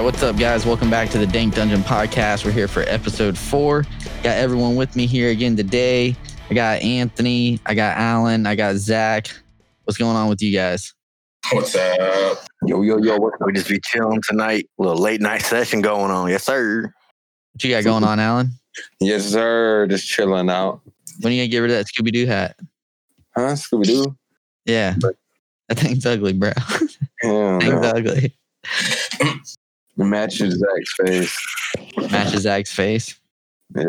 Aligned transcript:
right, 0.00 0.06
what's 0.06 0.22
up, 0.22 0.38
guys? 0.38 0.64
Welcome 0.64 0.88
back 0.88 1.10
to 1.10 1.18
the 1.18 1.26
Dank 1.26 1.54
Dungeon 1.54 1.82
Podcast. 1.82 2.46
We're 2.46 2.52
here 2.52 2.68
for 2.68 2.84
episode 2.84 3.36
four. 3.36 3.84
Got 4.22 4.38
everyone 4.38 4.74
with 4.74 4.96
me 4.96 5.06
here 5.06 5.28
again 5.28 5.56
today. 5.56 6.16
I 6.48 6.54
got 6.54 6.80
Anthony, 6.80 7.60
I 7.66 7.74
got 7.74 7.98
Alan, 7.98 8.46
I 8.46 8.54
got 8.54 8.76
Zach. 8.76 9.28
What's 9.84 9.98
going 9.98 10.16
on 10.16 10.30
with 10.30 10.40
you 10.40 10.56
guys? 10.56 10.94
What's 11.52 11.74
up? 11.74 12.46
Yo, 12.64 12.80
yo, 12.80 12.96
yo, 12.96 13.18
what? 13.18 13.34
We 13.44 13.52
just 13.52 13.68
be 13.68 13.78
chilling 13.78 14.22
tonight. 14.26 14.70
A 14.78 14.82
little 14.82 14.96
late 14.96 15.20
night 15.20 15.42
session 15.42 15.82
going 15.82 16.10
on. 16.10 16.30
Yes, 16.30 16.44
sir. 16.44 16.94
What 17.52 17.62
you 17.62 17.68
got 17.68 17.84
going 17.84 18.02
on, 18.02 18.18
Alan? 18.18 18.52
Yes, 19.00 19.26
sir. 19.26 19.86
Just 19.86 20.08
chilling 20.08 20.48
out. 20.48 20.80
When 21.20 21.30
are 21.30 21.36
you 21.36 21.42
gonna 21.42 21.48
get 21.48 21.58
rid 21.58 21.72
of 21.72 21.76
that 21.76 21.86
Scooby 21.88 22.10
Doo 22.10 22.24
hat? 22.24 22.56
Huh? 23.36 23.52
Scooby 23.52 23.84
Doo? 23.84 24.16
Yeah, 24.64 24.94
that 25.68 25.78
thing's 25.78 26.06
ugly, 26.06 26.32
bro. 26.32 26.52
Yeah. 27.22 27.58
thing's 27.58 27.84
ugly. 27.84 28.34
Matches 30.04 30.54
Zach's 30.58 30.94
face. 31.04 32.10
Matches 32.10 32.42
Zach's 32.42 32.72
face. 32.74 33.18
Yeah. 33.76 33.84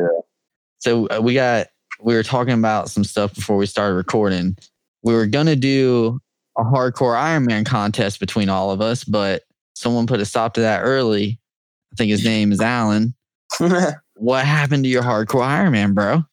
So 0.79 1.07
uh, 1.07 1.19
we 1.21 1.33
got 1.33 1.67
we 2.01 2.13
were 2.15 2.23
talking 2.23 2.53
about 2.53 2.89
some 2.89 3.03
stuff 3.03 3.33
before 3.35 3.57
we 3.57 3.65
started 3.65 3.95
recording. 3.95 4.57
We 5.03 5.13
were 5.13 5.27
gonna 5.27 5.55
do 5.55 6.19
a 6.57 6.63
hardcore 6.63 7.17
Iron 7.17 7.45
Man 7.45 7.63
contest 7.63 8.19
between 8.19 8.49
all 8.49 8.71
of 8.71 8.81
us, 8.81 9.03
but 9.03 9.43
someone 9.75 10.07
put 10.07 10.19
a 10.19 10.25
stop 10.25 10.53
to 10.55 10.61
that 10.61 10.81
early. 10.81 11.39
I 11.91 11.95
think 11.95 12.09
his 12.11 12.23
name 12.23 12.51
is 12.51 12.61
Alan. 12.61 13.13
What 14.15 14.45
happened 14.45 14.83
to 14.83 14.89
your 14.89 15.01
hardcore 15.01 15.41
Iron 15.43 15.71
Man, 15.71 15.93
bro? 15.95 16.23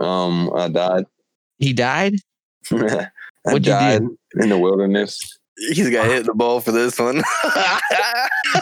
um, 0.00 0.48
I 0.54 0.68
died. 0.68 1.06
He 1.58 1.72
died? 1.72 2.14
I 2.70 3.08
What'd 3.42 3.66
you 3.66 3.72
do? 3.72 3.78
died 3.78 4.02
in 4.36 4.48
the 4.48 4.58
wilderness. 4.58 5.18
He's 5.56 5.90
got 5.90 6.06
hit 6.06 6.20
in 6.20 6.26
the 6.26 6.34
ball 6.34 6.60
for 6.60 6.72
this 6.72 6.98
one. 6.98 7.22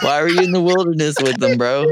Why 0.01 0.21
were 0.21 0.29
you 0.29 0.41
in 0.41 0.51
the 0.51 0.61
wilderness 0.61 1.15
with 1.21 1.39
them, 1.39 1.57
bro? 1.57 1.85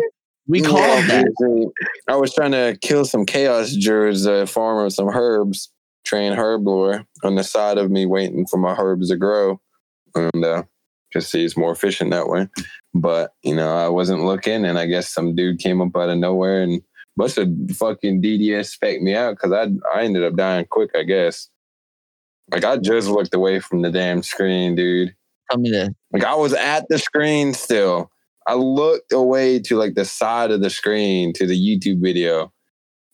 We 0.47 0.61
called 0.61 0.79
Yeah, 1.07 1.23
that. 1.23 1.71
I 2.07 2.15
was 2.15 2.33
trying 2.33 2.51
to 2.51 2.77
kill 2.81 3.05
some 3.05 3.25
chaos 3.25 3.75
druids, 3.75 4.25
a 4.25 4.45
farmer 4.45 4.89
some 4.89 5.09
herbs, 5.09 5.71
train 6.03 6.33
herblore 6.33 7.05
on 7.23 7.35
the 7.35 7.43
side 7.43 7.77
of 7.77 7.89
me, 7.89 8.05
waiting 8.05 8.45
for 8.45 8.57
my 8.57 8.75
herbs 8.77 9.09
to 9.09 9.15
grow, 9.17 9.59
and 10.15 10.43
uh, 10.43 10.63
just 11.13 11.31
see 11.31 11.45
it's 11.45 11.57
more 11.57 11.71
efficient 11.71 12.11
that 12.11 12.27
way. 12.27 12.47
But 12.93 13.33
you 13.43 13.55
know, 13.55 13.75
I 13.75 13.87
wasn't 13.87 14.25
looking, 14.25 14.65
and 14.65 14.77
I 14.77 14.85
guess 14.87 15.09
some 15.09 15.35
dude 15.35 15.59
came 15.59 15.81
up 15.81 15.95
out 15.95 16.09
of 16.09 16.17
nowhere 16.17 16.61
and 16.63 16.81
must 17.17 17.35
have 17.37 17.49
fucking 17.75 18.21
DDS 18.21 18.67
spec 18.67 19.01
me 19.01 19.15
out 19.15 19.35
because 19.37 19.51
I 19.51 19.67
I 19.95 20.03
ended 20.03 20.23
up 20.23 20.35
dying 20.35 20.65
quick, 20.69 20.91
I 20.95 21.03
guess. 21.03 21.49
Like 22.51 22.63
I 22.65 22.77
just 22.77 23.07
looked 23.07 23.33
away 23.33 23.59
from 23.59 23.81
the 23.81 23.91
damn 23.91 24.23
screen, 24.23 24.75
dude. 24.75 25.15
Tell 25.49 25.59
me 25.59 25.69
the 25.71 25.93
Like 26.11 26.23
I 26.23 26.35
was 26.35 26.53
at 26.53 26.85
the 26.89 26.99
screen 26.99 27.53
still. 27.53 28.11
I 28.47 28.55
looked 28.55 29.11
away 29.13 29.59
to 29.59 29.77
like 29.77 29.93
the 29.95 30.05
side 30.05 30.51
of 30.51 30.61
the 30.61 30.69
screen 30.69 31.31
to 31.33 31.45
the 31.45 31.55
YouTube 31.57 32.01
video. 32.01 32.51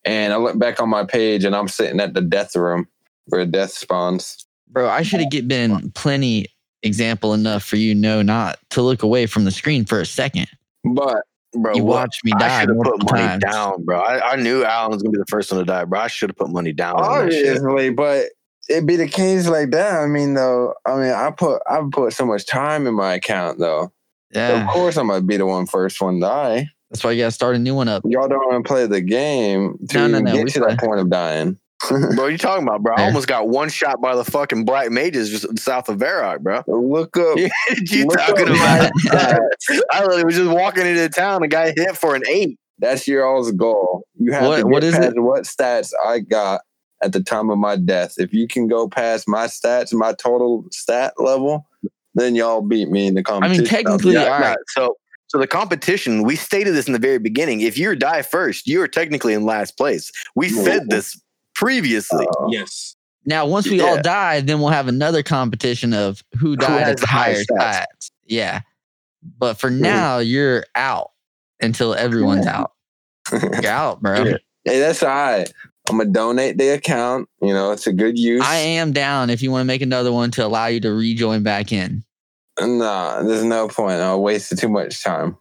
And 0.06 0.32
I 0.34 0.38
looked 0.38 0.58
back 0.60 0.80
on 0.82 0.90
my 0.90 1.04
page 1.04 1.44
and 1.44 1.56
I'm 1.56 1.68
sitting 1.68 2.00
at 2.00 2.14
the 2.14 2.22
death 2.22 2.56
room 2.56 2.88
where 3.26 3.46
death 3.46 3.72
spawns. 3.74 4.48
bro. 4.70 4.88
I 4.90 5.02
should 5.04 5.20
have 5.20 5.48
been 5.48 5.92
plenty 5.92 6.46
example 6.84 7.34
enough 7.34 7.64
for 7.64 7.76
you 7.76 7.94
know 7.94 8.22
not 8.22 8.58
to 8.70 8.82
look 8.82 9.04
away 9.04 9.26
from 9.26 9.44
the 9.46 9.52
screen 9.52 9.84
for 9.86 10.00
a 10.00 10.06
second. 10.06 10.48
But 10.86 11.24
bro, 11.54 11.74
You 11.76 11.84
what- 11.84 11.96
watched 11.96 12.24
me 12.24 12.32
I 12.36 12.40
die 12.40 12.60
should 12.62 12.70
have 12.70 12.78
put 12.78 12.86
multiple 12.86 13.10
money 13.18 13.28
times. 13.28 13.44
down, 13.44 13.84
bro. 13.84 14.00
I, 14.00 14.32
I 14.32 14.36
knew 14.38 14.64
Alan 14.64 14.92
was 14.94 15.02
gonna 15.04 15.12
be 15.12 15.18
the 15.18 15.26
first 15.30 15.52
one 15.52 15.60
to 15.60 15.66
die, 15.66 15.84
bro. 15.84 16.00
I 16.00 16.08
should 16.08 16.30
have 16.30 16.38
put 16.38 16.50
money 16.52 16.72
down. 16.72 16.96
on 16.96 17.26
that 17.26 17.34
shit. 17.34 17.58
obviously, 17.58 17.90
but 17.90 18.28
it'd 18.70 18.86
be 18.88 18.96
the 18.96 19.08
case 19.08 19.48
like 19.48 19.72
that. 19.72 20.00
I 20.02 20.08
mean 20.08 20.34
though, 20.34 20.74
I 20.86 20.96
mean 20.98 21.12
I 21.12 21.32
put 21.32 21.62
I've 21.70 21.92
put 21.92 22.14
so 22.14 22.26
much 22.26 22.46
time 22.46 22.88
in 22.88 22.94
my 22.94 23.14
account 23.16 23.60
though. 23.60 23.92
Yeah, 24.34 24.64
Of 24.64 24.70
course 24.74 24.98
I'm 24.98 25.08
gonna 25.08 25.22
be 25.22 25.38
the 25.38 25.46
one 25.46 25.66
first 25.68 26.02
one 26.02 26.16
to 26.16 26.20
die. 26.22 26.70
that's 26.90 27.04
why 27.04 27.12
you 27.12 27.22
gotta 27.24 27.32
start 27.32 27.56
a 27.56 27.60
new 27.60 27.76
one 27.76 27.88
up. 27.88 28.04
Y'all 28.06 28.28
don't 28.28 28.40
want 28.52 28.64
to 28.66 28.68
play 28.68 28.86
the 28.88 29.02
game 29.02 29.78
to 29.90 29.98
No, 29.98 30.08
no, 30.08 30.20
no, 30.20 30.34
get 30.34 30.44
we 30.46 30.52
to 30.52 30.60
play. 30.60 30.70
that 30.72 30.80
point 30.80 31.00
of 31.00 31.10
dying. 31.10 31.58
Bro, 32.16 32.26
you 32.28 32.40
talking 32.40 32.64
about, 32.64 32.82
bro? 32.82 32.96
I 32.96 32.98
Fair. 32.98 33.06
almost 33.06 33.28
got 33.28 33.48
one 33.50 33.70
shot 33.70 34.02
by 34.02 34.16
the 34.16 34.26
fucking 34.26 34.66
black 34.66 34.90
mages 34.90 35.30
just 35.30 35.60
south 35.60 35.88
of 35.90 36.00
Varrock, 36.00 36.40
bro. 36.42 36.64
Look 36.68 37.16
up 37.18 37.38
you 37.92 38.06
Look 38.08 38.18
talking 38.18 38.48
up 38.50 38.56
about? 38.56 38.92
I 39.94 40.02
literally 40.02 40.24
was 40.24 40.36
just 40.36 40.50
walking 40.50 40.88
into 40.88 41.08
town 41.10 41.44
and 41.44 41.52
got 41.52 41.68
hit 41.78 41.96
for 41.96 42.16
an 42.16 42.24
eight. 42.28 42.58
That's 42.80 43.08
your 43.08 43.26
all's 43.26 43.52
goal. 43.52 44.04
You 44.16 44.32
have 44.34 44.44
What- 44.48 44.56
to 44.58 44.64
get 44.64 44.72
what 44.72 44.84
is 44.84 44.96
past 44.96 45.14
it? 45.16 45.20
what 45.22 45.44
stats 45.44 45.92
I 46.04 46.20
got 46.20 46.62
at 47.04 47.14
the 47.14 47.22
time 47.22 47.50
of 47.50 47.58
my 47.58 47.76
death. 47.76 48.16
If 48.18 48.34
you 48.34 48.48
can 48.48 48.68
go 48.68 48.88
past 48.88 49.28
my 49.28 49.46
stats, 49.48 49.94
my 49.94 50.14
total 50.14 50.66
stat 50.72 51.14
level, 51.18 51.66
then 52.16 52.36
y'all 52.36 52.62
beat 52.62 52.90
me 52.90 53.08
in 53.08 53.14
the 53.14 53.24
competition. 53.24 53.62
I 53.62 53.64
mean, 53.64 53.70
technically, 53.70 54.14
Yeah, 54.14 54.24
all 54.24 54.40
nah, 54.40 54.48
right. 54.48 54.58
So, 54.70 54.96
so 55.28 55.38
the 55.38 55.48
competition, 55.48 56.24
we 56.24 56.36
stated 56.36 56.72
this 56.74 56.88
in 56.88 56.94
the 56.94 57.00
very 57.00 57.20
beginning. 57.20 57.62
If 57.62 57.78
you 57.78 57.96
die 57.96 58.22
first, 58.22 58.66
you 58.68 58.82
are 58.82 58.88
technically 58.88 59.34
in 59.34 59.46
last 59.46 59.78
place. 59.78 60.12
We 60.36 60.48
Yeah. 60.48 60.64
said 60.64 60.90
this 60.90 61.20
previously. 61.56 62.28
Uh, 62.28 62.48
Yes. 62.50 62.96
Now, 63.26 63.46
once 63.46 63.70
we 63.70 63.82
all 63.82 64.02
die, 64.02 64.40
then 64.40 64.60
we'll 64.62 64.70
have 64.70 64.88
another 64.88 65.22
competition 65.22 65.94
of 65.94 66.24
who 66.40 66.56
died 66.56 66.84
has 66.84 66.90
at 66.92 66.98
the 66.98 67.02
the 67.02 67.08
higher 67.08 67.36
stats. 67.44 67.84
stats. 67.84 68.12
Yeah, 68.26 68.62
but 69.38 69.56
for 69.56 69.70
now, 69.70 70.20
you're 70.20 70.64
out 70.76 71.12
until 71.60 71.94
everyone's 71.94 72.48
out. 72.48 72.72
You're 73.62 73.72
out, 73.72 74.02
bro. 74.02 74.24
Yeah. 74.24 74.38
hey, 74.64 74.80
that's 74.80 75.04
all 75.04 75.10
right. 75.10 75.52
I'm 75.90 75.98
gonna 75.98 76.10
donate 76.10 76.58
the 76.58 76.70
account. 76.70 77.30
You 77.42 77.54
know, 77.54 77.72
it's 77.72 77.88
a 77.88 77.94
good 77.94 78.18
use. 78.18 78.42
I 78.46 78.56
am 78.56 78.92
down 78.92 79.30
if 79.30 79.42
you 79.42 79.52
want 79.52 79.62
to 79.62 79.66
make 79.66 79.82
another 79.82 80.12
one 80.12 80.32
to 80.32 80.46
allow 80.46 80.68
you 80.68 80.80
to 80.82 80.92
rejoin 80.92 81.44
back 81.44 81.72
in. 81.72 82.04
Nah, 82.60 83.22
there's 83.24 83.44
no 83.44 83.68
point. 83.68 84.02
I 84.02 84.16
wasted 84.16 84.58
too 84.58 84.68
much 84.70 85.04
time, 85.04 85.38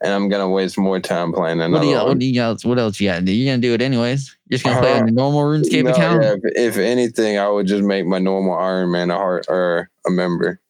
and 0.00 0.12
I'm 0.14 0.28
gonna 0.28 0.48
waste 0.48 0.78
more 0.78 1.00
time 1.00 1.32
playing 1.32 1.58
What 1.58 1.66
another 1.66 1.84
do 1.84 1.90
you, 1.90 1.96
one. 1.96 2.06
what 2.06 2.18
do 2.18 2.26
you 2.26 2.40
else? 2.40 2.64
What 2.64 2.78
else 2.78 3.00
you 3.00 3.08
got? 3.10 3.26
You're 3.26 3.52
gonna 3.52 3.60
do 3.62 3.74
it 3.74 3.82
anyways. 3.82 4.36
You're 4.48 4.58
just 4.58 4.64
gonna 4.64 4.80
play 4.80 4.94
on 4.94 5.02
Uh, 5.02 5.06
the 5.06 5.12
normal 5.12 5.42
RuneScape 5.42 5.84
No, 5.84 5.90
account. 5.90 6.22
yeah, 6.22 6.34
if, 6.42 6.74
if 6.76 6.78
anything, 6.78 7.38
I 7.38 7.48
would 7.48 7.66
just 7.66 7.82
make 7.82 8.06
my 8.06 8.18
normal 8.18 8.54
Iron 8.54 8.92
Man 8.92 9.10
a 9.10 9.16
heart 9.16 9.46
or 9.48 9.90
a 10.06 10.10
member. 10.10 10.60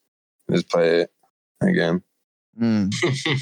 Just 0.51 0.69
play 0.69 1.03
it 1.03 1.11
again. 1.61 2.03
Mm, 2.61 2.93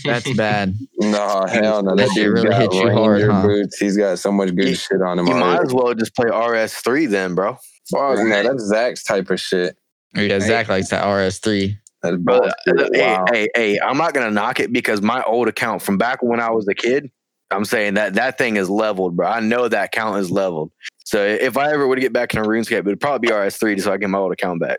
that's 0.04 0.32
bad. 0.34 0.74
No, 1.00 1.44
hell 1.48 1.82
no. 1.82 1.94
That 1.96 2.06
That 2.08 2.08
shit 2.14 2.24
dude 2.24 2.32
really 2.34 2.54
hit 2.54 2.72
you 2.74 2.90
hard, 2.90 3.22
huh? 3.22 3.42
boots. 3.42 3.78
He's 3.78 3.96
got 3.96 4.18
so 4.18 4.30
much 4.32 4.54
good 4.54 4.68
You- 4.68 4.74
shit 4.74 5.00
on 5.00 5.18
him. 5.18 5.26
You 5.26 5.34
might 5.34 5.62
as 5.62 5.72
well 5.72 5.94
just 5.94 6.14
play 6.14 6.26
RS3 6.28 7.08
then, 7.08 7.34
bro. 7.34 7.56
Fuck 7.90 8.18
no, 8.18 8.42
that's 8.42 8.64
Zach's 8.64 9.02
type 9.02 9.30
of 9.30 9.40
shit. 9.40 9.76
Or 10.16 10.22
yeah, 10.22 10.38
Zach 10.40 10.68
likes 10.68 10.88
that 10.90 11.04
RS3. 11.04 11.74
That's 12.02 12.16
Bro, 12.16 12.40
bullshit. 12.66 12.94
hey, 12.94 13.00
Wow. 13.02 13.24
hey, 13.32 13.48
hey, 13.56 13.78
I'm 13.80 13.96
not 13.96 14.12
gonna 14.14 14.30
knock 14.30 14.60
it 14.60 14.72
because 14.72 15.00
my 15.02 15.22
old 15.22 15.48
account 15.48 15.82
from 15.82 15.96
back 15.98 16.22
when 16.22 16.38
I 16.40 16.50
was 16.50 16.68
a 16.68 16.74
kid, 16.74 17.10
I'm 17.50 17.64
saying 17.64 17.94
that 17.94 18.14
that 18.14 18.36
thing 18.38 18.56
is 18.56 18.68
leveled, 18.68 19.16
bro. 19.16 19.26
I 19.26 19.40
know 19.40 19.68
that 19.68 19.84
account 19.86 20.18
is 20.18 20.30
leveled. 20.30 20.70
So 21.04 21.24
if 21.24 21.56
I 21.56 21.72
ever 21.72 21.86
were 21.88 21.94
to 21.96 22.00
get 22.02 22.12
back 22.12 22.34
into 22.34 22.46
RuneScape, 22.46 22.72
it 22.78 22.84
would 22.84 23.00
probably 23.00 23.26
be 23.28 23.32
RS3 23.32 23.74
just 23.76 23.86
so 23.86 23.90
I 23.90 23.94
can 23.94 24.02
get 24.02 24.10
my 24.10 24.18
old 24.18 24.32
account 24.32 24.60
back. 24.60 24.78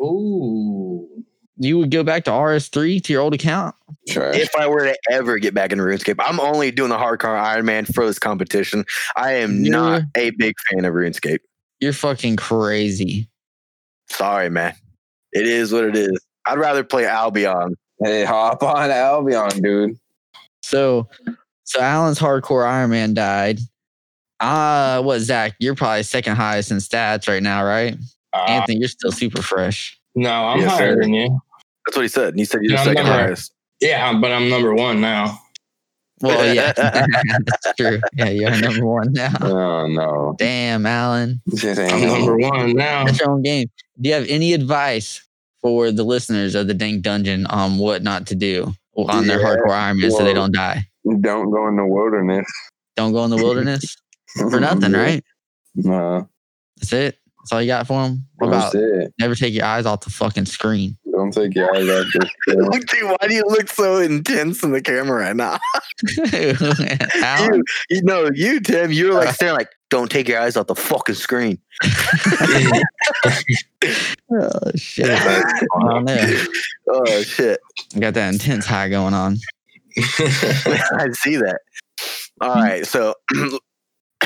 Ooh. 0.00 1.08
You 1.56 1.78
would 1.78 1.90
go 1.90 2.02
back 2.02 2.24
to 2.24 2.30
RS3 2.30 3.02
to 3.04 3.12
your 3.12 3.22
old 3.22 3.34
account? 3.34 3.74
Trash. 4.08 4.36
If 4.36 4.50
I 4.58 4.66
were 4.66 4.84
to 4.84 4.96
ever 5.10 5.38
get 5.38 5.54
back 5.54 5.70
into 5.70 5.84
RuneScape, 5.84 6.16
I'm 6.18 6.40
only 6.40 6.70
doing 6.70 6.88
the 6.88 6.96
hardcore 6.96 7.38
Iron 7.38 7.66
Man 7.66 7.84
for 7.84 8.06
this 8.06 8.18
competition. 8.18 8.84
I 9.16 9.32
am 9.34 9.62
not 9.62 10.02
a 10.16 10.30
big 10.30 10.54
fan 10.70 10.84
of 10.84 10.94
RuneScape. 10.94 11.40
You're 11.80 11.92
fucking 11.92 12.36
crazy. 12.36 13.28
Sorry, 14.08 14.48
man. 14.48 14.74
It 15.32 15.46
is 15.46 15.72
what 15.72 15.84
it 15.84 15.96
is. 15.96 16.18
I'd 16.46 16.58
rather 16.58 16.84
play 16.84 17.06
Albion. 17.06 17.76
hey, 18.02 18.24
hop 18.24 18.62
on 18.62 18.90
Albion, 18.90 19.62
dude. 19.62 19.98
So, 20.62 21.08
so 21.64 21.80
Alan's 21.80 22.18
hardcore 22.18 22.66
Iron 22.66 22.90
Man 22.90 23.14
died. 23.14 23.60
Uh, 24.40 25.02
what 25.02 25.20
Zach? 25.20 25.54
You're 25.60 25.74
probably 25.74 26.02
second 26.02 26.36
highest 26.36 26.70
in 26.70 26.78
stats 26.78 27.28
right 27.28 27.42
now, 27.42 27.64
right? 27.64 27.96
Uh, 28.32 28.44
Anthony, 28.48 28.78
you're 28.78 28.88
still 28.88 29.12
super 29.12 29.42
fresh. 29.42 29.98
No, 30.14 30.30
I'm 30.30 30.60
Yes, 30.60 30.70
higher 30.72 30.94
sir. 30.94 31.00
than 31.02 31.14
you. 31.14 31.40
That's 31.86 31.96
what 31.96 32.02
he 32.02 32.08
said. 32.08 32.34
He 32.36 32.44
said 32.44 32.62
you're 32.62 32.72
Yeah, 32.72 32.78
the 32.78 32.84
second 32.84 33.04
number- 33.06 33.22
highest. 33.24 33.52
Yeah, 33.80 34.12
but 34.20 34.30
I'm 34.30 34.48
number 34.48 34.72
one 34.74 35.00
now. 35.00 35.38
Well, 36.20 36.54
yeah, 36.54 36.72
that's 36.76 37.76
true. 37.76 38.00
Yeah, 38.16 38.28
you're 38.28 38.60
number 38.60 38.86
one 38.86 39.12
now. 39.12 39.32
Oh 39.42 39.86
no. 39.88 40.34
Damn, 40.38 40.86
Alan, 40.86 41.40
Shit 41.56 41.78
ain't 41.78 41.92
I'm 41.92 42.00
number 42.02 42.36
one 42.36 42.74
now. 42.74 43.04
that's 43.04 43.18
your 43.18 43.30
own 43.30 43.42
game. 43.42 43.68
Do 44.00 44.08
you 44.08 44.14
have 44.14 44.26
any 44.28 44.52
advice 44.52 45.26
for 45.60 45.90
the 45.90 46.04
listeners 46.04 46.54
of 46.54 46.66
the 46.68 46.74
Dank 46.74 47.02
Dungeon 47.02 47.46
on 47.46 47.78
what 47.78 48.02
not 48.02 48.26
to 48.28 48.34
do 48.36 48.72
on 48.96 49.26
their 49.26 49.38
hardcore 49.40 49.70
Iron 49.72 49.98
Man 50.00 50.10
so 50.12 50.22
they 50.24 50.32
don't 50.34 50.54
die? 50.54 50.84
Don't 51.20 51.50
go 51.50 51.66
in 51.68 51.76
the 51.76 51.84
wilderness. 51.86 52.46
Don't 52.94 53.12
go 53.12 53.24
in 53.24 53.30
the 53.30 53.36
wilderness 53.36 53.96
for 54.50 54.60
nothing, 54.60 54.92
right? 54.92 55.24
No. 55.74 56.28
That's 56.76 56.92
it. 56.92 57.18
That's 57.42 57.52
all 57.52 57.60
you 57.60 57.66
got 57.66 57.88
for 57.88 58.00
them. 58.04 58.24
What 58.36 58.48
about 58.48 58.72
That's 58.72 58.84
it. 58.84 59.14
never 59.18 59.34
take 59.34 59.52
your 59.52 59.64
eyes 59.64 59.84
off 59.84 60.02
the 60.02 60.10
fucking 60.10 60.44
screen? 60.46 60.96
Don't 61.10 61.32
take 61.32 61.56
your 61.56 61.74
eyes 61.74 61.88
off 61.88 62.06
this. 62.14 62.30
shit. 62.48 62.86
Dude, 62.86 63.10
why 63.10 63.28
do 63.28 63.34
you 63.34 63.42
look 63.48 63.68
so 63.68 63.98
intense 63.98 64.62
in 64.62 64.70
the 64.70 64.80
camera 64.80 65.22
right 65.22 65.34
now? 65.34 65.58
Alan? 67.24 67.54
You, 67.54 67.64
you 67.90 68.02
know, 68.04 68.30
you, 68.32 68.60
Tim, 68.60 68.92
you 68.92 69.08
were 69.08 69.14
like 69.14 69.28
uh, 69.30 69.32
staring 69.32 69.54
like, 69.56 69.70
don't 69.90 70.08
take 70.08 70.28
your 70.28 70.40
eyes 70.40 70.56
off 70.56 70.68
the 70.68 70.76
fucking 70.76 71.16
screen. 71.16 71.58
Oh 74.34 74.70
shit! 74.76 75.10
I 75.10 75.42
don't 75.80 76.04
know. 76.04 76.44
oh 76.88 77.22
shit! 77.22 77.60
Got 77.98 78.14
that 78.14 78.32
intense 78.32 78.64
high 78.64 78.88
going 78.88 79.12
on. 79.12 79.36
I 79.98 81.08
see 81.12 81.36
that. 81.36 81.58
All 82.40 82.54
right, 82.54 82.86
so 82.86 83.14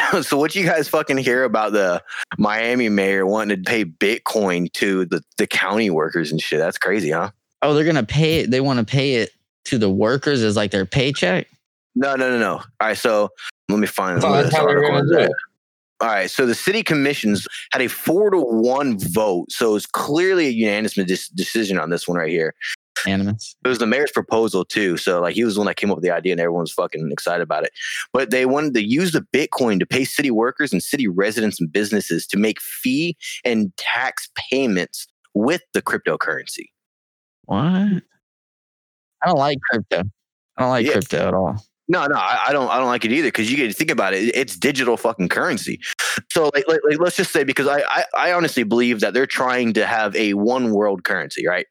so 0.23 0.37
what 0.37 0.55
you 0.55 0.65
guys 0.65 0.89
fucking 0.89 1.19
hear 1.19 1.45
about 1.45 1.73
the 1.73 2.03
Miami 2.39 2.89
mayor 2.89 3.27
wanting 3.27 3.63
to 3.63 3.71
pay 3.71 3.85
Bitcoin 3.85 4.73
to 4.75 5.05
the, 5.07 5.23
the 5.39 5.47
county 5.47 5.91
workers 5.91 6.31
and 6.31 6.41
shit? 6.41 6.59
That's 6.59 6.79
crazy, 6.79 7.11
huh? 7.11 7.31
Oh, 7.63 7.75
they're 7.75 7.85
gonna 7.85 8.05
pay 8.05 8.41
it. 8.41 8.51
They 8.51 8.61
want 8.61 8.79
to 8.79 8.85
pay 8.85 9.15
it 9.17 9.31
to 9.67 9.79
the 9.79 9.91
workers 9.91 10.43
as 10.43 10.57
like 10.57 10.71
their 10.71 10.87
paycheck. 10.87 11.49
No, 11.95 12.15
no, 12.15 12.31
no, 12.31 12.39
no. 12.39 12.55
All 12.57 12.65
right, 12.81 12.97
so 12.97 13.31
let 13.69 13.79
me 13.79 13.87
find 13.87 14.23
Oh, 14.23 14.33
that's 14.33 14.49
this 14.49 14.55
how 14.55 14.67
they're 14.67 14.85
article. 14.85 15.35
Gonna 16.01 16.09
do 16.09 16.09
it. 16.09 16.11
All 16.11 16.15
right, 16.23 16.31
so 16.31 16.47
the 16.47 16.55
city 16.55 16.83
commissions 16.83 17.47
had 17.73 17.83
a 17.83 17.89
four 17.89 18.31
to 18.31 18.39
one 18.39 18.99
vote, 18.99 19.51
so 19.51 19.77
it's 19.77 19.87
clearly 19.87 20.47
a 20.47 20.51
unanimous 20.51 20.95
dis- 20.95 21.29
decision 21.29 21.79
on 21.79 21.91
this 21.91 22.07
one 22.09 22.19
right 22.19 22.31
here. 22.31 22.55
Animus. 23.07 23.55
It 23.65 23.69
was 23.69 23.79
the 23.79 23.87
mayor's 23.87 24.11
proposal 24.11 24.65
too, 24.65 24.97
so 24.97 25.21
like 25.21 25.35
he 25.35 25.45
was 25.45 25.55
the 25.55 25.61
one 25.61 25.67
that 25.67 25.77
came 25.77 25.91
up 25.91 25.97
with 25.99 26.03
the 26.05 26.11
idea, 26.11 26.33
and 26.33 26.41
everyone 26.41 26.63
was 26.63 26.73
fucking 26.73 27.11
excited 27.13 27.43
about 27.43 27.65
it. 27.65 27.73
But 28.13 28.31
they 28.31 28.47
wanted 28.47 28.75
to 28.75 28.85
use 28.85 29.13
the 29.13 29.25
Bitcoin 29.35 29.79
to 29.81 29.87
pay 29.87 30.05
city 30.05 30.31
workers 30.31 30.73
and 30.73 30.83
city 30.83 31.07
residents 31.07 31.61
and 31.61 31.71
businesses 31.71 32.27
to 32.29 32.39
make 32.39 32.61
fee 32.61 33.17
and 33.45 33.71
tax 33.77 34.29
payments 34.51 35.07
with 35.35 35.61
the 35.75 35.83
cryptocurrency. 35.83 36.67
What? 37.45 37.61
I 37.61 38.01
don't 39.27 39.39
like 39.39 39.59
crypto. 39.71 40.03
I 40.57 40.63
don't 40.63 40.71
like 40.71 40.87
Yeah. 40.87 40.93
crypto 40.93 41.29
at 41.29 41.35
all. 41.35 41.63
No, 41.89 42.05
no, 42.07 42.17
I, 42.17 42.47
I 42.49 42.53
don't. 42.53 42.69
I 42.69 42.79
don't 42.79 42.89
like 42.89 43.05
it 43.05 43.13
either 43.13 43.29
because 43.29 43.49
you 43.51 43.57
get 43.57 43.69
to 43.69 43.73
think 43.73 43.91
about 43.93 44.13
it. 44.13 44.35
It's 44.35 44.57
digital 44.57 44.97
fucking 44.97 45.29
currency. 45.29 45.81
So, 46.33 46.51
like, 46.55 46.67
like, 46.67 46.81
like 46.89 46.99
let's 46.99 47.15
just 47.17 47.31
say 47.33 47.45
because 47.45 47.69
I, 47.69 47.83
I, 47.89 48.05
I 48.17 48.33
honestly 48.33 48.65
believe 48.65 49.01
that 49.01 49.15
they're 49.15 49.27
trying 49.27 49.73
to 49.75 49.87
have 49.87 50.15
a 50.17 50.35
one 50.35 50.73
world 50.73 51.05
currency, 51.05 51.47
right? 51.47 51.67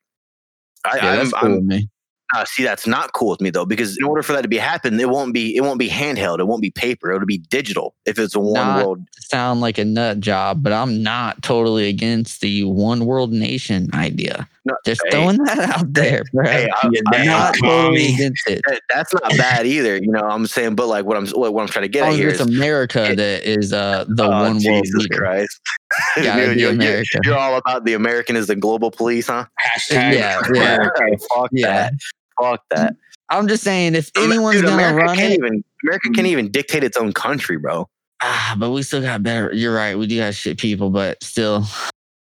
I, 0.86 0.96
Yeah, 0.98 1.16
that's 1.18 1.34
I'm, 1.34 1.40
cool 1.42 1.50
I'm, 1.50 1.56
with 1.56 1.64
me. 1.66 1.90
uh, 2.34 2.46
see, 2.46 2.64
that's 2.64 2.88
not 2.88 3.12
cool 3.14 3.30
with 3.32 3.42
me 3.42 3.50
though, 3.50 3.66
because 3.66 3.98
in 3.98 4.06
order 4.06 4.24
for 4.24 4.32
that 4.34 4.44
to 4.44 4.48
be 4.48 4.58
happen, 4.58 4.98
it 5.00 5.10
won't 5.10 5.34
be, 5.34 5.54
it 5.56 5.62
won't 5.62 5.80
be 5.80 5.90
handheld, 5.90 6.40
it 6.40 6.46
won't 6.46 6.62
be 6.62 6.72
paper, 6.72 7.12
it'll 7.12 7.26
be 7.26 7.40
digital. 7.40 7.94
If 8.06 8.18
it's 8.18 8.36
a 8.36 8.40
one 8.40 8.54
Not- 8.54 8.86
world, 8.86 9.00
Sound 9.20 9.60
like 9.60 9.78
a 9.78 9.84
nut 9.86 10.20
job, 10.22 10.64
but 10.64 10.72
I'm 10.72 11.02
not 11.04 11.42
totally 11.42 11.90
against 11.90 12.40
the 12.42 12.64
one 12.64 13.06
world 13.06 13.34
nation 13.34 13.90
idea. 13.94 14.48
No, 14.68 14.76
Just 14.84 15.02
hey. 15.06 15.12
throwing 15.12 15.38
that 15.44 15.60
out 15.60 15.94
there, 15.94 16.24
bro. 16.34 16.44
hey, 16.44 16.68
I, 16.82 16.90
You 16.92 17.02
I- 17.14 17.18
I'm 17.18 17.26
not 17.28 17.56
I- 17.56 17.60
totally 17.60 18.14
against 18.16 18.50
it. 18.50 18.62
that's 18.94 19.14
not 19.14 19.30
bad 19.38 19.68
either. 19.68 19.96
You 19.98 20.12
know, 20.12 20.22
I'm 20.22 20.48
saying, 20.48 20.74
but 20.76 20.88
like 20.88 21.06
what 21.06 21.18
I'm, 21.18 21.28
what, 21.28 21.54
what 21.54 21.62
I'm 21.62 21.68
trying 21.68 21.84
to 21.84 21.88
get 21.88 22.02
As 22.02 22.06
at 22.08 22.10
long 22.10 22.18
here 22.18 22.28
as 22.30 22.36
is, 22.36 22.42
it's 22.48 22.50
America 22.56 23.12
it- 23.12 23.16
that 23.18 23.44
is 23.48 23.74
uh, 23.74 24.06
the 24.08 24.24
oh, 24.26 24.30
one 24.30 24.42
world 24.54 24.64
Jesus 24.64 24.94
leader. 24.96 25.18
Christ, 25.18 25.60
Gotta 26.16 26.24
You're- 26.26 26.42
you're- 26.42 26.56
you're- 26.62 26.74
America. 26.74 27.20
you're 27.24 27.38
all 27.38 27.58
about 27.58 27.86
the 27.86 27.94
American 27.94 28.36
is 28.36 28.48
the 28.48 28.56
global 28.56 28.90
police, 28.90 29.28
huh? 29.28 29.46
Hashtag 29.64 30.14
Yeah, 30.16 30.42
yeah. 30.54 30.78
Fuck 31.36 31.50
Yeah. 31.52 31.68
that. 31.68 31.94
Fuck 32.42 32.62
that. 32.72 32.96
I'm 33.30 33.48
just 33.48 33.64
saying, 33.64 33.94
if 33.96 34.10
Amer- 34.18 34.34
anyone's 34.34 34.56
Dude, 34.58 34.66
gonna 34.66 34.76
America 34.76 35.06
run 35.06 35.16
can't 35.16 35.34
it, 35.34 35.38
even 35.38 35.64
America 35.84 36.10
can't 36.16 36.28
even 36.28 36.50
dictate 36.52 36.84
its 36.84 36.98
own 36.98 37.14
country, 37.14 37.58
bro. 37.58 37.88
ah, 38.24 38.56
but 38.58 38.72
we 38.72 38.82
still 38.82 39.02
got 39.02 39.22
better. 39.22 39.54
You're 39.54 39.76
right. 39.76 39.96
We 39.98 40.08
do 40.08 40.20
have 40.20 40.36
shit 40.36 40.58
people, 40.58 40.90
but 40.90 41.24
still, 41.24 41.66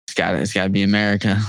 it's 0.07 0.13
got 0.15 0.31
to 0.31 0.37
it's 0.39 0.53
got 0.53 0.63
to 0.63 0.69
be 0.69 0.81
America. 0.83 1.39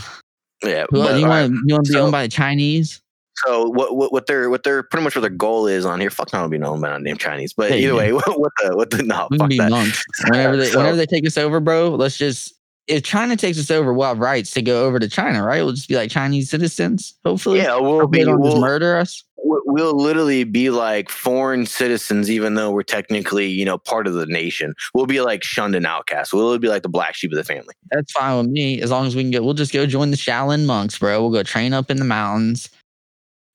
Yeah. 0.64 0.87
Who, 0.91 0.99
but, 1.03 1.19
you 1.19 1.25
all 1.25 1.31
right, 1.31 1.43
want 1.50 1.55
you 1.67 1.75
want 1.75 1.87
to 1.87 1.93
be 1.93 1.94
so- 1.94 2.03
owned 2.03 2.12
by 2.12 2.23
the 2.23 2.29
Chinese? 2.29 3.00
So 3.47 3.69
what, 3.70 3.97
what 3.97 4.12
what 4.12 4.26
their 4.26 4.50
what 4.50 4.62
their 4.62 4.82
pretty 4.82 5.05
much 5.05 5.17
what 5.17 5.23
their 5.23 5.31
goal 5.31 5.67
is 5.67 5.85
on 5.87 6.00
here? 6.00 6.11
Fuck, 6.11 6.35
I 6.35 6.41
don't 6.41 6.50
be 6.50 6.59
known 6.59 6.81
by 6.82 7.00
damn 7.00 7.17
Chinese, 7.17 7.55
but 7.55 7.70
Yeah, 7.70 7.76
either 7.76 7.87
yeah. 7.88 7.94
way, 7.94 8.12
what, 8.12 8.38
what 8.38 8.53
the 8.62 8.76
what 8.76 8.91
the 8.91 9.03
no 9.03 9.26
We 9.31 9.38
fuck 9.38 9.50
that. 9.50 9.70
monks. 9.70 10.05
Whenever 10.29 10.56
they 10.56 10.67
So- 10.67 10.79
whenever 10.79 10.97
they 10.97 11.06
take 11.06 11.26
us 11.26 11.38
over, 11.38 11.59
bro, 11.59 11.91
let's 11.91 12.19
just 12.19 12.55
if 12.88 13.03
China 13.05 13.37
takes 13.37 13.59
us 13.59 13.70
over, 13.70 13.94
we'll 13.94 14.09
have 14.09 14.19
rights 14.19 14.50
to 14.53 14.61
go 14.61 14.85
over 14.87 14.99
to 14.99 15.09
China, 15.09 15.43
right? 15.44 15.62
We'll 15.62 15.73
just 15.73 15.88
be 15.88 15.94
like 15.97 16.11
Chinese 16.11 16.50
citizens, 16.50 17.14
hopefully. 17.25 17.59
Yeah, 17.61 17.76
we'll 17.79 18.00
Hope 18.00 18.12
they 18.12 18.19
be 18.19 18.25
don't 18.25 18.43
just 18.43 18.53
we'll, 18.55 18.61
murder 18.61 18.97
us. 18.97 19.25
We'll 19.43 19.62
we'll 19.67 19.94
literally 19.97 20.44
be 20.44 20.71
like 20.71 21.09
foreign 21.09 21.67
citizens, 21.67 22.31
even 22.31 22.55
though 22.55 22.71
we're 22.71 22.83
technically 22.83 23.47
you 23.47 23.65
know 23.65 23.79
part 23.79 24.06
of 24.06 24.15
the 24.15 24.27
nation. 24.27 24.75
We'll 24.94 25.06
be 25.06 25.21
like 25.21 25.43
shunned 25.44 25.75
and 25.75 25.87
outcast. 25.87 26.33
We'll 26.33 26.59
be 26.59 26.69
like 26.69 26.83
the 26.83 26.89
black 26.89 27.15
sheep 27.15 27.33
of 27.33 27.37
the 27.37 27.44
family. 27.44 27.75
That's 27.91 28.12
fine 28.12 28.39
with 28.39 28.49
me. 28.49 28.81
As 28.81 28.91
long 28.91 29.06
as 29.06 29.15
we 29.17 29.23
can 29.23 29.31
get 29.31 29.44
we'll 29.44 29.55
just 29.55 29.73
go 29.73 29.87
join 29.87 30.11
the 30.11 30.17
Shaolin 30.17 30.67
monks, 30.67 30.99
bro. 30.99 31.21
We'll 31.21 31.31
go 31.33 31.43
train 31.43 31.73
up 31.73 31.91
in 31.91 31.97
the 31.99 32.05
mountains. 32.05 32.69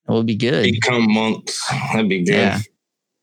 and 0.07 0.13
We'll 0.13 0.23
be 0.23 0.35
good. 0.35 0.63
become 0.63 1.11
monks. 1.11 1.61
That'd 1.93 2.09
be 2.09 2.23
good. 2.23 2.33
Yeah. 2.35 2.59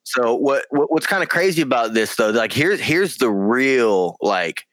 So 0.06 0.34
what, 0.34 0.66
what 0.70 0.92
what's 0.92 1.06
kind 1.06 1.22
of 1.22 1.30
crazy 1.30 1.62
about 1.62 1.94
this 1.94 2.14
though? 2.16 2.30
Like 2.30 2.52
here's 2.52 2.78
here's 2.80 3.16
the 3.16 3.30
real 3.30 4.16
like 4.20 4.64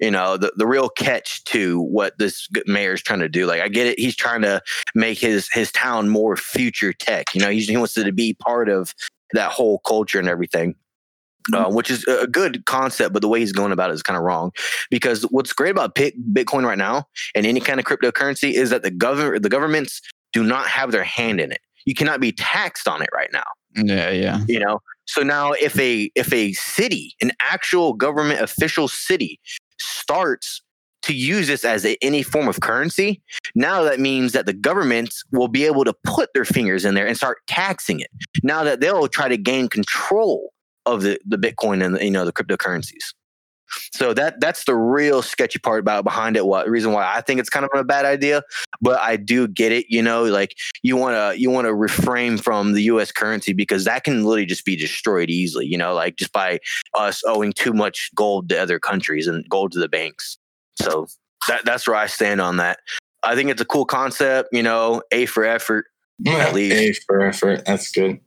you 0.00 0.10
know 0.10 0.36
the, 0.36 0.52
the 0.56 0.66
real 0.66 0.88
catch 0.88 1.44
to 1.44 1.80
what 1.80 2.18
this 2.18 2.48
g- 2.54 2.62
mayor's 2.66 3.02
trying 3.02 3.20
to 3.20 3.28
do. 3.28 3.46
Like 3.46 3.60
I 3.60 3.68
get 3.68 3.86
it, 3.86 3.98
he's 3.98 4.16
trying 4.16 4.42
to 4.42 4.60
make 4.94 5.18
his 5.18 5.48
his 5.52 5.70
town 5.72 6.08
more 6.08 6.36
future 6.36 6.92
tech. 6.92 7.34
You 7.34 7.40
know, 7.42 7.50
he's, 7.50 7.68
he 7.68 7.76
wants 7.76 7.96
it 7.96 8.04
to 8.04 8.12
be 8.12 8.34
part 8.34 8.68
of 8.68 8.94
that 9.32 9.50
whole 9.52 9.78
culture 9.80 10.18
and 10.18 10.28
everything. 10.28 10.74
Uh, 11.54 11.68
which 11.70 11.90
is 11.90 12.04
a 12.04 12.26
good 12.26 12.64
concept, 12.66 13.12
but 13.14 13.22
the 13.22 13.28
way 13.28 13.40
he's 13.40 13.50
going 13.50 13.72
about 13.72 13.90
it 13.90 13.94
is 13.94 14.02
kind 14.02 14.16
of 14.16 14.22
wrong. 14.22 14.52
Because 14.90 15.22
what's 15.30 15.54
great 15.54 15.70
about 15.70 15.94
Bitcoin 15.94 16.64
right 16.64 16.76
now 16.78 17.06
and 17.34 17.46
any 17.46 17.60
kind 17.60 17.80
of 17.80 17.86
cryptocurrency 17.86 18.52
is 18.52 18.68
that 18.70 18.82
the 18.82 18.90
government, 18.90 19.42
the 19.42 19.48
governments, 19.48 20.02
do 20.34 20.44
not 20.44 20.66
have 20.68 20.92
their 20.92 21.02
hand 21.02 21.40
in 21.40 21.50
it. 21.50 21.60
You 21.86 21.94
cannot 21.94 22.20
be 22.20 22.30
taxed 22.30 22.86
on 22.86 23.00
it 23.02 23.08
right 23.12 23.30
now 23.32 23.42
Yeah, 23.74 24.10
yeah. 24.10 24.40
you 24.48 24.60
know 24.60 24.80
so 25.06 25.22
now 25.22 25.52
if 25.52 25.76
a 25.80 26.10
if 26.14 26.30
a 26.32 26.52
city 26.52 27.16
an 27.22 27.32
actual 27.40 27.94
government 27.94 28.40
official 28.42 28.86
city 28.86 29.40
starts 30.00 30.62
to 31.02 31.14
use 31.14 31.46
this 31.46 31.64
as 31.64 31.86
a, 31.86 31.96
any 32.02 32.22
form 32.22 32.46
of 32.46 32.60
currency 32.60 33.22
now 33.54 33.82
that 33.82 34.00
means 34.00 34.32
that 34.32 34.46
the 34.46 34.52
governments 34.52 35.22
will 35.32 35.48
be 35.48 35.64
able 35.64 35.84
to 35.84 35.94
put 36.04 36.30
their 36.34 36.44
fingers 36.44 36.84
in 36.84 36.94
there 36.94 37.06
and 37.06 37.16
start 37.16 37.38
taxing 37.46 38.00
it. 38.00 38.10
Now 38.42 38.64
that 38.64 38.80
they'll 38.80 39.08
try 39.08 39.28
to 39.28 39.36
gain 39.36 39.68
control 39.68 40.52
of 40.86 41.02
the 41.02 41.20
the 41.26 41.36
bitcoin 41.36 41.84
and 41.84 42.00
you 42.00 42.10
know 42.10 42.24
the 42.24 42.32
cryptocurrencies 42.32 43.12
so 43.92 44.12
that 44.14 44.40
that's 44.40 44.64
the 44.64 44.74
real 44.74 45.22
sketchy 45.22 45.58
part 45.58 45.80
about 45.80 46.04
behind 46.04 46.36
it 46.36 46.46
what 46.46 46.68
reason 46.68 46.92
why 46.92 47.10
i 47.14 47.20
think 47.20 47.40
it's 47.40 47.50
kind 47.50 47.64
of 47.64 47.70
a 47.74 47.84
bad 47.84 48.04
idea 48.04 48.42
but 48.80 48.98
i 49.00 49.16
do 49.16 49.46
get 49.48 49.72
it 49.72 49.86
you 49.88 50.02
know 50.02 50.24
like 50.24 50.54
you 50.82 50.96
want 50.96 51.14
to 51.14 51.40
you 51.40 51.50
want 51.50 51.66
to 51.66 51.74
refrain 51.74 52.38
from 52.38 52.72
the 52.72 52.82
U.S. 52.84 53.12
currency 53.12 53.52
because 53.52 53.84
that 53.84 54.04
can 54.04 54.24
literally 54.24 54.46
just 54.46 54.64
be 54.64 54.76
destroyed 54.76 55.30
easily. 55.30 55.66
You 55.66 55.78
know, 55.78 55.94
like 55.94 56.16
just 56.16 56.32
by 56.32 56.60
us 56.96 57.22
owing 57.26 57.52
too 57.52 57.72
much 57.72 58.10
gold 58.14 58.48
to 58.50 58.58
other 58.58 58.78
countries 58.78 59.26
and 59.26 59.48
gold 59.48 59.72
to 59.72 59.78
the 59.78 59.88
banks. 59.88 60.38
So 60.80 61.06
that 61.48 61.64
that's 61.64 61.86
where 61.86 61.96
I 61.96 62.06
stand 62.06 62.40
on 62.40 62.56
that. 62.58 62.78
I 63.22 63.34
think 63.34 63.50
it's 63.50 63.60
a 63.60 63.66
cool 63.66 63.84
concept. 63.84 64.50
You 64.52 64.62
know, 64.62 65.02
A 65.12 65.26
for 65.26 65.44
effort. 65.44 65.86
At 66.26 66.54
least. 66.54 66.74
A 66.76 66.92
for 67.06 67.22
effort. 67.22 67.64
That's 67.64 67.90
good. 67.90 68.20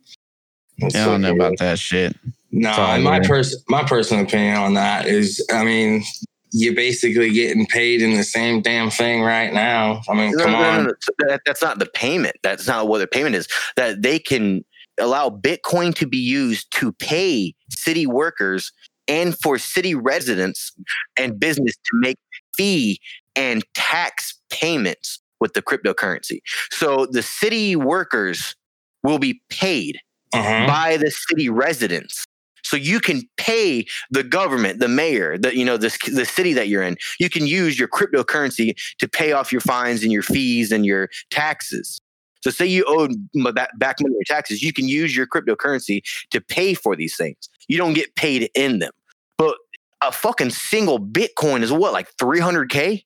That's 0.80 0.96
I 0.96 1.06
don't 1.06 1.22
know 1.22 1.30
so 1.30 1.36
about 1.36 1.58
that 1.60 1.80
shit. 1.80 2.16
No, 2.54 2.70
It's 2.70 3.04
my 3.04 3.20
good. 3.20 3.28
pers- 3.28 3.64
my 3.68 3.84
personal 3.84 4.24
opinion 4.26 4.56
on 4.58 4.74
that 4.76 5.08
is, 5.08 5.44
I 5.52 5.64
mean, 5.66 6.04
you're 6.52 6.76
basically 6.76 7.32
getting 7.32 7.66
paid 7.66 8.00
in 8.02 8.16
the 8.16 8.24
same 8.24 8.62
damn 8.62 8.92
thing 8.92 9.24
right 9.24 9.52
now. 9.52 10.02
I 10.08 10.14
mean, 10.14 10.34
No, 10.36 10.44
come 10.44 10.52
no, 10.54 10.60
no, 10.62 10.70
on. 10.70 10.78
no, 10.84 10.90
no. 10.92 10.94
That- 11.30 11.42
that's 11.48 11.64
not 11.64 11.80
the 11.80 11.88
payment. 11.88 12.36
That's 12.44 12.68
not 12.68 12.88
what 12.88 13.00
the 13.00 13.08
payment 13.08 13.36
is. 13.36 13.48
That 13.76 14.04
they 14.04 14.20
can 14.20 14.64
allow 15.00 15.30
Bitcoin 15.32 15.96
to 15.96 16.06
be 16.06 16.20
used 16.20 16.72
to 16.76 16.92
pay 16.94 17.56
city 17.72 18.06
workers 18.06 18.72
and 19.08 19.36
for 19.40 19.58
city 19.58 19.96
residents 19.96 20.72
and 21.18 21.40
business 21.40 21.74
to 21.76 21.92
make 21.94 22.18
fee 22.56 23.00
and 23.36 23.66
tax 23.74 24.40
payments 24.52 25.20
with 25.40 25.54
the 25.54 25.62
cryptocurrency. 25.64 26.38
So 26.72 27.08
the 27.10 27.24
city 27.24 27.76
workers 27.76 28.56
will 29.04 29.18
be 29.18 29.42
paid 29.50 30.00
Uh-huh. 30.34 30.68
by 30.68 30.98
the 30.98 31.10
city 31.12 31.50
residents. 31.50 32.24
So 32.64 32.78
you 32.78 33.00
can 33.00 33.24
pay 33.38 33.86
the 34.10 34.24
government, 34.24 34.80
the 34.80 34.88
mayor, 34.88 35.38
the 35.38 35.56
you 35.56 35.66
know 35.66 35.78
the 35.78 35.96
the 36.14 36.26
city 36.26 36.54
that 36.54 36.68
you're 36.68 36.84
in. 36.84 36.98
You 37.20 37.30
can 37.30 37.46
use 37.46 37.78
your 37.78 37.88
cryptocurrency 37.88 38.76
to 39.00 39.08
pay 39.08 39.34
off 39.34 39.52
your 39.52 39.62
fines 39.62 40.04
and 40.04 40.12
your 40.12 40.24
fees 40.24 40.72
and 40.72 40.86
your 40.86 41.10
taxes. 41.30 42.00
So 42.42 42.50
say 42.50 42.66
you 42.66 42.84
owe 42.88 43.08
back 43.54 43.70
back 43.78 43.98
money 44.02 44.16
your 44.16 44.36
taxes, 44.36 44.62
you 44.62 44.74
can 44.74 44.88
use 44.88 45.16
your 45.16 45.28
cryptocurrency 45.28 46.02
to 46.32 46.42
pay 46.42 46.74
for 46.74 46.96
these 46.96 47.16
things. 47.16 47.38
You 47.68 47.78
don't 47.78 47.94
get 47.94 48.16
paid 48.16 48.50
in 48.56 48.80
them. 48.80 48.92
But 49.38 49.56
a 50.02 50.12
fucking 50.12 50.50
single 50.50 51.00
Bitcoin 51.00 51.64
is 51.64 51.72
what 51.72 51.94
like 51.94 52.16
300k. 52.18 53.04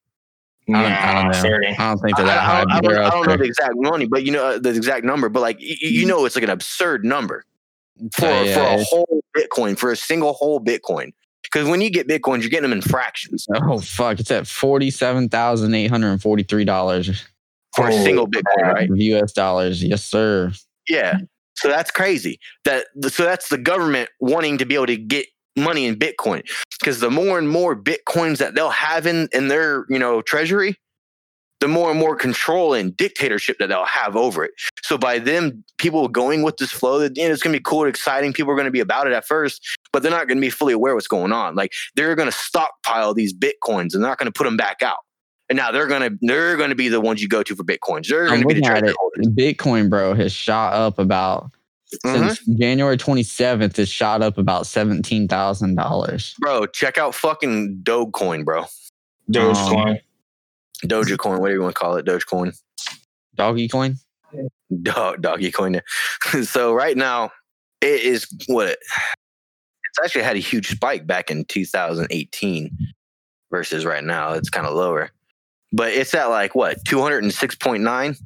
I 0.69 0.81
don't, 0.81 0.91
I 0.91 1.13
don't 1.13 1.51
know. 1.51 1.57
I 1.77 1.89
don't 1.89 1.99
think 1.99 2.17
they're 2.17 2.25
that 2.25 2.39
I 2.39 2.41
high. 2.41 2.59
don't, 2.61 2.71
I 2.71 2.81
don't, 2.81 2.97
I 2.97 3.09
don't 3.09 3.27
know 3.27 3.37
the 3.37 3.43
exact 3.43 3.75
money, 3.77 4.05
but 4.05 4.23
you 4.23 4.31
know 4.31 4.45
uh, 4.45 4.59
the 4.59 4.69
exact 4.69 5.05
number. 5.05 5.29
But 5.29 5.41
like 5.41 5.59
y- 5.59 5.67
y- 5.69 5.77
you 5.81 6.05
know, 6.05 6.25
it's 6.25 6.35
like 6.35 6.43
an 6.43 6.49
absurd 6.49 7.05
number 7.05 7.43
for 8.13 8.27
Oh, 8.27 8.43
yeah, 8.43 8.53
for 8.53 8.61
a 8.61 8.83
whole 8.83 9.23
Bitcoin 9.37 9.77
for 9.77 9.91
a 9.91 9.95
single 9.95 10.33
whole 10.33 10.59
Bitcoin. 10.59 11.11
Because 11.43 11.67
when 11.67 11.81
you 11.81 11.89
get 11.89 12.07
Bitcoins, 12.07 12.41
you're 12.41 12.49
getting 12.49 12.69
them 12.69 12.73
in 12.73 12.81
fractions 12.81 13.45
Oh 13.53 13.79
fuck! 13.79 14.19
It's 14.19 14.31
at 14.31 14.47
forty-seven 14.47 15.29
thousand 15.29 15.73
eight 15.73 15.87
hundred 15.87 16.11
and 16.11 16.21
forty-three 16.21 16.65
dollars 16.65 17.25
for 17.75 17.87
a 17.87 17.93
single 17.93 18.27
Bitcoin, 18.27 18.73
right? 18.73 18.89
U.S. 18.93 19.31
dollars. 19.31 19.83
Yes, 19.83 20.03
sir. 20.03 20.51
Yeah. 20.89 21.19
So 21.55 21.69
that's 21.69 21.91
crazy. 21.91 22.39
That 22.65 22.85
so 23.09 23.23
that's 23.23 23.49
the 23.49 23.57
government 23.57 24.09
wanting 24.19 24.57
to 24.57 24.65
be 24.65 24.75
able 24.75 24.87
to 24.87 24.97
get 24.97 25.27
money 25.55 25.85
in 25.85 25.95
Bitcoin 25.95 26.43
because 26.79 26.99
the 26.99 27.09
more 27.09 27.39
and 27.39 27.49
more 27.49 27.75
Bitcoins 27.75 28.37
that 28.37 28.55
they'll 28.55 28.69
have 28.69 29.07
in 29.07 29.27
in 29.31 29.47
their 29.47 29.85
you 29.89 29.99
know 29.99 30.21
treasury, 30.21 30.77
the 31.59 31.67
more 31.67 31.89
and 31.89 31.99
more 31.99 32.15
control 32.15 32.73
and 32.73 32.95
dictatorship 32.95 33.57
that 33.59 33.67
they'll 33.67 33.85
have 33.85 34.15
over 34.15 34.43
it. 34.43 34.51
So 34.83 34.97
by 34.97 35.19
them 35.19 35.63
people 35.77 36.07
going 36.07 36.43
with 36.43 36.57
this 36.57 36.71
flow, 36.71 36.99
that 36.99 37.17
you 37.17 37.25
know, 37.27 37.33
it's 37.33 37.41
going 37.41 37.53
to 37.53 37.59
be 37.59 37.63
cool 37.63 37.81
and 37.81 37.89
exciting. 37.89 38.33
People 38.33 38.51
are 38.51 38.55
going 38.55 38.65
to 38.65 38.71
be 38.71 38.79
about 38.79 39.07
it 39.07 39.13
at 39.13 39.25
first, 39.25 39.65
but 39.91 40.03
they're 40.03 40.11
not 40.11 40.27
going 40.27 40.37
to 40.37 40.41
be 40.41 40.49
fully 40.49 40.73
aware 40.73 40.93
what's 40.93 41.07
going 41.07 41.31
on. 41.31 41.55
Like 41.55 41.73
they're 41.95 42.15
going 42.15 42.29
to 42.29 42.37
stockpile 42.37 43.13
these 43.13 43.33
bitcoins 43.33 43.93
and 43.93 44.03
they're 44.03 44.09
not 44.09 44.17
going 44.17 44.31
to 44.31 44.31
put 44.31 44.43
them 44.43 44.57
back 44.57 44.81
out. 44.81 44.97
And 45.49 45.55
now 45.55 45.71
they're 45.71 45.87
gonna 45.87 46.09
they're 46.19 46.57
gonna 46.57 46.75
be 46.75 46.89
the 46.89 46.99
ones 46.99 47.21
you 47.21 47.29
go 47.29 47.41
to 47.41 47.55
for 47.55 47.63
bitcoins. 47.63 48.09
They're 48.09 48.27
I'm 48.27 48.41
gonna 48.41 48.47
be 48.47 48.55
the 48.55 48.59
looking 48.59 48.77
at 48.77 48.83
it. 48.83 48.95
holders. 48.99 49.27
Bitcoin, 49.29 49.89
bro, 49.89 50.13
has 50.13 50.33
shot 50.33 50.73
up 50.73 50.99
about 50.99 51.51
since 52.03 52.41
mm-hmm. 52.41 52.59
January 52.59 52.97
27th. 52.97 53.79
It's 53.79 53.89
shot 53.89 54.21
up 54.21 54.37
about 54.37 54.67
seventeen 54.67 55.29
thousand 55.29 55.75
dollars. 55.75 56.35
Bro, 56.39 56.67
check 56.67 56.97
out 56.97 57.15
fucking 57.15 57.79
Dogecoin, 57.83 58.43
bro. 58.43 58.65
Dogecoin. 59.31 59.91
Um, 59.91 59.97
Dogecoin, 60.83 61.39
whatever 61.39 61.55
you 61.55 61.61
want 61.61 61.75
to 61.75 61.79
call 61.79 61.95
it, 61.95 62.05
Dogecoin. 62.05 62.57
Doggy 63.35 63.67
coin. 63.67 63.95
Dog, 64.81 65.21
doggy 65.21 65.51
coin. 65.51 65.81
so 66.43 66.73
right 66.73 66.97
now, 66.97 67.31
it 67.81 68.01
is 68.01 68.27
what 68.47 68.67
it, 68.67 68.79
it's 68.81 69.99
actually 70.03 70.23
had 70.23 70.35
a 70.35 70.39
huge 70.39 70.69
spike 70.69 71.07
back 71.07 71.31
in 71.31 71.45
2018 71.45 72.77
versus 73.51 73.85
right 73.85 74.03
now. 74.03 74.33
It's 74.33 74.49
kind 74.49 74.65
of 74.65 74.73
lower, 74.73 75.11
but 75.71 75.93
it's 75.93 76.13
at 76.13 76.25
like 76.25 76.55
what 76.55 76.83
206.9 76.85 78.21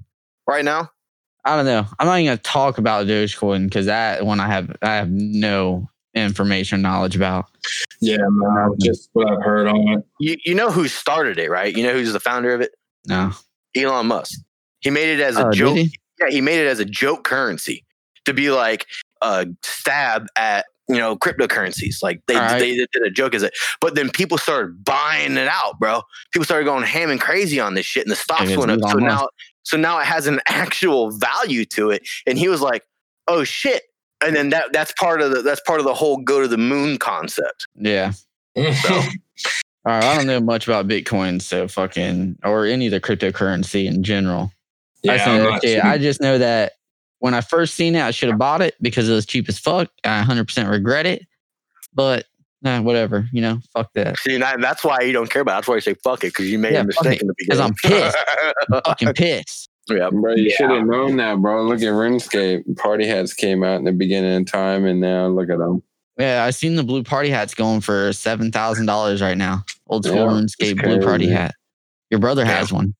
right 0.48 0.66
now. 0.66 0.90
I 1.44 1.56
don't 1.56 1.66
know. 1.66 1.86
I'm 2.00 2.08
not 2.08 2.20
even 2.20 2.32
gonna 2.32 2.38
talk 2.38 2.78
about 2.78 3.08
Dogecoin 3.08 3.66
because 3.66 3.88
that 3.88 4.26
one 4.26 4.40
I 4.40 4.48
have 4.48 4.76
I 4.82 4.96
have 4.96 5.10
no 5.10 5.90
information 6.14 6.82
knowledge 6.82 7.16
about. 7.16 7.51
Yeah, 8.00 8.18
no, 8.18 8.46
um, 8.48 8.76
just 8.82 9.10
what 9.14 9.30
I've 9.30 9.44
heard 9.44 9.68
on 9.68 9.88
it. 9.90 10.06
You 10.20 10.38
you 10.46 10.56
know 10.56 10.72
who 10.72 10.88
started 10.88 11.38
it, 11.38 11.50
right? 11.50 11.76
You 11.76 11.84
know 11.84 11.94
who's 11.94 12.14
the 12.14 12.20
founder 12.20 12.54
of 12.54 12.62
it? 12.62 12.72
No. 13.08 13.32
Elon 13.76 14.08
Musk. 14.08 14.40
He 14.80 14.90
made 14.90 15.10
it 15.10 15.22
as 15.22 15.38
a 15.38 15.48
Oh, 15.48 15.52
joke. 15.52 15.78
he? 15.78 15.98
Yeah, 16.20 16.30
he 16.30 16.42
made 16.42 16.60
it 16.60 16.68
as 16.68 16.80
a 16.80 16.86
joke 16.86 17.24
currency 17.24 17.86
to 18.26 18.34
be 18.34 18.50
like 18.52 18.88
a 19.22 19.48
stab 19.64 20.26
at 20.36 20.66
you 20.90 20.98
know 20.98 21.16
cryptocurrencies. 21.16 21.98
Like 22.02 22.22
they 22.28 22.36
All 22.36 22.42
right. 22.42 22.60
they 22.60 22.76
did 22.76 22.90
a 23.06 23.10
joke 23.12 23.36
as 23.36 23.44
it, 23.44 23.54
but 23.80 23.94
then 23.96 24.10
people 24.10 24.38
started 24.38 24.84
buying 24.84 25.38
it 25.38 25.48
out, 25.48 25.80
bro. 25.80 26.02
People 26.34 26.46
started 26.46 26.66
going 26.66 26.84
ham 26.84 27.10
and 27.12 27.22
crazy 27.22 27.60
on 27.60 27.76
this 27.76 27.86
shit, 27.86 28.04
and 28.04 28.12
the 28.12 28.16
stocks 28.16 28.50
it's 28.50 28.58
went 28.58 28.72
up. 28.72 28.80
So 28.90 28.98
Musk. 28.98 29.00
now, 29.06 29.28
so 29.64 29.78
now 29.78 30.00
it 30.00 30.06
has 30.06 30.26
an 30.28 30.42
actual 30.48 31.12
value 31.12 31.66
to 31.66 31.92
it. 31.92 32.08
And 32.26 32.38
he 32.38 32.50
was 32.50 32.62
like, 32.62 32.84
"Oh 33.28 33.44
shit!" 33.44 33.84
And 34.24 34.36
then 34.36 34.50
that 34.50 34.72
that's 34.74 34.92
part 34.94 35.22
of 35.22 35.32
the 35.32 35.42
that's 35.42 35.62
part 35.62 35.80
of 35.80 35.86
the 35.86 35.94
whole 35.94 36.18
go 36.18 36.42
to 36.42 36.48
the 36.48 36.58
moon 36.58 36.98
concept. 36.98 37.68
Yeah. 37.76 38.14
All 38.58 38.64
right. 39.86 40.04
I 40.04 40.16
don't 40.16 40.28
know 40.28 40.40
much 40.40 40.68
about 40.68 40.88
Bitcoin, 40.88 41.42
so 41.42 41.68
fucking 41.68 42.38
or 42.44 42.66
any 42.66 42.86
of 42.88 42.92
the 42.92 43.02
cryptocurrency 43.02 43.86
in 43.86 44.04
general. 44.04 44.52
I, 45.10 45.18
just 45.18 45.26
yeah, 45.26 45.32
I'm 45.34 45.38
know 45.44 45.50
not 45.50 45.62
that 45.64 45.86
I 45.86 45.98
just 45.98 46.22
know 46.22 46.38
that 46.38 46.74
when 47.20 47.34
I 47.34 47.42
first 47.42 47.74
seen 47.74 47.96
it, 47.96 48.02
I 48.02 48.12
should 48.12 48.30
have 48.30 48.38
bought 48.38 48.62
it 48.62 48.76
because 48.82 49.10
it 49.10 49.14
was 49.14 49.26
cheap 49.26 49.50
as 49.50 49.58
fuck. 49.58 49.90
I 50.04 50.22
100% 50.24 50.70
regret 50.70 51.06
it, 51.08 51.26
but 51.96 52.26
nah, 52.62 52.82
whatever. 52.82 53.28
You 53.32 53.42
know, 53.42 53.60
fuck 53.74 53.92
that. 53.94 54.20
See, 54.20 54.34
and 54.36 54.44
that- 54.44 54.62
that's 54.62 54.84
why 54.84 55.02
you 55.02 55.14
don't 55.14 55.30
care 55.32 55.42
about. 55.42 55.54
It. 55.54 55.56
That's 55.58 55.68
why 55.68 55.76
you 55.76 55.82
say 55.82 55.96
fuck 56.04 56.24
it 56.24 56.28
because 56.28 56.50
you 56.52 56.60
made 56.60 56.74
Yeah, 56.74 56.82
a 56.82 56.84
mistake 56.84 57.22
in 57.22 57.28
the 57.28 57.34
'cause 57.50 57.58
beginning. 57.58 57.74
Because 57.82 57.96
I'm 57.96 58.12
pissed. 58.74 58.86
fucking 58.86 59.14
pissed. 59.14 59.70
Yeah, 59.98 60.10
Bro, 60.12 60.36
you 60.36 60.44
Yeah. 60.50 60.56
should 60.56 60.70
have 60.72 60.86
known 60.86 61.18
that, 61.18 61.42
bro. 61.42 61.64
Look 61.64 61.80
at 61.82 61.88
RuneScape. 61.94 62.78
Party 62.78 63.08
hats 63.08 63.34
came 63.34 63.64
out 63.64 63.76
in 63.80 63.86
the 63.86 63.92
beginning 63.92 64.42
of 64.42 64.46
time, 64.52 64.86
and 64.86 65.00
now 65.00 65.28
look 65.28 65.50
at 65.50 65.58
them. 65.58 65.82
Yeah, 66.20 66.44
I 66.44 66.52
seen 66.52 66.76
the 66.76 66.84
blue 66.84 67.04
party 67.04 67.30
hats 67.30 67.54
going 67.54 67.82
for 67.82 68.12
seven 68.14 68.52
thousand 68.52 68.86
dollars 68.86 69.22
right 69.22 69.38
now. 69.38 69.64
Old 69.88 70.06
school 70.06 70.18
Yeah, 70.18 70.26
RuneScape 70.42 70.84
blue 70.84 71.02
party 71.02 71.28
hat. 71.30 71.56
Your 72.10 72.20
brother 72.20 72.44
Yeah. 72.44 72.58
has 72.58 72.72
one. 72.74 72.94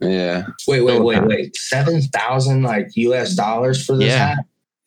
Yeah. 0.00 0.46
wait, 0.66 0.80
wait, 0.80 1.02
wait, 1.02 1.22
wait. 1.26 1.56
Seven 1.56 2.00
thousand 2.00 2.62
like 2.62 2.88
US 2.96 3.34
dollars 3.34 3.84
for 3.84 3.96
this 3.96 4.08
Yeah. 4.08 4.28
hat? 4.28 4.38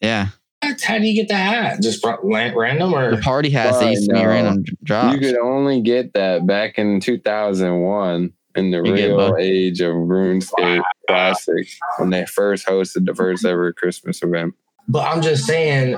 Yeah, 0.02 0.28
What? 0.64 0.82
How 0.82 0.98
do 0.98 1.06
you 1.06 1.14
get 1.14 1.28
the 1.28 1.36
hat? 1.36 1.82
Just 1.82 2.04
random 2.24 2.94
or 2.94 3.16
the 3.16 3.22
party 3.22 3.50
hats 3.52 3.78
Bro, 3.78 3.80
they 3.86 3.92
used 3.92 4.10
to 4.10 4.16
be 4.16 4.26
random 4.26 4.64
drops. 4.84 5.14
You 5.14 5.20
could 5.20 5.38
only 5.40 5.82
get 5.82 6.14
that 6.14 6.46
back 6.48 6.78
in 6.80 7.00
2001 7.00 8.34
in 8.56 8.72
the 8.72 8.78
You 8.78 8.94
real 8.94 9.36
age 9.40 9.82
of 9.82 9.94
RuneScape 9.94 10.84
Classic 11.08 11.68
when 11.98 12.10
they 12.12 12.26
first 12.26 12.68
hosted 12.68 13.06
the 13.06 13.16
first 13.16 13.46
ever 13.46 13.74
Christmas 13.74 14.22
event. 14.22 14.54
But 14.88 15.08
I'm 15.08 15.22
just 15.22 15.46
saying, 15.46 15.98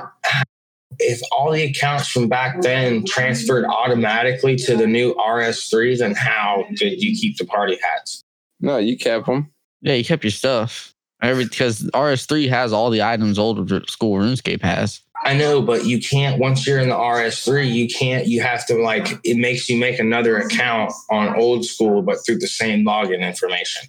if 0.98 1.20
all 1.32 1.50
the 1.52 1.64
accounts 1.64 2.08
from 2.08 2.28
back 2.28 2.62
then 2.62 3.04
transferred 3.04 3.64
automatically 3.64 4.56
to 4.56 4.76
the 4.76 4.86
new 4.86 5.14
RS3, 5.14 5.98
then 5.98 6.14
how 6.14 6.64
did 6.74 7.02
you 7.02 7.16
keep 7.18 7.36
the 7.36 7.44
party 7.44 7.78
hats? 7.82 8.22
No, 8.60 8.78
you 8.78 8.96
kept 8.96 9.26
them. 9.26 9.50
yeah, 9.82 9.94
you 9.94 10.04
kept 10.04 10.24
your 10.24 10.30
stuff. 10.30 10.92
Every 11.22 11.44
because 11.44 11.82
RS3 11.82 12.48
has 12.48 12.72
all 12.72 12.90
the 12.90 13.02
items 13.02 13.38
old 13.38 13.88
school 13.88 14.18
RuneScape 14.18 14.62
has. 14.62 15.00
I 15.24 15.34
know, 15.34 15.60
but 15.62 15.84
you 15.86 16.00
can't. 16.00 16.38
Once 16.40 16.66
you're 16.66 16.78
in 16.78 16.88
the 16.88 16.94
RS3, 16.94 17.72
you 17.72 17.88
can't. 17.88 18.26
You 18.26 18.42
have 18.42 18.66
to 18.66 18.74
like. 18.80 19.08
It 19.24 19.36
makes 19.38 19.68
you 19.68 19.78
make 19.78 19.98
another 19.98 20.36
account 20.36 20.92
on 21.10 21.34
old 21.34 21.64
school, 21.64 22.02
but 22.02 22.18
through 22.24 22.38
the 22.38 22.46
same 22.46 22.84
login 22.84 23.20
information. 23.26 23.88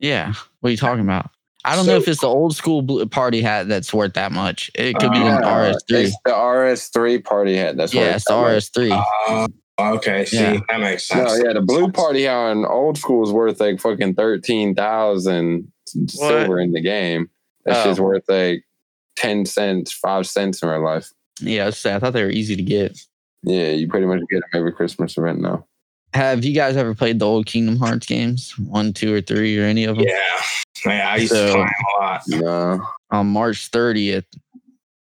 Yeah, 0.00 0.34
what 0.60 0.68
are 0.68 0.70
you 0.72 0.76
talking 0.76 1.04
about? 1.04 1.30
I 1.64 1.76
don't 1.76 1.86
know 1.86 1.96
if 1.96 2.06
it's 2.08 2.20
the 2.20 2.26
old 2.26 2.54
school 2.54 3.06
party 3.06 3.40
hat 3.40 3.68
that's 3.68 3.94
worth 3.94 4.12
that 4.14 4.32
much. 4.32 4.70
It 4.74 4.96
could 4.98 5.12
be 5.12 5.18
the 5.20 5.24
Uh, 5.24 5.40
RS3. 5.72 6.04
It's 6.04 6.16
the 6.26 6.32
RS3 6.32 7.24
party 7.24 7.56
hat. 7.56 7.78
That's 7.78 7.94
what 7.94 8.02
Yeah, 8.02 8.16
it's 8.16 8.26
the 8.26 8.34
RS3. 8.34 9.04
Uh, 9.26 9.48
okay, 9.94 10.26
see, 10.26 10.36
Yeah. 10.36 10.60
that 10.68 10.80
makes 10.80 11.10
No, 11.10 11.26
sense. 11.26 11.42
yeah, 11.46 11.52
the 11.54 11.62
blue 11.62 11.90
party 11.90 12.24
hat 12.24 12.34
on 12.34 12.66
old 12.66 12.98
school 12.98 13.24
is 13.24 13.32
worth 13.32 13.60
like 13.60 13.80
fucking 13.80 14.14
thirteen 14.14 14.74
thousand 14.74 15.72
silver 16.08 16.60
in 16.60 16.72
the 16.72 16.82
game. 16.82 17.30
That's 17.64 17.78
Oh. 17.80 17.84
just 17.90 18.00
worth 18.00 18.24
like 18.28 18.64
ten 19.16 19.44
cents, 19.46 19.92
five 19.92 20.26
cents 20.26 20.62
in 20.62 20.68
real 20.68 20.84
life. 20.84 21.10
yeah, 21.40 21.62
I, 21.64 21.66
was 21.66 21.78
saying, 21.78 21.96
I 21.96 21.98
thought 22.00 22.12
they 22.12 22.24
were 22.24 22.30
easy 22.30 22.56
to 22.56 22.62
get. 22.62 22.98
Yeah, 23.42 23.70
you 23.72 23.88
pretty 23.88 24.06
much 24.06 24.20
get 24.30 24.40
them 24.40 24.50
every 24.54 24.72
Christmas 24.72 25.16
event 25.18 25.40
now. 25.40 25.66
Have 26.14 26.44
you 26.44 26.54
guys 26.54 26.76
ever 26.76 26.94
played 26.94 27.18
the 27.18 27.26
old 27.26 27.46
Kingdom 27.46 27.76
Hearts 27.76 28.06
games? 28.06 28.56
One, 28.58 28.92
two, 28.92 29.12
or 29.14 29.20
three, 29.20 29.58
or 29.58 29.64
any 29.64 29.84
of 29.84 29.96
them? 29.96 30.06
Yeah, 30.06 30.40
yeah. 30.86 31.10
I 31.10 31.16
used 31.16 31.32
So- 31.32 31.46
to 31.48 31.52
play 31.52 31.62
'em 31.62 31.68
a 31.98 32.02
lot. 32.04 32.22
No, 32.28 32.86
On 33.10 33.26
March 33.26 33.70
30th, 33.70 34.24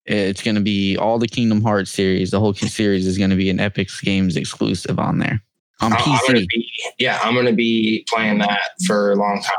it's 0.07 0.43
going 0.43 0.55
to 0.55 0.61
be 0.63 0.97
all 0.97 1.19
the 1.19 1.27
Kingdom 1.29 1.63
Hearts 1.63 1.91
series. 1.91 2.31
The 2.31 2.41
whole 2.41 2.55
series 2.55 3.07
is 3.07 3.19
going 3.19 3.31
to 3.31 3.37
be 3.37 3.51
an 3.51 3.59
Epic 3.61 3.89
Games 4.03 4.37
exclusive 4.37 4.99
on 4.99 5.19
there 5.19 5.43
on 5.81 5.93
I'm- 5.93 6.03
I'm 6.07 6.19
gonna 6.27 6.39
PC. 6.41 6.47
be, 6.49 6.71
yeah, 6.99 7.19
I'm 7.23 7.35
gonna 7.35 7.53
be 7.53 8.05
playing 8.13 8.39
that 8.39 8.61
for 8.87 9.13
a 9.13 9.17
long 9.17 9.41
time. 9.43 9.53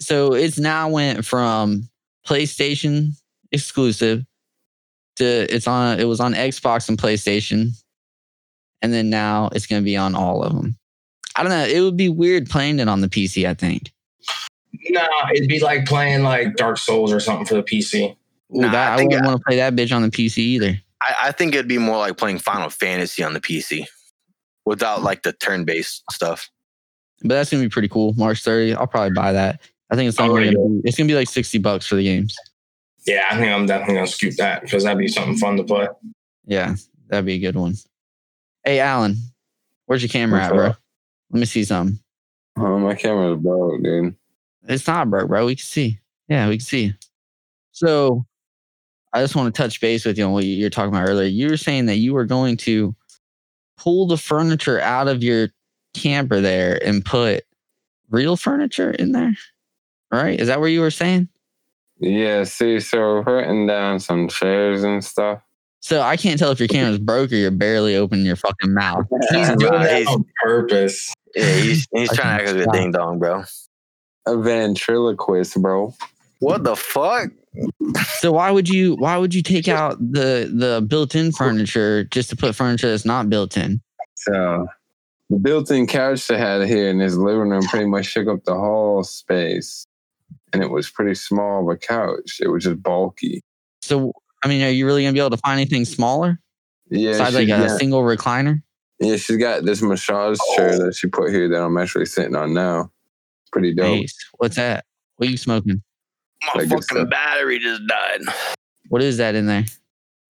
So 0.00 0.32
it's 0.34 0.58
now 0.58 0.88
went 0.88 1.24
from 1.24 1.88
PlayStation 2.26 3.10
exclusive 3.52 4.24
to 5.16 5.54
it's 5.54 5.66
on. 5.66 5.98
It 5.98 6.04
was 6.04 6.20
on 6.20 6.34
Xbox 6.34 6.88
and 6.88 6.98
PlayStation, 6.98 7.70
and 8.82 8.92
then 8.92 9.10
now 9.10 9.50
it's 9.52 9.66
going 9.66 9.82
to 9.82 9.84
be 9.84 9.96
on 9.96 10.14
all 10.14 10.42
of 10.42 10.54
them. 10.54 10.76
I 11.34 11.42
don't 11.42 11.50
know. 11.50 11.64
It 11.64 11.80
would 11.80 11.96
be 11.96 12.08
weird 12.08 12.48
playing 12.48 12.78
it 12.78 12.88
on 12.88 13.00
the 13.00 13.08
PC. 13.08 13.46
I 13.48 13.54
think. 13.54 13.92
No, 14.90 15.06
it'd 15.34 15.48
be 15.48 15.60
like 15.60 15.86
playing 15.86 16.22
like 16.22 16.56
Dark 16.56 16.78
Souls 16.78 17.12
or 17.12 17.20
something 17.20 17.46
for 17.46 17.54
the 17.54 17.62
PC. 17.62 18.10
Ooh, 18.10 18.60
Nah, 18.60 18.70
that, 18.70 18.92
I 18.92 19.02
I 19.02 19.04
wouldn't 19.04 19.24
want 19.24 19.38
to 19.40 19.44
play 19.44 19.56
that 19.56 19.74
bitch 19.74 19.94
on 19.94 20.02
the 20.02 20.08
PC 20.08 20.38
either. 20.38 20.80
I, 21.02 21.14
I 21.24 21.32
think 21.32 21.54
it'd 21.54 21.68
be 21.68 21.78
more 21.78 21.98
like 21.98 22.16
playing 22.16 22.38
Final 22.38 22.70
Fantasy 22.70 23.22
on 23.22 23.34
the 23.34 23.40
PC 23.40 23.86
without 24.64 25.02
like 25.02 25.22
the 25.22 25.32
turn-based 25.32 26.04
stuff. 26.10 26.50
But 27.22 27.30
that's 27.30 27.50
gonna 27.50 27.62
be 27.62 27.68
pretty 27.68 27.88
cool. 27.88 28.12
March 28.14 28.42
30. 28.42 28.74
I'll 28.74 28.86
probably 28.86 29.12
buy 29.12 29.32
that. 29.32 29.60
I 29.90 29.96
think 29.96 30.08
it's 30.08 30.20
oh, 30.20 30.24
only 30.24 30.52
gonna 30.52 30.68
be, 30.68 30.80
it's 30.84 30.96
gonna 30.96 31.08
be 31.08 31.14
like 31.14 31.28
60 31.28 31.58
bucks 31.58 31.86
for 31.86 31.96
the 31.96 32.04
games. 32.04 32.36
Yeah, 33.06 33.24
I 33.30 33.36
think 33.38 33.52
I'm 33.52 33.66
definitely 33.66 33.94
gonna 33.94 34.06
scoop 34.06 34.34
that 34.36 34.62
because 34.62 34.84
that'd 34.84 34.98
be 34.98 35.08
something 35.08 35.36
fun 35.36 35.56
to 35.56 35.64
play. 35.64 35.88
Yeah, 36.44 36.74
that'd 37.08 37.24
be 37.26 37.34
a 37.34 37.38
good 37.38 37.56
one. 37.56 37.74
Hey 38.64 38.80
Alan, 38.80 39.16
where's 39.86 40.02
your 40.02 40.08
camera 40.08 40.40
What's 40.40 40.50
at, 40.50 40.56
bro? 40.56 40.66
up? 40.68 40.78
Let 41.30 41.40
me 41.40 41.46
see 41.46 41.64
something. 41.64 41.98
oh, 42.58 42.78
my 42.78 42.94
camera's 42.94 43.40
broke, 43.40 43.82
dude. 43.82 44.14
It's 44.68 44.86
not 44.86 45.08
broke, 45.10 45.28
bro. 45.28 45.46
We 45.46 45.54
can 45.56 45.64
see. 45.64 46.00
Yeah, 46.28 46.48
we 46.48 46.56
can 46.56 46.64
see. 46.64 46.94
So 47.72 48.24
I 49.12 49.20
just 49.22 49.36
want 49.36 49.54
to 49.54 49.62
touch 49.62 49.80
base 49.80 50.04
with 50.04 50.18
you 50.18 50.24
on 50.24 50.32
what 50.32 50.44
you- 50.44 50.56
you're 50.56 50.70
talking 50.70 50.88
about 50.94 51.08
earlier. 51.08 51.28
You 51.28 51.48
were 51.48 51.56
saying 51.56 51.86
that 51.86 51.96
you 51.98 52.12
were 52.14 52.24
going 52.24 52.56
to 52.58 52.94
pull 53.76 54.06
the 54.06 54.16
furniture 54.16 54.80
out 54.80 55.06
of 55.08 55.22
your 55.22 55.50
camper 55.94 56.40
there 56.40 56.84
and 56.84 57.04
put 57.04 57.44
real 58.10 58.36
furniture 58.36 58.90
in 58.90 59.12
there. 59.12 59.34
Right? 60.10 60.38
Is 60.40 60.48
that 60.48 60.60
what 60.60 60.66
you 60.66 60.80
were 60.80 60.90
saying? 60.90 61.28
Yeah, 61.98 62.44
see, 62.44 62.80
so 62.80 62.98
we're 62.98 63.24
putting 63.24 63.66
down 63.66 64.00
some 64.00 64.28
chairs 64.28 64.82
and 64.84 65.02
stuff. 65.04 65.40
So 65.80 66.02
I 66.02 66.16
can't 66.16 66.38
tell 66.38 66.50
if 66.50 66.58
your 66.58 66.68
camera's 66.68 66.98
broke 66.98 67.32
or 67.32 67.36
you're 67.36 67.50
barely 67.50 67.96
opening 67.96 68.26
your 68.26 68.36
fucking 68.36 68.74
mouth. 68.74 69.06
He's 69.30 69.48
doing 69.56 69.72
Right, 69.72 69.82
that 69.84 69.96
he's- 69.98 70.08
on 70.08 70.24
purpose. 70.42 71.12
Yeah, 71.34 71.52
he's, 71.54 71.86
he's 71.92 72.08
trying 72.14 72.38
to 72.38 72.44
act 72.44 72.46
can 72.46 72.58
like 72.64 72.68
a 72.68 72.72
ding 72.78 72.90
dong, 72.92 73.18
bro. 73.18 73.44
A 74.26 74.36
ventriloquist, 74.36 75.60
bro. 75.62 75.94
What 76.40 76.64
the 76.64 76.76
fuck? 76.76 77.30
So 78.18 78.32
why 78.32 78.50
would 78.50 78.68
you 78.68 78.96
why 78.96 79.16
would 79.16 79.34
you 79.34 79.42
take 79.42 79.68
out 79.68 79.98
the 79.98 80.50
the 80.52 80.84
built-in 80.86 81.32
furniture 81.32 82.04
just 82.04 82.28
to 82.30 82.36
put 82.36 82.54
furniture 82.54 82.90
that's 82.90 83.04
not 83.06 83.30
built 83.30 83.56
in? 83.56 83.80
So 84.14 84.66
The 85.30 85.38
built-in 85.38 85.86
couch 85.86 86.26
they 86.26 86.36
had 86.36 86.66
here 86.66 86.88
in 86.90 86.98
his 87.00 87.16
living 87.16 87.48
room 87.50 87.62
pretty 87.64 87.86
much 87.86 88.12
took 88.12 88.26
up 88.28 88.44
the 88.44 88.54
whole 88.54 89.04
space, 89.04 89.86
and 90.52 90.62
it 90.62 90.70
was 90.70 90.90
pretty 90.90 91.14
small 91.14 91.62
of 91.62 91.68
a 91.74 91.76
couch. 91.78 92.38
It 92.40 92.48
was 92.48 92.64
just 92.64 92.82
bulky. 92.82 93.42
So, 93.82 94.12
I 94.42 94.48
mean, 94.48 94.62
are 94.62 94.70
you 94.70 94.86
really 94.86 95.02
gonna 95.02 95.12
be 95.12 95.20
able 95.20 95.30
to 95.30 95.36
find 95.38 95.60
anything 95.60 95.84
smaller 95.84 96.38
Yeah, 96.90 97.12
besides 97.12 97.34
like 97.34 97.44
a 97.44 97.66
got, 97.66 97.78
single 97.78 98.02
recliner? 98.02 98.62
yeah, 99.00 99.16
she's 99.16 99.36
got 99.36 99.64
this 99.64 99.82
massage 99.82 100.38
chair 100.56 100.78
that 100.78 100.94
she 100.94 101.08
put 101.08 101.30
here 101.30 101.48
that 101.48 101.62
I'm 101.62 101.76
actually 101.78 102.06
sitting 102.06 102.34
on 102.36 102.54
now. 102.54 102.90
Pretty 103.52 103.74
dope. 103.74 104.00
Nice. 104.00 104.16
What's 104.38 104.56
that? 104.56 104.84
What 105.16 105.28
are 105.28 105.30
you 105.30 105.36
smoking? 105.36 105.82
My 106.54 106.62
Like 106.62 106.68
fucking 106.68 107.08
battery 107.08 107.58
just 107.58 107.82
died. 107.86 108.20
What 108.88 109.02
is 109.02 109.16
that 109.16 109.34
in 109.34 109.46
there? 109.46 109.64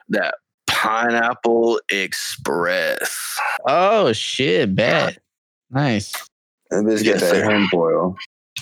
That 0.08 0.36
pineapple 0.66 1.80
express. 1.90 3.38
Oh 3.66 4.12
shit, 4.12 4.74
bet. 4.74 5.18
Nice. 5.70 6.12
And 6.70 6.88
this 6.88 7.02
Yes, 7.02 7.20
got 7.20 7.26
that 7.26 7.34
sir. 7.36 7.50
hemp 7.50 7.74
oil. 7.74 8.16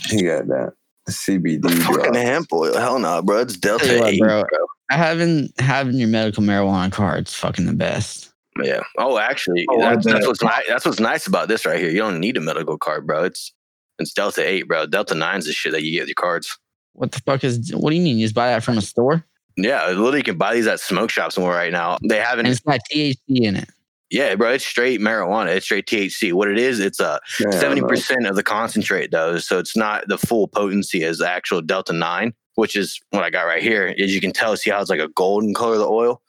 He 0.08 0.22
got 0.22 0.46
that 0.48 0.72
CBD 1.08 1.70
Fucking 1.82 1.94
drop. 2.12 2.16
hemp 2.16 2.52
oil. 2.52 2.76
Hell 2.78 2.98
no, 2.98 3.20
bro. 3.22 3.40
It's 3.40 3.56
Delta 3.56 3.84
Tell 3.84 3.94
you 3.96 4.00
what, 4.00 4.12
8, 4.14 4.20
bro. 4.20 4.42
bro. 4.42 4.58
Having 4.90 5.52
having 5.58 5.96
your 5.96 6.08
medical 6.08 6.42
marijuana 6.42 6.90
card 6.92 7.26
is 7.28 7.34
fucking 7.34 7.66
the 7.66 7.72
best. 7.72 8.30
Yeah. 8.62 8.80
Oh, 8.98 9.18
actually, 9.18 9.66
Oh, 9.70 9.80
I 9.82 9.94
that's, 9.94 10.06
that's 10.06 10.26
what's 10.26 10.42
nice. 10.42 10.62
That's 10.68 10.84
what's 10.86 11.00
nice 11.00 11.26
about 11.26 11.48
this 11.48 11.66
right 11.66 11.78
here. 11.78 11.90
You 11.90 11.98
don't 11.98 12.20
need 12.20 12.36
a 12.36 12.40
medical 12.40 12.78
card, 12.78 13.06
bro. 13.06 13.24
It's 13.24 13.52
it's 13.98 14.12
Delta 14.12 14.46
Eight, 14.46 14.68
bro. 14.68 14.86
Delta 14.86 15.14
Nine's 15.14 15.46
the 15.46 15.52
shit 15.52 15.72
that 15.72 15.82
you 15.82 15.90
get 15.92 16.00
with 16.00 16.08
your 16.08 16.14
cards. 16.14 16.56
What 16.92 17.12
the 17.12 17.20
fuck 17.20 17.42
is? 17.44 17.72
What 17.74 17.90
do 17.90 17.96
you 17.96 18.02
mean? 18.02 18.18
You 18.18 18.24
just 18.26 18.34
buy 18.34 18.48
that 18.48 18.62
from 18.62 18.78
a 18.78 18.82
store 18.82 19.24
Yeah, 19.56 19.86
literally, 19.88 20.18
you 20.18 20.24
can 20.24 20.38
buy 20.38 20.54
these 20.54 20.66
at 20.68 20.78
smoke 20.80 21.10
shops 21.10 21.34
somewhere 21.34 21.54
right 21.54 21.72
now. 21.72 21.98
They 22.08 22.18
haven't. 22.20 22.46
it's 22.46 22.60
got 22.60 22.80
THC 22.92 23.16
in 23.28 23.56
it. 23.56 23.68
Yeah, 24.14 24.36
bro. 24.36 24.52
It's 24.52 24.64
straight 24.64 25.00
marijuana. 25.00 25.56
It's 25.56 25.66
straight 25.66 25.86
THC. 25.86 26.32
What 26.32 26.48
it 26.48 26.56
is, 26.56 26.78
it's 26.78 27.00
a 27.00 27.18
seventy 27.50 27.80
percent 27.80 28.28
of 28.28 28.36
the 28.36 28.44
concentrate 28.44 29.10
though, 29.10 29.38
so 29.38 29.58
it's 29.58 29.76
not 29.76 30.06
the 30.06 30.16
full 30.16 30.46
potency 30.46 31.02
as 31.02 31.18
the 31.18 31.28
actual 31.28 31.60
Delta 31.60 31.92
Nine, 31.92 32.32
which 32.54 32.76
is 32.76 33.00
what 33.10 33.24
I 33.24 33.30
got 33.30 33.42
right 33.42 33.60
here. 33.60 33.92
As 33.98 34.14
you 34.14 34.20
can 34.20 34.32
tell, 34.32 34.56
see 34.56 34.70
how 34.70 34.80
it's 34.80 34.88
like 34.88 35.00
a 35.00 35.08
golden 35.08 35.52
color 35.52 35.72
of 35.72 35.80
the 35.80 35.88
oil. 35.88 36.22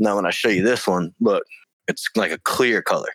Now, 0.00 0.16
when 0.16 0.26
I 0.26 0.30
show 0.30 0.48
you 0.48 0.64
this 0.64 0.84
one, 0.84 1.14
look, 1.20 1.44
it's 1.86 2.08
like 2.16 2.32
a 2.32 2.38
clear 2.38 2.82
color, 2.82 3.10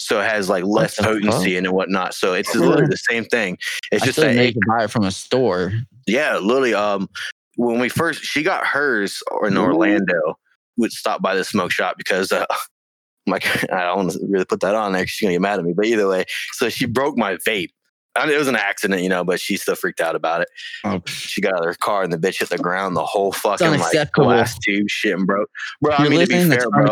so 0.00 0.20
it 0.20 0.28
has 0.28 0.48
like 0.48 0.64
less 0.64 0.96
fuck? 0.96 1.06
potency 1.06 1.56
and 1.56 1.70
whatnot. 1.70 2.12
So 2.12 2.34
it's 2.34 2.52
literally 2.52 2.88
the 2.88 2.96
same 2.96 3.24
thing. 3.24 3.56
It's 3.92 4.02
I 4.02 4.06
just 4.06 4.18
that, 4.18 4.34
you 4.34 4.52
can 4.52 4.62
buy 4.66 4.82
it 4.82 4.90
from 4.90 5.04
a 5.04 5.12
store. 5.12 5.72
yeah, 6.08 6.38
literally. 6.38 6.74
Um, 6.74 7.08
when 7.54 7.78
we 7.78 7.88
first, 7.88 8.24
she 8.24 8.42
got 8.42 8.66
hers 8.66 9.22
in. 9.46 9.56
Orlando. 9.56 10.38
Would 10.76 10.92
stop 10.92 11.20
by 11.20 11.34
the 11.34 11.44
smoke 11.44 11.72
shop 11.72 11.96
because 11.98 12.32
uh, 12.32 12.46
I'm 13.30 13.32
like 13.32 13.46
I 13.72 13.82
don't 13.86 13.96
want 13.96 14.10
to 14.12 14.20
really 14.28 14.44
put 14.44 14.60
that 14.60 14.74
on 14.74 14.92
there. 14.92 15.02
'cause 15.02 15.10
She's 15.10 15.26
gonna 15.26 15.34
get 15.34 15.40
mad 15.40 15.58
at 15.58 15.64
me. 15.64 15.72
But 15.74 15.86
either 15.86 16.08
way, 16.08 16.24
so 16.52 16.68
she 16.68 16.86
broke 16.86 17.16
my 17.16 17.36
vape. 17.36 17.70
I 18.16 18.26
mean, 18.26 18.34
it 18.34 18.38
was 18.38 18.48
an 18.48 18.56
accident, 18.56 19.02
you 19.02 19.08
know, 19.08 19.22
but 19.22 19.40
she 19.40 19.56
still 19.56 19.76
freaked 19.76 20.00
out 20.00 20.16
about 20.16 20.40
it. 20.40 20.48
Oh, 20.84 21.00
She 21.06 21.40
got 21.40 21.52
out 21.54 21.60
of 21.60 21.66
her 21.66 21.74
car 21.74 22.02
and 22.02 22.12
the 22.12 22.18
bitch 22.18 22.40
hit 22.40 22.48
the 22.48 22.58
ground. 22.58 22.96
The 22.96 23.04
whole 23.04 23.30
fucking 23.30 23.64
like 23.78 23.92
glass 24.24 24.58
tube 24.58 24.88
shit 24.88 25.14
and 25.16 25.26
broke. 25.28 25.48
Bro, 25.80 25.92
I 25.94 26.02
You're 26.02 26.10
mean 26.10 26.20
to 26.20 26.26
be 26.26 26.34
fair, 26.50 26.68
bro. 26.70 26.86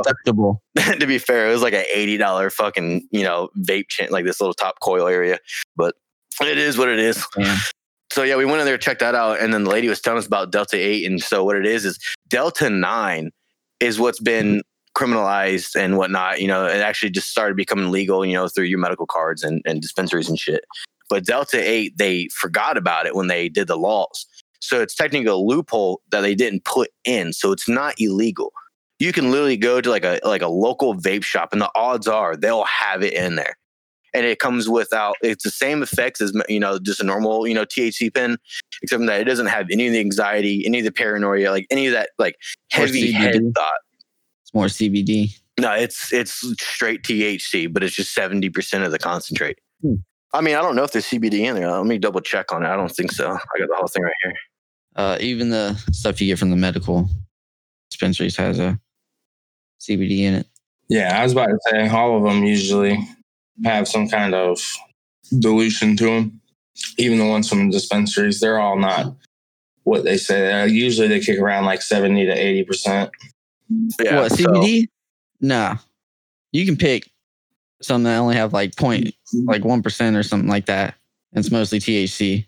to 1.01 1.07
be 1.07 1.19
fair, 1.19 1.49
it 1.49 1.53
was 1.53 1.61
like 1.63 1.75
an 1.75 1.85
eighty 1.93 2.17
dollar 2.19 2.51
fucking 2.51 3.09
you 3.11 3.25
know 3.25 3.49
vape 3.59 3.89
chain, 3.89 4.09
like 4.11 4.25
this 4.27 4.41
little 4.41 4.55
top 4.55 4.79
coil 4.81 5.09
area. 5.09 5.39
But 5.77 5.97
it 6.41 6.57
is 6.57 6.79
what 6.79 6.89
it 6.89 7.01
is. 7.01 7.27
Damn. 7.37 7.59
So 8.13 8.23
yeah, 8.23 8.37
we 8.37 8.45
went 8.45 8.61
in 8.61 8.65
there, 8.65 8.79
checked 8.79 9.01
that 9.01 9.15
out, 9.17 9.41
and 9.41 9.53
then 9.53 9.65
the 9.65 9.71
lady 9.71 9.89
was 9.89 10.01
telling 10.01 10.19
us 10.19 10.27
about 10.27 10.53
Delta 10.53 10.77
Eight, 10.77 11.05
and 11.05 11.21
so 11.21 11.43
what 11.45 11.57
it 11.57 11.67
is 11.67 11.85
is 11.85 11.99
Delta 12.29 12.71
Nine 12.71 13.33
is 13.81 13.99
what's 14.01 14.21
been 14.21 14.63
criminalized 14.99 15.77
and 15.77 15.97
whatnot. 15.97 16.41
You 16.41 16.49
know, 16.49 16.67
it 16.67 16.81
actually 16.81 17.11
just 17.11 17.31
started 17.31 17.57
becoming 17.57 17.91
legal, 17.91 18.27
you 18.27 18.35
know, 18.35 18.49
through 18.49 18.65
your 18.65 18.79
medical 18.79 19.07
cards 19.07 19.45
and, 19.45 19.63
and 19.65 19.81
dispensaries 19.81 20.29
and 20.29 20.39
shit. 20.39 20.65
But 21.09 21.25
Delta 21.25 21.59
Eight, 21.59 21.97
they 21.97 22.29
forgot 22.35 22.77
about 22.77 23.07
it 23.07 23.15
when 23.15 23.29
they 23.29 23.49
did 23.49 23.69
the 23.69 23.77
laws. 23.77 24.27
So 24.61 24.83
it's 24.83 24.97
technically 24.97 25.29
a 25.29 25.37
loophole 25.37 26.03
that 26.11 26.23
they 26.23 26.35
didn't 26.35 26.65
put 26.65 26.91
in. 27.05 27.33
So 27.33 27.53
it's 27.53 27.69
not 27.69 27.95
illegal. 27.99 28.53
You 28.99 29.13
can 29.13 29.31
literally 29.31 29.57
go 29.57 29.81
to 29.81 29.89
like 29.89 30.05
a 30.05 30.19
like 30.25 30.43
a 30.43 30.49
local 30.49 30.97
vape 30.97 31.23
shop, 31.23 31.53
and 31.53 31.63
the 31.63 31.71
odds 31.77 32.09
are 32.09 32.37
they'll 32.37 32.65
have 32.65 33.05
it 33.05 33.13
in 33.13 33.37
there 33.37 33.57
and 34.15 34.25
it 34.27 34.39
comes 34.39 34.69
without 34.69 35.17
it's 35.23 35.45
the 35.45 35.51
same 35.51 35.83
effects 35.83 36.21
as 36.21 36.33
you 36.49 36.59
know 36.59 36.79
just 36.79 37.01
a 37.01 37.05
normal 37.05 37.47
you 37.47 37.55
know 37.55 37.65
THC 37.65 38.13
pen, 38.13 38.37
except 38.83 39.07
that 39.07 39.21
it 39.21 39.25
doesn't 39.25 39.47
have 39.47 39.69
any 39.71 39.87
of 39.87 39.93
the 39.93 40.01
anxiety, 40.01 40.67
any 40.67 40.81
of 40.81 40.85
the 40.85 40.91
paranoia, 40.91 41.51
like 41.51 41.67
any 41.71 41.87
of 41.87 41.93
that 41.93 42.11
like 42.19 42.35
heavy 42.73 43.13
head 43.13 43.41
thought. 43.55 43.81
It's 44.49 44.55
more 44.55 44.67
CBD. 44.67 45.39
No, 45.61 45.73
it's 45.73 46.11
it's 46.11 46.33
straight 46.59 47.03
THC, 47.03 47.71
but 47.71 47.83
it's 47.83 47.95
just 47.95 48.15
seventy 48.15 48.49
percent 48.49 48.85
of 48.85 48.93
the 48.93 48.99
concentrate. 48.99 49.59
Hmm. 49.83 49.97
I 50.33 50.41
mean, 50.41 50.57
I 50.57 50.63
don't 50.63 50.75
know 50.75 50.85
if 50.85 50.93
there's 50.93 51.05
CBD 51.05 51.41
in 51.41 51.57
there. 51.57 51.71
Let 51.71 51.85
me 51.85 51.99
double 51.99 52.21
check 52.23 52.51
on 52.51 52.65
it. 52.65 52.69
I 52.69 52.77
don't 52.77 52.91
think 52.91 53.13
so. 53.13 53.27
I 53.29 53.59
got 53.59 53.69
the 53.69 53.77
whole 53.77 53.89
thing 53.89 54.03
right 54.03 54.15
here. 54.23 54.35
Uh, 54.97 55.19
even 55.21 55.51
the 55.51 55.75
stuff 55.93 56.21
you 56.21 56.29
get 56.29 56.39
from 56.39 56.51
the 56.51 56.57
medical 56.57 57.11
dispensaries 57.91 58.37
has 58.37 58.59
a 58.59 58.79
CBD 59.81 60.21
in 60.21 60.35
it. 60.35 60.47
Yeah, 60.89 61.21
I 61.21 61.23
was 61.23 61.33
about 61.33 61.49
to 61.49 61.59
say 61.71 61.89
all 61.89 62.17
of 62.17 62.25
them 62.25 62.45
usually 62.45 62.99
have 63.65 63.87
some 63.87 64.09
kind 64.09 64.35
of 64.35 64.59
dilution 65.39 65.97
to 65.99 66.05
them. 66.05 66.41
Even 66.97 67.19
the 67.19 67.27
ones 67.27 67.49
from 67.49 67.67
the 67.67 67.73
dispensaries, 67.73 68.41
they're 68.41 68.59
all 68.59 68.79
not 68.79 69.15
what 69.85 70.05
they 70.05 70.17
say. 70.17 70.53
Uh, 70.53 70.65
usually 70.65 71.09
they 71.09 71.21
kick 71.21 71.39
around 71.39 71.65
like 71.65 71.83
70 71.83 72.27
to 72.27 72.37
80%. 72.37 73.11
Yeah, 74.01 74.21
what 74.21 74.33
so- 74.33 74.37
CBD? 74.45 74.89
Nah, 75.41 75.77
you 76.53 76.65
can 76.67 76.77
pick 76.77 77.11
some 77.81 78.03
that 78.03 78.17
only 78.19 78.35
have 78.35 78.53
like 78.53 78.75
point 78.77 79.15
like 79.45 79.65
one 79.65 79.83
percent 79.83 80.17
or 80.17 80.23
something 80.23 80.49
like 80.49 80.67
that. 80.67 80.95
It's 81.33 81.51
mostly 81.51 81.79
THC. 81.79 82.47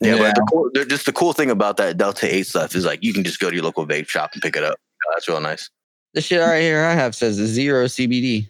Yeah, 0.00 0.14
Yeah. 0.14 0.18
but 0.18 0.34
the 0.36 0.46
cool, 0.50 0.70
just 0.88 1.06
the 1.06 1.12
cool 1.12 1.32
thing 1.34 1.50
about 1.50 1.76
that 1.76 1.96
Delta 1.98 2.32
Eight 2.34 2.46
stuff 2.46 2.74
is 2.74 2.84
like 2.84 3.02
you 3.02 3.12
can 3.12 3.24
just 3.24 3.40
go 3.40 3.50
to 3.50 3.54
your 3.56 3.64
local 3.64 3.86
vape 3.86 4.08
shop 4.08 4.30
and 4.32 4.40
pick 4.42 4.56
it 4.56 4.64
up. 4.64 4.78
That's 5.12 5.28
real 5.28 5.40
nice. 5.40 5.68
The 6.14 6.20
shit 6.20 6.40
right 6.40 6.60
here 6.62 6.84
I 6.84 6.94
have 6.94 7.14
says 7.14 7.34
zero 7.36 7.84
CBD. 7.86 8.48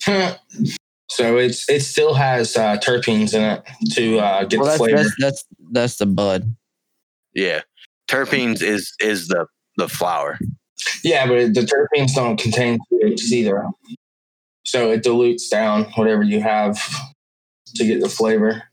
so 0.06 1.36
it's 1.36 1.68
it 1.68 1.80
still 1.82 2.14
has 2.14 2.56
uh, 2.56 2.76
terpenes 2.78 3.34
in 3.34 3.42
it 3.42 3.62
to 3.94 4.18
uh, 4.18 4.44
get 4.44 4.60
Well, 4.60 4.66
the 4.66 4.70
that's 4.70 4.78
flavor. 4.78 4.96
that's 4.96 5.14
that's 5.18 5.44
that's 5.72 5.96
the 5.96 6.06
bud. 6.06 6.54
Yeah, 7.34 7.60
terpenes 8.08 8.62
is 8.62 8.94
is 9.00 9.28
the 9.28 9.46
the 9.76 9.88
flower. 9.88 10.38
Yeah, 11.02 11.26
but 11.26 11.54
the 11.54 11.60
terpenes 11.62 12.14
don't 12.14 12.38
contain 12.38 12.78
THC 12.92 13.44
though. 13.44 13.72
So 14.64 14.90
it 14.90 15.02
dilutes 15.02 15.48
down 15.48 15.84
whatever 15.94 16.22
you 16.22 16.40
have 16.40 16.78
to 17.76 17.86
get 17.86 18.00
the 18.00 18.08
flavor. 18.08 18.64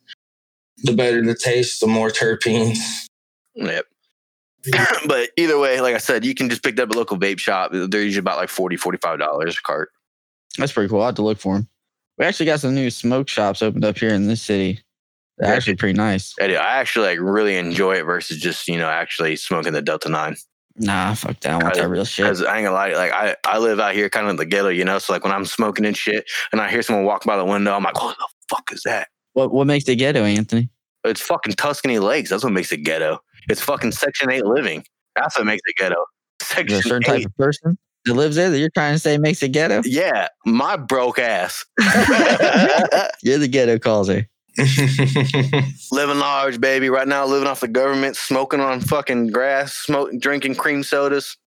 The 0.84 0.94
better 0.94 1.24
the 1.24 1.36
taste, 1.36 1.80
the 1.80 1.88
more 1.88 2.10
terpenes. 2.10 2.78
Yep. 3.56 3.86
but 5.08 5.30
either 5.38 5.60
way, 5.60 5.82
like 5.82 5.96
I 5.96 6.00
said, 6.00 6.26
you 6.26 6.34
can 6.34 6.50
just 6.50 6.64
pick 6.64 6.80
up 6.80 6.90
a 6.90 6.94
local 6.94 7.18
vape 7.18 7.40
shop. 7.40 7.72
They're 7.74 8.02
usually 8.02 8.20
about 8.20 8.38
like 8.38 8.50
40 8.50 8.78
$45 8.78 9.58
a 9.58 9.62
cart. 9.62 9.90
That's 10.58 10.72
pretty 10.72 10.90
cool. 10.90 11.00
I 11.00 11.02
will 11.02 11.06
have 11.08 11.16
to 11.16 11.22
look 11.22 11.40
for 11.40 11.56
them. 11.56 11.68
We 12.18 12.26
actually 12.26 12.46
got 12.46 12.60
some 12.60 12.76
new 12.76 12.90
smoke 12.90 13.28
shops 13.28 13.62
opened 13.62 13.86
up 13.86 13.98
here 13.98 14.14
in 14.14 14.28
this 14.28 14.42
city. 14.42 14.82
They're 15.38 15.54
actually 15.54 15.76
pretty 15.76 15.98
nice. 15.98 16.34
I, 16.40 16.48
do. 16.48 16.56
I 16.56 16.78
actually 16.78 17.08
like 17.08 17.20
really 17.20 17.58
enjoy 17.58 17.96
it 17.96 18.04
versus 18.04 18.40
just, 18.40 18.68
you 18.68 18.78
know, 18.78 18.88
actually 18.88 19.36
smoking 19.36 19.74
the 19.74 19.82
Delta 19.82 20.10
9. 20.10 20.36
Nah, 20.76 21.14
fuck 21.14 21.40
that. 21.42 21.52
I 21.54 21.64
want 21.64 21.76
that 21.76 21.88
real 21.88 22.06
shit. 22.06 22.26
Because 22.26 22.44
I 22.44 22.58
ain't 22.58 22.66
gonna 22.66 22.76
lie, 22.76 22.94
like 22.94 23.12
I, 23.12 23.36
I 23.46 23.60
live 23.60 23.80
out 23.80 23.94
here 23.94 24.10
kind 24.10 24.26
of 24.26 24.32
in 24.32 24.36
the 24.38 24.46
ghetto, 24.46 24.70
you 24.70 24.84
know. 24.84 24.98
So 25.00 25.14
like 25.14 25.24
when 25.24 25.34
I'm 25.34 25.46
smoking 25.46 25.86
and 25.86 25.96
shit 25.96 26.30
and 26.52 26.60
I 26.60 26.70
hear 26.70 26.82
someone 26.82 27.06
walk 27.06 27.26
by 27.26 27.38
the 27.38 27.46
window, 27.46 27.74
I'm 27.74 27.84
like, 27.84 28.02
what 28.02 28.18
the 28.18 28.26
fuck 28.50 28.72
is 28.72 28.82
that? 28.84 29.10
What 29.34 29.54
what 29.54 29.68
makes 29.68 29.88
it 29.88 29.98
ghetto, 29.98 30.24
Anthony? 30.24 30.70
It's 31.04 31.22
fucking 31.22 31.54
Tuscany 31.54 32.00
Lakes. 32.00 32.30
That's 32.30 32.44
what 32.44 32.54
makes 32.54 32.72
it 32.72 32.78
ghetto. 32.78 33.20
It's 33.50 33.62
fucking 33.62 33.92
Section 33.92 34.32
8 34.32 34.46
living. 34.46 34.84
That's 35.16 35.38
what 35.38 35.46
makes 35.46 35.62
it 35.66 35.76
ghetto. 35.78 36.06
Section 36.42 36.80
a 36.80 36.82
certain 36.82 37.04
8. 37.04 37.18
type 37.18 37.26
of 37.26 37.38
person 37.38 37.78
that 38.06 38.14
lives 38.14 38.36
there 38.36 38.50
that 38.50 38.60
you're 38.60 38.70
trying 38.70 38.94
to 38.96 39.00
say 39.00 39.18
makes 39.18 39.44
it 39.44 39.50
ghetto? 39.50 39.82
Yeah, 39.86 40.28
my 40.46 40.78
broke 40.78 41.20
ass. 41.20 41.66
You're 43.22 43.38
the 43.38 43.48
ghetto 43.50 43.80
causer. 43.80 44.28
living 45.92 46.20
large, 46.20 46.62
baby. 46.62 46.90
Right 46.90 47.08
now, 47.08 47.26
living 47.26 47.48
off 47.48 47.62
the 47.62 47.68
government, 47.68 48.16
smoking 48.16 48.60
on 48.60 48.82
fucking 48.82 49.28
grass, 49.28 49.74
smoking, 49.74 50.20
drinking 50.20 50.56
cream 50.56 50.84
sodas. 50.84 51.38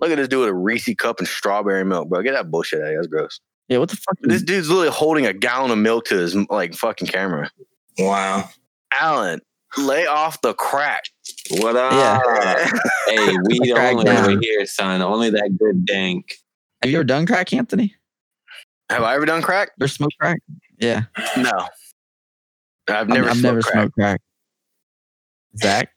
Look 0.00 0.10
at 0.10 0.16
this 0.16 0.28
dude 0.28 0.40
with 0.40 0.48
a 0.50 0.54
Reese 0.54 0.94
cup 0.96 1.18
and 1.18 1.26
strawberry 1.26 1.84
milk, 1.84 2.08
bro. 2.08 2.22
Get 2.22 2.32
that 2.32 2.50
bullshit 2.50 2.80
out 2.80 2.84
of 2.84 2.88
here. 2.90 2.98
That's 2.98 3.08
gross. 3.08 3.40
Yeah, 3.68 3.78
what 3.78 3.88
the 3.88 3.96
fuck? 3.96 4.16
This 4.20 4.42
dude's 4.42 4.68
literally 4.68 4.90
holding 4.90 5.26
a 5.26 5.32
gallon 5.32 5.70
of 5.70 5.78
milk 5.78 6.04
to 6.06 6.16
his 6.16 6.36
like 6.50 6.74
fucking 6.74 7.08
camera. 7.08 7.50
wow. 7.98 8.48
Alan, 8.98 9.40
lay 9.76 10.06
off 10.06 10.40
the 10.40 10.54
crack. 10.54 11.04
What 11.50 11.76
up? 11.76 11.92
Yeah. 11.92 12.70
hey, 13.06 13.36
weed 13.44 13.72
only 13.72 14.04
down. 14.04 14.30
over 14.30 14.40
here, 14.40 14.64
son. 14.66 15.02
Only 15.02 15.30
that 15.30 15.56
good 15.58 15.84
dank. 15.84 16.36
Have 16.82 16.90
you 16.90 16.98
ever 16.98 17.04
done 17.04 17.26
crack, 17.26 17.52
Anthony? 17.52 17.94
Have 18.90 19.02
I 19.02 19.16
ever 19.16 19.26
done 19.26 19.42
crack? 19.42 19.70
Or 19.80 19.88
smoked 19.88 20.16
crack? 20.20 20.38
Yeah. 20.78 21.04
No. 21.36 21.68
I've 22.88 22.94
I've- 22.96 23.12
never, 23.12 23.28
I've, 23.30 23.36
smoked 23.36 23.42
never 23.42 23.62
crack. 23.62 23.74
smoked 23.74 23.94
crack. 23.94 24.20
Zach, 25.58 25.88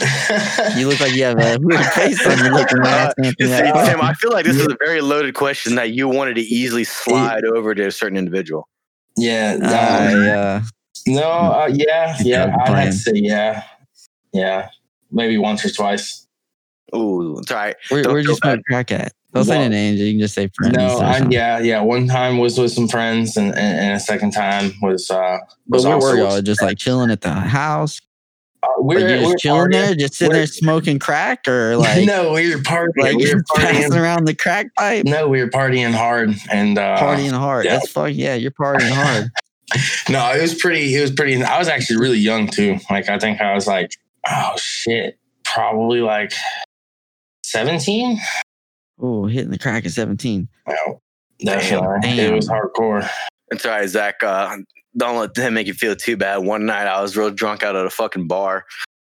you 0.76 0.88
look 0.88 1.00
like 1.00 1.12
you 1.14 1.24
have 1.24 1.38
a 1.38 1.58
weird 1.60 1.84
face 1.86 2.24
on 2.26 2.38
you 2.44 2.50
looking 2.52 2.78
at 2.84 3.14
You 3.18 3.24
Anthony. 3.24 3.32
see, 3.48 3.62
that 3.62 3.86
Tim. 3.90 4.00
I 4.00 4.12
feel 4.14 4.30
like 4.32 4.44
this 4.44 4.56
is 4.56 4.66
a 4.66 4.76
very 4.84 5.00
loaded 5.00 5.34
question 5.34 5.74
that 5.76 5.90
you 5.92 6.08
wanted 6.08 6.34
to 6.34 6.40
easily 6.42 6.84
slide 6.84 7.44
over 7.44 7.74
to 7.74 7.86
a 7.86 7.90
certain 7.92 8.16
individual. 8.18 8.68
Yeah. 9.16 9.56
I, 9.62 10.12
um, 10.12 10.38
uh, 10.38 10.62
no. 11.06 11.22
Uh, 11.30 11.70
yeah. 11.72 12.16
Yeah. 12.20 12.44
I'm 12.66 12.74
I'd 12.74 12.78
have 12.84 12.92
to 12.92 12.98
say 12.98 13.12
yeah. 13.14 13.64
Yeah. 14.32 14.68
Maybe 15.10 15.38
once 15.38 15.64
or 15.64 15.70
twice. 15.70 16.26
Ooh, 16.94 17.38
it's 17.38 17.50
all 17.50 17.56
right. 17.58 17.76
where, 17.88 18.02
Don't 18.02 18.12
where'd 18.12 18.26
you 18.26 18.34
smoke 18.36 18.60
crack 18.68 18.90
at? 18.92 19.12
Don't 19.34 19.44
say 19.44 19.58
any 19.58 19.68
names. 19.68 20.00
You 20.00 20.12
can 20.12 20.20
just 20.20 20.34
say 20.34 20.48
friends. 20.54 20.76
No, 20.76 20.98
I, 21.00 21.18
yeah, 21.28 21.58
yeah. 21.58 21.80
One 21.82 22.06
time 22.08 22.38
was 22.38 22.58
with 22.58 22.72
some 22.72 22.88
friends, 22.88 23.36
and, 23.36 23.48
and, 23.48 23.78
and 23.78 23.92
a 23.94 24.00
second 24.00 24.30
time 24.32 24.72
was 24.80 25.10
uh, 25.10 25.38
But 25.66 25.76
was 25.76 25.84
where 25.86 25.98
were 25.98 26.16
y'all? 26.16 26.40
Just 26.42 26.62
like 26.62 26.78
chilling 26.78 27.10
at 27.10 27.20
the 27.20 27.30
house? 27.32 28.00
Uh, 28.62 28.68
we 28.82 28.96
Like 28.96 29.04
were, 29.04 29.10
you 29.10 29.16
we 29.18 29.24
just 29.32 29.38
chilling 29.38 29.68
partying. 29.68 29.72
there, 29.72 29.94
just 29.94 30.14
sitting 30.14 30.32
there 30.32 30.40
We're- 30.40 30.46
smoking 30.46 30.98
crack, 30.98 31.46
or 31.46 31.76
like 31.76 32.06
no, 32.06 32.32
we 32.32 32.54
were 32.54 32.60
partying. 32.62 32.88
like 32.96 33.16
we 33.16 33.32
were 33.34 33.44
passing 33.54 33.94
around 33.94 34.24
the 34.24 34.34
crack 34.34 34.74
pipe, 34.76 35.04
No, 35.04 35.28
we 35.28 35.40
were 35.42 35.50
partying 35.50 35.92
hard, 35.94 36.34
and 36.50 36.78
uh, 36.78 36.96
partying 36.98 37.30
hard. 37.32 37.66
yeah. 37.66 37.74
That's 37.74 37.90
fuck 37.92 38.10
yeah, 38.14 38.34
you're 38.34 38.50
partying 38.50 38.90
hard. 38.90 39.30
No, 40.08 40.32
it 40.32 40.40
was 40.40 40.54
pretty. 40.54 40.96
It 40.96 41.00
was 41.02 41.10
pretty. 41.10 41.40
I 41.44 41.58
was 41.58 41.68
actually 41.68 41.98
really 42.00 42.16
young 42.18 42.46
too. 42.48 42.78
Like 42.88 43.10
I 43.10 43.18
think 43.18 43.42
I 43.42 43.52
was 43.54 43.66
like, 43.66 43.90
oh 44.26 44.54
shit, 44.56 45.18
probably 45.44 46.00
like 46.00 46.32
seventeen. 47.44 48.18
Oh, 49.00 49.26
hitting 49.26 49.50
the 49.50 49.58
crack 49.58 49.84
at 49.86 49.92
17. 49.92 50.48
Well, 50.66 51.02
definitely, 51.40 51.98
Damn. 52.02 52.32
it 52.32 52.36
was 52.36 52.48
hardcore. 52.48 53.08
It's 53.50 53.64
all 53.64 53.72
right, 53.72 53.88
Zach. 53.88 54.22
Uh, 54.22 54.56
don't 54.96 55.16
let 55.16 55.36
him 55.36 55.54
make 55.54 55.66
you 55.66 55.74
feel 55.74 55.96
too 55.96 56.16
bad. 56.16 56.38
One 56.38 56.66
night 56.66 56.86
I 56.86 57.00
was 57.00 57.16
real 57.16 57.30
drunk 57.30 57.62
out 57.62 57.76
of 57.76 57.84
the 57.84 57.90
fucking 57.90 58.26
bar, 58.26 58.64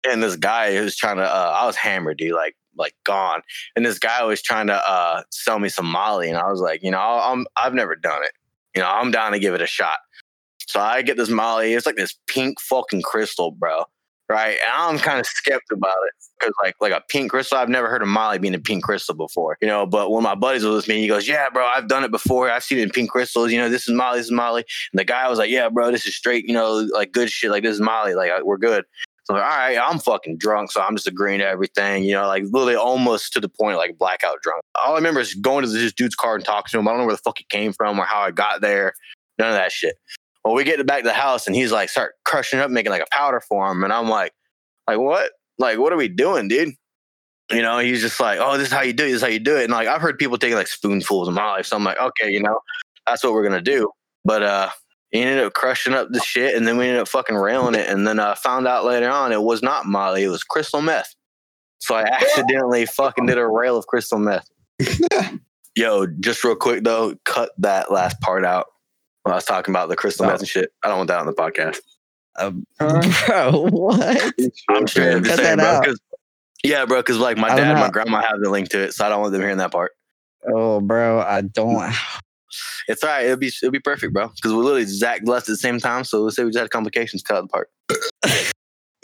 and 0.09 0.23
this 0.23 0.35
guy 0.35 0.75
who 0.75 0.83
was 0.83 0.95
trying 0.95 1.17
to, 1.17 1.23
uh, 1.23 1.57
I 1.61 1.65
was 1.65 1.75
hammered, 1.75 2.17
dude, 2.17 2.33
like 2.33 2.55
like 2.75 2.95
gone. 3.03 3.41
And 3.75 3.85
this 3.85 3.99
guy 3.99 4.23
was 4.23 4.41
trying 4.41 4.67
to 4.67 4.75
uh, 4.89 5.23
sell 5.31 5.59
me 5.59 5.69
some 5.69 5.85
Molly, 5.85 6.29
and 6.29 6.37
I 6.37 6.49
was 6.49 6.61
like, 6.61 6.81
you 6.83 6.91
know, 6.91 6.99
I'm 6.99 7.45
I've 7.55 7.73
never 7.73 7.95
done 7.95 8.23
it. 8.23 8.31
You 8.75 8.81
know, 8.81 8.87
I'm 8.87 9.11
down 9.11 9.33
to 9.33 9.39
give 9.39 9.53
it 9.53 9.61
a 9.61 9.67
shot. 9.67 9.97
So 10.67 10.79
I 10.79 11.01
get 11.01 11.17
this 11.17 11.29
Molly. 11.29 11.73
It's 11.73 11.85
like 11.85 11.97
this 11.97 12.17
pink 12.27 12.59
fucking 12.61 13.01
crystal, 13.01 13.51
bro. 13.51 13.83
Right, 14.31 14.57
and 14.65 14.71
I'm 14.73 14.97
kind 14.97 15.19
of 15.19 15.25
skeptical 15.25 15.77
about 15.77 15.89
it 16.07 16.13
because, 16.39 16.53
like, 16.63 16.75
like 16.79 16.93
a 16.93 17.03
pink 17.09 17.31
crystal. 17.31 17.57
I've 17.57 17.67
never 17.67 17.89
heard 17.89 18.01
of 18.01 18.07
Molly 18.07 18.39
being 18.39 18.55
a 18.55 18.59
pink 18.59 18.81
crystal 18.81 19.13
before, 19.13 19.57
you 19.61 19.67
know. 19.67 19.85
But 19.85 20.09
when 20.09 20.23
my 20.23 20.35
buddies 20.35 20.63
was 20.63 20.73
with 20.73 20.87
me, 20.87 21.01
he 21.01 21.07
goes, 21.09 21.27
"Yeah, 21.27 21.49
bro, 21.49 21.65
I've 21.65 21.89
done 21.89 22.05
it 22.05 22.11
before. 22.11 22.49
I've 22.49 22.63
seen 22.63 22.77
it 22.77 22.83
in 22.83 22.91
pink 22.91 23.11
crystals. 23.11 23.51
You 23.51 23.57
know, 23.57 23.67
this 23.67 23.89
is 23.89 23.93
Molly. 23.93 24.19
This 24.19 24.27
is 24.27 24.31
Molly." 24.31 24.63
And 24.93 24.99
the 24.99 25.03
guy 25.03 25.27
was 25.27 25.37
like, 25.37 25.49
"Yeah, 25.49 25.67
bro, 25.67 25.91
this 25.91 26.07
is 26.07 26.15
straight. 26.15 26.45
You 26.47 26.53
know, 26.53 26.87
like 26.93 27.11
good 27.11 27.29
shit. 27.29 27.51
Like 27.51 27.63
this 27.63 27.73
is 27.73 27.81
Molly. 27.81 28.15
Like 28.15 28.31
we're 28.45 28.57
good." 28.57 28.85
So 29.25 29.33
all 29.33 29.41
right, 29.41 29.77
I'm 29.77 29.99
fucking 29.99 30.37
drunk, 30.37 30.71
so 30.71 30.81
I'm 30.81 30.95
just 30.95 31.07
agreeing 31.07 31.39
to 31.39 31.45
everything. 31.45 32.05
You 32.05 32.13
know, 32.13 32.27
like 32.27 32.43
literally 32.51 32.75
almost 32.75 33.33
to 33.33 33.41
the 33.41 33.49
point 33.49 33.75
like 33.75 33.97
blackout 33.97 34.37
drunk. 34.41 34.61
All 34.81 34.93
I 34.93 34.95
remember 34.95 35.19
is 35.19 35.33
going 35.33 35.65
to 35.65 35.69
this 35.69 35.91
dude's 35.91 36.15
car 36.15 36.35
and 36.35 36.45
talking 36.45 36.69
to 36.71 36.79
him. 36.79 36.87
I 36.87 36.91
don't 36.91 37.01
know 37.01 37.05
where 37.05 37.15
the 37.15 37.21
fuck 37.21 37.41
it 37.41 37.49
came 37.49 37.73
from 37.73 37.99
or 37.99 38.05
how 38.05 38.21
I 38.21 38.31
got 38.31 38.61
there. 38.61 38.93
None 39.37 39.49
of 39.49 39.55
that 39.55 39.73
shit. 39.73 39.95
Well, 40.43 40.55
we 40.55 40.63
get 40.63 40.85
back 40.85 41.03
to 41.03 41.07
the 41.07 41.13
house 41.13 41.47
and 41.47 41.55
he's 41.55 41.71
like, 41.71 41.89
start 41.89 42.15
crushing 42.25 42.59
up, 42.59 42.71
making 42.71 42.91
like 42.91 43.03
a 43.03 43.07
powder 43.11 43.41
for 43.41 43.71
him, 43.71 43.83
and 43.83 43.93
I'm 43.93 44.09
like, 44.09 44.33
like 44.87 44.99
what? 44.99 45.31
Like 45.57 45.77
what 45.77 45.93
are 45.93 45.97
we 45.97 46.07
doing, 46.07 46.47
dude? 46.47 46.73
You 47.51 47.61
know, 47.61 47.79
he's 47.79 48.01
just 48.01 48.19
like, 48.19 48.39
oh, 48.39 48.57
this 48.57 48.67
is 48.67 48.73
how 48.73 48.81
you 48.81 48.93
do 48.93 49.03
it. 49.03 49.07
This 49.07 49.17
is 49.17 49.21
how 49.21 49.27
you 49.27 49.39
do 49.39 49.57
it. 49.57 49.65
And 49.65 49.73
like 49.73 49.87
I've 49.87 50.01
heard 50.01 50.17
people 50.17 50.37
taking 50.37 50.55
like 50.55 50.67
spoonfuls 50.67 51.27
of 51.27 51.33
Molly, 51.33 51.63
so 51.63 51.75
I'm 51.75 51.83
like, 51.83 51.99
okay, 51.99 52.31
you 52.31 52.41
know, 52.41 52.59
that's 53.05 53.23
what 53.23 53.33
we're 53.33 53.43
gonna 53.43 53.61
do. 53.61 53.91
But 54.23 54.43
uh, 54.43 54.69
he 55.11 55.19
ended 55.19 55.45
up 55.45 55.53
crushing 55.53 55.93
up 55.93 56.07
the 56.11 56.21
shit, 56.21 56.55
and 56.55 56.67
then 56.67 56.77
we 56.77 56.85
ended 56.85 57.01
up 57.01 57.07
fucking 57.07 57.35
railing 57.35 57.75
it, 57.75 57.87
and 57.87 58.07
then 58.07 58.19
uh, 58.19 58.35
found 58.35 58.67
out 58.67 58.85
later 58.85 59.09
on 59.09 59.31
it 59.31 59.41
was 59.41 59.61
not 59.61 59.85
Molly, 59.85 60.23
it 60.23 60.29
was 60.29 60.43
crystal 60.43 60.81
meth. 60.81 61.13
So 61.79 61.95
I 61.95 62.03
accidentally 62.03 62.85
fucking 62.95 63.25
did 63.25 63.37
a 63.37 63.47
rail 63.47 63.77
of 63.77 63.87
crystal 63.87 64.19
meth. 64.19 64.47
Yo, 65.75 66.05
just 66.05 66.43
real 66.43 66.55
quick 66.55 66.83
though, 66.83 67.15
cut 67.25 67.51
that 67.57 67.91
last 67.91 68.19
part 68.21 68.45
out. 68.45 68.67
When 69.23 69.33
I 69.33 69.35
was 69.35 69.45
talking 69.45 69.71
about 69.71 69.89
the 69.89 69.95
crystal 69.95 70.25
meth 70.25 70.39
and 70.39 70.47
shit. 70.47 70.71
I 70.83 70.87
don't 70.87 70.97
want 70.97 71.07
that 71.09 71.19
on 71.19 71.25
the 71.27 71.33
podcast. 71.33 71.79
Um, 72.37 72.65
bro, 72.79 73.67
what? 73.69 74.33
I'm 74.69 74.87
straight 74.87 75.15
up 75.15 75.23
just 75.23 75.37
Cut 75.37 75.45
saying, 75.45 75.57
bro. 75.57 75.81
yeah, 76.63 76.85
bro, 76.85 76.99
because 76.99 77.17
like 77.17 77.37
my 77.37 77.49
dad 77.49 77.59
and 77.59 77.79
my 77.79 77.89
grandma 77.89 78.21
have 78.21 78.39
the 78.41 78.49
link 78.49 78.69
to 78.69 78.79
it, 78.79 78.93
so 78.93 79.05
I 79.05 79.09
don't 79.09 79.21
want 79.21 79.33
them 79.33 79.41
hearing 79.41 79.57
that 79.57 79.71
part. 79.71 79.91
Oh, 80.47 80.81
bro, 80.81 81.21
I 81.21 81.41
don't. 81.41 81.93
It's 82.87 83.03
all 83.03 83.09
right. 83.09 83.25
It'll 83.25 83.37
be 83.37 83.47
it'll 83.47 83.71
be 83.71 83.79
perfect, 83.79 84.13
bro. 84.13 84.27
Because 84.29 84.53
we're 84.53 84.63
literally 84.63 84.85
Zach 84.85 85.23
blessed 85.23 85.49
at 85.49 85.53
the 85.53 85.57
same 85.57 85.79
time, 85.79 86.03
so 86.03 86.21
let's 86.21 86.35
say 86.35 86.43
we 86.43 86.49
just 86.51 86.59
had 86.59 86.69
complications. 86.69 87.21
Cut 87.21 87.37
out 87.37 87.43
the 87.43 87.47
part. 87.47 87.69
Easy. 88.25 88.51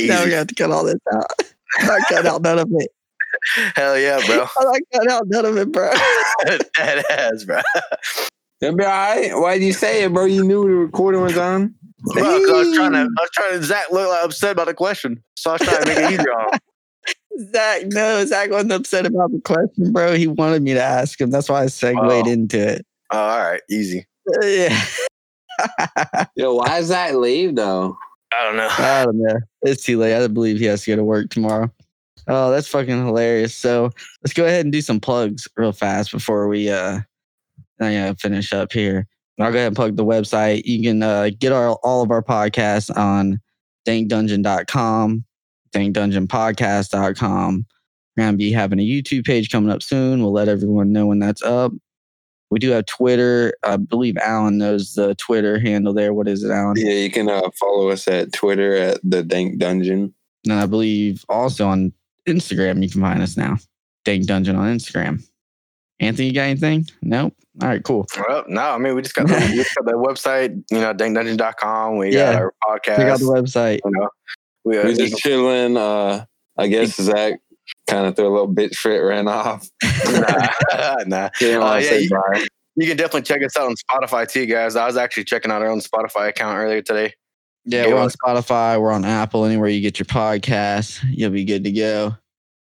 Now 0.09 0.25
we 0.25 0.31
have 0.31 0.45
to 0.45 0.53
cut 0.53 0.69
all 0.69 0.83
this 0.83 0.99
out. 1.11 1.25
I'm 1.79 2.01
cut 2.03 2.25
out 2.25 2.41
none 2.43 2.59
of 2.59 2.69
it. 2.71 2.91
Hell 3.75 3.97
yeah, 3.97 4.23
bro. 4.25 4.45
I'm 4.59 4.65
not 4.65 4.79
cut 4.93 5.09
out 5.09 5.23
none 5.27 5.45
of 5.45 5.57
it, 5.57 5.71
bro. 5.71 5.91
Dead 6.45 7.03
ass, 7.09 7.43
bro. 7.45 7.61
It'll 8.61 8.75
be 8.75 8.83
all 8.83 8.89
right. 8.89 9.31
Why 9.33 9.57
did 9.59 9.65
you 9.65 9.73
say 9.73 10.03
it, 10.03 10.13
bro? 10.13 10.25
You 10.25 10.43
knew 10.43 10.63
the 10.63 10.73
recording 10.75 11.21
was 11.21 11.37
on. 11.37 11.75
Bro, 11.99 12.23
'cause 12.23 12.49
I 12.49 12.53
was 12.63 12.75
trying 12.75 12.91
to, 12.93 12.97
I 12.99 13.03
was 13.21 13.29
trying 13.33 13.51
to. 13.59 13.63
Zach 13.63 13.91
looked 13.91 14.09
like 14.09 14.23
upset 14.25 14.51
about 14.51 14.67
the 14.67 14.73
question, 14.73 15.23
so 15.35 15.51
I 15.51 15.53
was 15.53 15.61
trying 15.61 15.81
to 15.81 15.87
make 15.87 15.97
it 15.97 16.11
easier 16.13 16.33
on 16.33 16.53
him. 16.53 16.59
Zach, 17.53 17.83
no, 17.87 18.25
Zach 18.25 18.49
wasn't 18.49 18.71
upset 18.73 19.05
about 19.05 19.31
the 19.31 19.39
question, 19.41 19.91
bro. 19.91 20.15
He 20.15 20.27
wanted 20.27 20.63
me 20.63 20.73
to 20.73 20.81
ask 20.81 21.19
him. 21.21 21.29
That's 21.31 21.49
why 21.49 21.63
I 21.63 21.67
segued 21.67 21.99
Oh. 22.01 22.25
into 22.27 22.59
it. 22.59 22.85
Oh, 23.11 23.17
all 23.19 23.39
right, 23.39 23.61
easy. 23.69 24.05
Yeah. 24.41 24.79
Yo, 26.35 26.55
why 26.55 26.67
does 26.79 26.89
that 26.89 27.15
leave 27.15 27.55
though? 27.55 27.97
I 28.33 28.43
don't 28.43 28.57
know. 28.57 28.67
I 28.69 29.05
don't 29.05 29.17
know. 29.17 29.39
It's 29.63 29.83
too 29.83 29.97
late. 29.97 30.15
I 30.15 30.27
believe 30.27 30.59
he 30.59 30.65
has 30.65 30.83
to 30.83 30.91
go 30.91 30.95
to 30.97 31.03
work 31.03 31.29
tomorrow. 31.29 31.71
Oh, 32.27 32.51
that's 32.51 32.67
fucking 32.67 33.05
hilarious. 33.05 33.55
So 33.55 33.89
let's 34.23 34.33
go 34.33 34.45
ahead 34.45 34.65
and 34.65 34.71
do 34.71 34.81
some 34.81 34.99
plugs 34.99 35.47
real 35.55 35.71
fast 35.71 36.11
before 36.11 36.47
we 36.47 36.69
uh 36.69 36.99
I 37.79 37.93
gotta 37.93 38.15
finish 38.15 38.53
up 38.53 38.71
here. 38.71 39.07
I'll 39.39 39.51
go 39.51 39.57
ahead 39.57 39.67
and 39.67 39.75
plug 39.75 39.95
the 39.95 40.05
website. 40.05 40.63
You 40.65 40.81
can 40.81 41.03
uh, 41.03 41.29
get 41.37 41.51
our 41.51 41.73
all 41.83 42.01
of 42.01 42.09
our 42.09 42.23
podcasts 42.23 42.95
on 42.95 43.39
dankdungeon.com, 43.87 45.23
dankdungeonpodcast.com. 45.73 47.65
We're 48.15 48.23
gonna 48.23 48.37
be 48.37 48.51
having 48.51 48.79
a 48.79 48.87
YouTube 48.87 49.25
page 49.25 49.51
coming 49.51 49.69
up 49.69 49.83
soon. 49.83 50.21
We'll 50.21 50.33
let 50.33 50.47
everyone 50.47 50.91
know 50.91 51.05
when 51.05 51.19
that's 51.19 51.43
up. 51.43 51.71
We 52.49 52.59
do 52.59 52.71
have 52.71 52.85
Twitter. 52.85 53.53
I 53.63 53.77
believe 53.77 54.17
Alan 54.17 54.57
knows 54.57 54.93
the 54.93 55.15
Twitter 55.15 55.59
handle 55.59 55.93
there. 55.93 56.13
What 56.13 56.27
is 56.27 56.43
it, 56.43 56.51
Alan? 56.51 56.77
Yeah, 56.77 56.93
you 56.93 57.11
can 57.11 57.29
uh, 57.29 57.41
follow 57.59 57.89
us 57.89 58.07
at 58.07 58.31
Twitter 58.31 58.73
at 58.73 58.99
the 59.03 59.21
Dank 59.21 59.59
Dungeon. 59.59 60.13
And 60.45 60.53
I 60.53 60.65
believe 60.65 61.25
also 61.27 61.67
on 61.67 61.91
Instagram, 62.27 62.81
you 62.81 62.89
can 62.89 63.01
find 63.01 63.21
us 63.21 63.35
now. 63.35 63.57
Dank 64.05 64.25
Dungeon 64.25 64.55
on 64.55 64.73
Instagram. 64.77 65.21
Anthony, 65.99 66.27
you 66.27 66.33
got 66.33 66.43
anything? 66.43 66.85
Nope. 67.01 67.33
All 67.61 67.67
right, 67.69 67.83
cool. 67.83 68.05
Well, 68.27 68.45
no, 68.47 68.61
I 68.61 68.77
mean 68.77 68.95
we 68.95 69.01
just 69.01 69.15
got 69.15 69.27
the, 69.27 69.33
we 69.33 69.55
just 69.57 69.73
got 69.75 69.85
the 69.85 69.93
website, 69.93 70.63
you 70.71 70.79
know, 70.79 70.93
dankdungeon.com. 70.93 71.97
We 71.97 72.13
Yeah. 72.13 72.33
got 72.33 72.41
our 72.41 72.53
podcast. 72.63 72.95
Check 72.97 73.07
out 73.09 73.19
the 73.19 73.25
website. 73.25 73.79
you 73.83 73.91
know, 73.91 74.09
we, 74.63 74.77
uh, 74.77 74.83
We 74.83 74.89
you 74.91 74.95
just 74.95 75.17
chilling. 75.17 75.75
Uh, 75.77 76.25
I 76.57 76.67
guess 76.67 76.95
Zach 77.01 77.39
kind 77.87 78.05
of 78.05 78.15
threw 78.15 78.27
a 78.27 78.31
little 78.31 78.53
bitch 78.53 78.75
fit 78.75 78.99
ran 78.99 79.27
off. 79.27 79.67
nah, 80.11 80.95
nah. 81.07 81.29
Didn't 81.39 81.63
Uh, 81.63 81.75
yeah, 81.83 81.93
you- 81.95 82.47
You 82.75 82.85
can 82.87 82.95
definitely 82.95 83.23
check 83.23 83.43
us 83.43 83.57
out 83.57 83.65
on 83.65 83.73
Spotify 83.75 84.29
too, 84.29 84.45
guys. 84.45 84.75
I 84.75 84.85
was 84.85 84.97
actually 84.97 85.23
checking 85.23 85.51
out 85.51 85.63
our 85.63 85.67
own 85.69 85.79
Spotify 85.79 86.27
account 86.29 86.57
earlier 86.59 86.83
today. 86.83 87.13
Yeah, 87.65 87.87
Yeah, 87.87 87.93
we're 87.95 88.01
on 88.01 88.09
Spotify. 88.09 88.79
We're 88.79 88.91
on 88.91 89.03
Apple. 89.03 89.45
Anywhere 89.45 89.67
you 89.67 89.81
get 89.81 89.97
your 89.97 90.05
podcast, 90.05 91.03
you'll 91.09 91.31
be 91.31 91.43
good 91.43 91.63
to 91.63 91.71
go. 91.71 92.15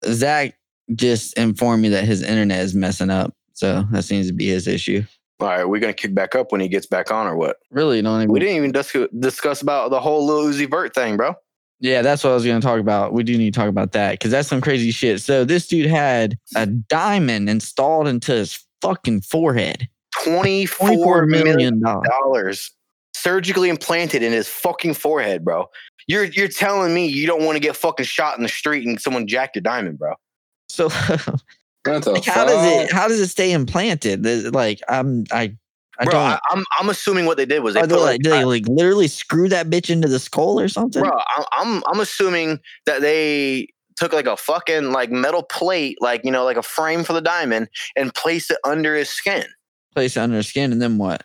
Zach 0.04 0.58
just 0.94 1.36
informed 1.38 1.82
me 1.82 1.88
that 1.90 2.04
his 2.04 2.22
internet 2.22 2.60
is 2.60 2.74
messing 2.74 3.10
up. 3.10 3.34
So 3.54 3.84
that 3.92 4.04
seems 4.04 4.26
to 4.28 4.32
be 4.32 4.46
his 4.46 4.66
issue. 4.66 5.02
All 5.40 5.48
right, 5.48 5.64
we're 5.64 5.80
gonna 5.80 5.92
kick 5.92 6.14
back 6.14 6.34
up 6.34 6.52
when 6.52 6.60
he 6.60 6.68
gets 6.68 6.86
back 6.86 7.10
on, 7.10 7.26
or 7.26 7.34
what? 7.36 7.56
Really, 7.70 8.02
don't 8.02 8.18
even. 8.20 8.30
We 8.32 8.40
didn't 8.40 8.56
even 8.56 8.72
dis- 8.72 9.08
discuss 9.18 9.62
about 9.62 9.90
the 9.90 10.00
whole 10.00 10.26
Lil 10.26 10.44
Uzi 10.52 10.70
Vert 10.70 10.94
thing, 10.94 11.16
bro. 11.16 11.34
Yeah, 11.80 12.02
that's 12.02 12.22
what 12.22 12.30
I 12.30 12.34
was 12.34 12.44
going 12.44 12.60
to 12.60 12.66
talk 12.66 12.78
about. 12.78 13.14
We 13.14 13.22
do 13.22 13.38
need 13.38 13.54
to 13.54 13.58
talk 13.58 13.70
about 13.70 13.92
that 13.92 14.12
because 14.12 14.30
that's 14.30 14.48
some 14.48 14.60
crazy 14.60 14.90
shit. 14.90 15.22
So 15.22 15.46
this 15.46 15.66
dude 15.66 15.86
had 15.86 16.36
a 16.54 16.66
diamond 16.66 17.48
installed 17.48 18.06
into 18.06 18.32
his 18.32 18.62
fucking 18.82 19.22
forehead. 19.22 19.88
Twenty-four 20.22 20.88
Twenty-four 20.88 21.26
million 21.26 21.56
million 21.56 21.80
dollars. 21.80 22.08
dollars 22.22 22.70
surgically 23.14 23.70
implanted 23.70 24.22
in 24.22 24.32
his 24.32 24.46
fucking 24.46 24.92
forehead, 24.94 25.42
bro. 25.42 25.70
You're 26.06 26.24
you're 26.24 26.48
telling 26.48 26.92
me 26.92 27.06
you 27.06 27.26
don't 27.26 27.44
want 27.44 27.56
to 27.56 27.60
get 27.60 27.76
fucking 27.76 28.04
shot 28.04 28.36
in 28.36 28.42
the 28.42 28.48
street 28.48 28.86
and 28.86 29.00
someone 29.00 29.26
jacked 29.26 29.56
your 29.56 29.62
diamond, 29.62 29.98
bro? 29.98 30.14
So 30.80 30.86
like, 31.86 32.24
how 32.24 32.46
does 32.46 32.64
it? 32.64 32.90
How 32.92 33.06
does 33.06 33.20
it 33.20 33.28
stay 33.28 33.52
implanted? 33.52 34.24
Like 34.54 34.80
I'm, 34.88 35.24
I, 35.30 35.54
I 35.98 36.04
bro, 36.04 36.12
don't. 36.12 36.22
I, 36.22 36.40
am 36.52 36.64
I'm 36.78 36.88
assuming 36.88 37.26
what 37.26 37.36
they 37.36 37.44
did 37.44 37.62
was 37.62 37.74
they 37.74 37.82
put 37.82 38.00
like, 38.00 38.22
they 38.22 38.44
like 38.44 38.66
literally 38.66 39.08
screw 39.08 39.48
that 39.50 39.68
bitch 39.68 39.90
into 39.90 40.08
the 40.08 40.18
skull 40.18 40.58
or 40.58 40.68
something? 40.68 41.02
bro, 41.02 41.10
I'm, 41.36 41.44
I'm 41.52 41.82
I'm 41.86 42.00
assuming 42.00 42.60
that 42.86 43.02
they 43.02 43.68
took 43.96 44.14
like 44.14 44.26
a 44.26 44.38
fucking 44.38 44.92
like 44.92 45.10
metal 45.10 45.42
plate, 45.42 45.98
like 46.00 46.24
you 46.24 46.30
know, 46.30 46.44
like 46.44 46.56
a 46.56 46.62
frame 46.62 47.04
for 47.04 47.12
the 47.12 47.20
diamond, 47.20 47.68
and 47.94 48.14
placed 48.14 48.50
it 48.50 48.58
under 48.64 48.96
his 48.96 49.10
skin. 49.10 49.44
Place 49.94 50.16
it 50.16 50.20
under 50.20 50.38
his 50.38 50.48
skin, 50.48 50.72
and 50.72 50.80
then 50.80 50.96
what? 50.96 51.24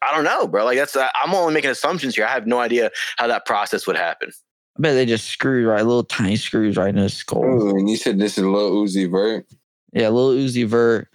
I 0.00 0.14
don't 0.14 0.24
know, 0.24 0.46
bro. 0.46 0.64
Like 0.64 0.78
that's 0.78 0.96
I'm 0.96 1.34
only 1.34 1.54
making 1.54 1.70
assumptions 1.70 2.14
here. 2.14 2.24
I 2.24 2.30
have 2.30 2.46
no 2.46 2.60
idea 2.60 2.92
how 3.16 3.26
that 3.26 3.46
process 3.46 3.84
would 3.88 3.96
happen. 3.96 4.30
I 4.76 4.80
bet 4.82 4.94
they 4.94 5.06
just 5.06 5.28
screwed 5.28 5.66
right, 5.66 5.84
little 5.84 6.04
tiny 6.04 6.36
screws 6.36 6.76
right 6.76 6.88
in 6.88 6.96
his 6.96 7.14
skull. 7.14 7.44
Ooh, 7.44 7.70
and 7.70 7.90
you 7.90 7.96
said 7.96 8.18
this 8.18 8.38
is 8.38 8.44
Lil 8.44 8.72
Uzi 8.72 9.10
Vert. 9.10 9.46
Yeah, 9.92 10.08
a 10.08 10.10
little 10.10 10.30
Uzi 10.30 10.66
Vert. 10.66 11.08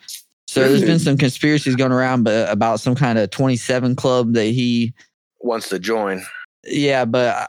So 0.48 0.62
there's 0.62 0.84
been 0.84 1.00
some 1.00 1.18
conspiracies 1.18 1.76
going 1.76 1.92
around, 1.92 2.24
but 2.24 2.50
about 2.50 2.80
some 2.80 2.96
kind 2.96 3.20
of 3.20 3.30
27 3.32 3.96
club 3.96 4.34
that 4.34 4.46
he 4.46 4.94
wants 5.42 5.70
to 5.70 5.80
join. 5.80 6.24
Yeah, 6.64 7.06
but 7.06 7.36
uh, 7.36 7.48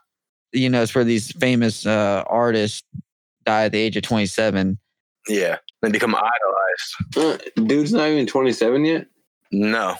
you 0.53 0.69
know, 0.69 0.83
it's 0.83 0.95
where 0.95 1.05
these 1.05 1.31
famous 1.33 1.87
uh, 1.87 2.25
artists 2.27 2.83
die 3.45 3.65
at 3.65 3.73
the 3.73 3.79
age 3.79 3.97
of 3.97 4.03
27. 4.03 4.79
Yeah, 5.29 5.59
they 5.83 5.91
become 5.91 6.15
idolized. 6.17 7.49
Uh, 7.57 7.63
dude's 7.67 7.93
not 7.93 8.09
even 8.09 8.27
27 8.27 8.85
yet. 8.85 9.07
No, 9.53 9.97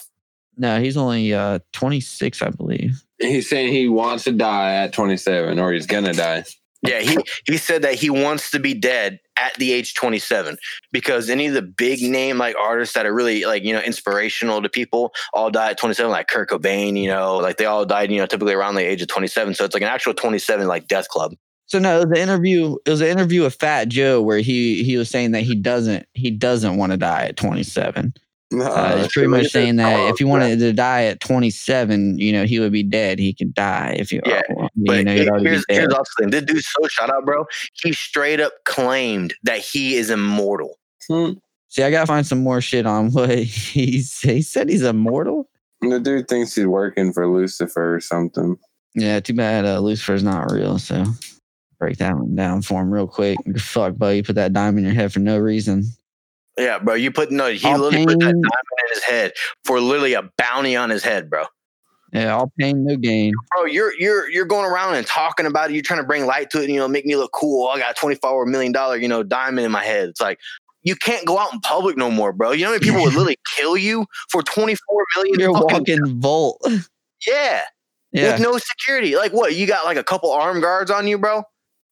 No, 0.59 0.81
he's 0.81 0.97
only 0.97 1.33
uh, 1.33 1.61
26, 1.73 2.43
I 2.43 2.51
believe. 2.51 3.03
He's 3.19 3.49
saying 3.49 3.73
he 3.73 3.89
wants 3.89 4.25
to 4.25 4.33
die 4.33 4.75
at 4.75 4.93
27 4.93 5.59
or 5.59 5.73
he's 5.73 5.87
gonna 5.87 6.13
die. 6.13 6.45
yeah, 6.87 7.01
he 7.01 7.19
he 7.47 7.57
said 7.57 7.83
that 7.83 7.95
he 7.95 8.11
wants 8.11 8.51
to 8.53 8.61
be 8.61 8.75
dead 8.75 9.19
at 9.37 9.55
the 9.55 9.73
age 9.73 9.95
27 9.95 10.57
because 10.93 11.29
any 11.29 11.47
of 11.47 11.55
the 11.55 11.63
big 11.63 12.01
name 12.03 12.39
like 12.39 12.55
artists 12.57 12.95
that 12.95 13.07
are 13.07 13.13
really 13.15 13.45
like 13.45 13.65
you 13.65 13.73
know 13.73 13.81
inspirational 13.81 14.63
to 14.63 14.69
people 14.69 15.13
all 15.33 15.51
died 15.51 15.73
at 15.73 15.79
27 15.79 16.11
like 16.11 16.29
Kurt 16.29 16.49
Cobain 16.51 16.97
you 17.01 17.09
know 17.09 17.37
like 17.39 17.57
they 17.57 17.67
all 17.67 17.85
died 17.85 18.13
you 18.13 18.19
know 18.19 18.27
typically 18.27 18.55
around 18.55 18.77
the 18.77 18.83
age 18.85 19.03
of 19.03 19.09
27 19.09 19.55
so 19.55 19.65
it's 19.65 19.75
like 19.75 19.83
an 19.83 19.89
actual 19.89 20.15
27 20.15 20.67
like 20.69 20.87
death 20.87 21.09
club 21.09 21.35
So 21.67 21.79
no, 21.81 22.05
the 22.05 22.21
interview 22.21 22.77
it 22.87 22.91
was 22.91 23.01
an 23.01 23.09
interview 23.09 23.43
with 23.43 23.55
Fat 23.57 23.89
Joe 23.89 24.23
where 24.23 24.39
he 24.39 24.85
he 24.85 24.97
was 24.97 25.11
saying 25.11 25.33
that 25.33 25.43
he 25.43 25.57
doesn't 25.57 26.07
he 26.15 26.31
doesn't 26.31 26.77
want 26.77 26.93
to 26.93 26.99
die 26.99 27.25
at 27.27 27.37
27. 27.37 28.15
Uh, 28.51 28.97
he's 28.97 29.13
pretty 29.13 29.29
much 29.29 29.49
saying 29.49 29.77
that 29.77 30.09
if 30.11 30.19
he 30.19 30.25
wanted 30.25 30.59
to 30.59 30.73
die 30.73 31.05
at 31.05 31.21
27, 31.21 32.19
you 32.19 32.33
know, 32.33 32.45
he 32.45 32.59
would 32.61 32.73
be 32.73 32.83
dead. 32.83 33.19
He 33.19 33.35
could 33.35 33.53
die 33.53 33.97
if 33.99 34.11
you, 34.11 34.23
Yeah, 34.25 34.41
you 34.49 34.69
But 34.87 35.05
know, 35.05 35.13
he'd 35.13 35.21
here- 35.23 35.29
already 35.29 35.45
be 35.45 35.51
here's, 35.51 35.65
dead. 35.69 35.75
here's 35.81 35.93
also 35.93 36.11
the 36.19 36.23
thing. 36.23 36.31
This 36.31 36.43
dude's 36.45 36.67
so 36.81 36.89
shut 36.89 37.11
up, 37.11 37.25
bro. 37.27 37.45
He 37.75 37.93
straight 37.93 38.41
up 38.41 38.53
claimed 38.65 39.35
that 39.43 39.59
he 39.59 39.97
is 39.97 40.09
immortal. 40.11 40.79
Hmm. 41.09 41.33
See, 41.69 41.83
I 41.83 41.91
gotta 41.91 42.07
find 42.07 42.27
some 42.27 42.43
more 42.43 42.63
shit 42.63 42.87
on 42.87 43.11
what 43.13 43.29
he's. 43.31 44.19
He 44.21 44.41
said 44.41 44.71
he's 44.71 44.83
immortal. 44.83 45.51
The 45.83 46.01
dude 46.01 46.27
thinks 46.29 46.55
he's 46.55 46.67
working 46.67 47.13
for 47.13 47.27
Lucifer 47.29 47.97
or 47.97 48.01
something. 48.01 48.57
Yeah, 48.95 49.21
too 49.21 49.35
bad 49.35 49.67
uh, 49.67 49.79
Lucifer's 49.81 50.23
not 50.23 50.51
real. 50.51 50.79
So 50.79 51.05
break 51.79 51.99
that 51.99 52.17
one 52.17 52.35
down 52.35 52.63
for 52.63 52.81
him 52.81 52.91
real 52.91 53.07
quick. 53.07 53.37
Fuck, 53.59 53.99
buddy, 53.99 54.17
you 54.17 54.23
put 54.23 54.37
that 54.37 54.55
dime 54.55 54.79
in 54.79 54.85
your 54.85 54.95
head 54.95 55.13
for 55.13 55.21
no 55.21 55.39
reason. 55.39 55.85
Yeah, 56.59 56.79
bro. 56.79 56.95
You 56.95 57.11
put 57.13 57.31
no. 57.31 57.51
He 57.51 57.67
All 57.67 57.79
literally 57.79 58.07
put 58.07 58.19
that 58.19 58.27
diamond 58.27 58.43
in 58.43 58.95
his 58.95 59.05
head 59.05 59.33
for 59.65 59.81
literally 59.81 60.15
a 60.15 60.29
bounty 60.37 60.77
on 60.77 60.91
his 60.91 61.03
head, 61.05 61.31
bro. 61.31 61.45
Yeah, 62.13 62.35
all 62.37 62.51
pain, 62.59 62.85
no 62.85 62.97
gain. 62.97 63.33
Bro, 63.55 63.67
you're 63.67 63.93
you're 63.99 64.29
you're 64.31 64.47
going 64.47 64.65
around 64.71 64.95
and 64.95 65.07
talking 65.07 65.47
about 65.47 65.71
it. 65.71 65.75
You're 65.75 65.83
trying 65.83 66.01
to 66.01 66.07
bring 66.07 66.27
light 66.27 66.51
to 66.51 66.59
it. 66.61 66.65
And, 66.65 66.73
you 66.75 66.81
know, 66.81 66.89
make 66.89 67.05
me 67.07 67.17
look 67.17 67.33
cool. 67.33 67.69
I 67.69 67.79
got 67.79 67.93
a 67.93 67.95
twenty 67.95 68.17
four 68.17 68.45
million 68.47 68.73
dollar 68.73 68.97
you 68.97 69.09
know 69.09 69.23
diamond 69.23 69.65
in 69.65 69.73
my 69.73 69.85
head. 69.85 70.09
It's 70.11 70.21
like. 70.21 70.39
You 70.85 70.95
can't 70.95 71.27
go 71.27 71.39
out 71.39 71.53
in 71.53 71.61
public 71.61 71.99
no 71.99 72.09
more, 72.09 72.33
bro. 72.33 72.53
You 72.53 72.61
know 72.63 72.67
how 72.69 72.75
many 72.75 72.85
people 72.85 73.03
would 73.03 73.13
literally 73.13 73.37
kill 73.57 73.77
you 73.77 74.07
for 74.31 74.43
twenty 74.43 74.75
four 74.89 75.05
million? 75.17 75.41
You're 75.41 75.53
fucking- 75.53 75.99
walking 76.01 76.21
Volt. 76.21 76.65
yeah, 77.27 77.63
Yeah, 78.13 78.33
with 78.33 78.41
no 78.41 78.57
security. 78.57 79.17
Like 79.17 79.33
what? 79.33 79.55
You 79.55 79.67
got 79.67 79.85
like 79.85 79.99
a 79.99 80.05
couple 80.05 80.31
armed 80.33 80.63
guards 80.63 80.91
on 80.91 81.07
you, 81.09 81.19
bro? 81.19 81.43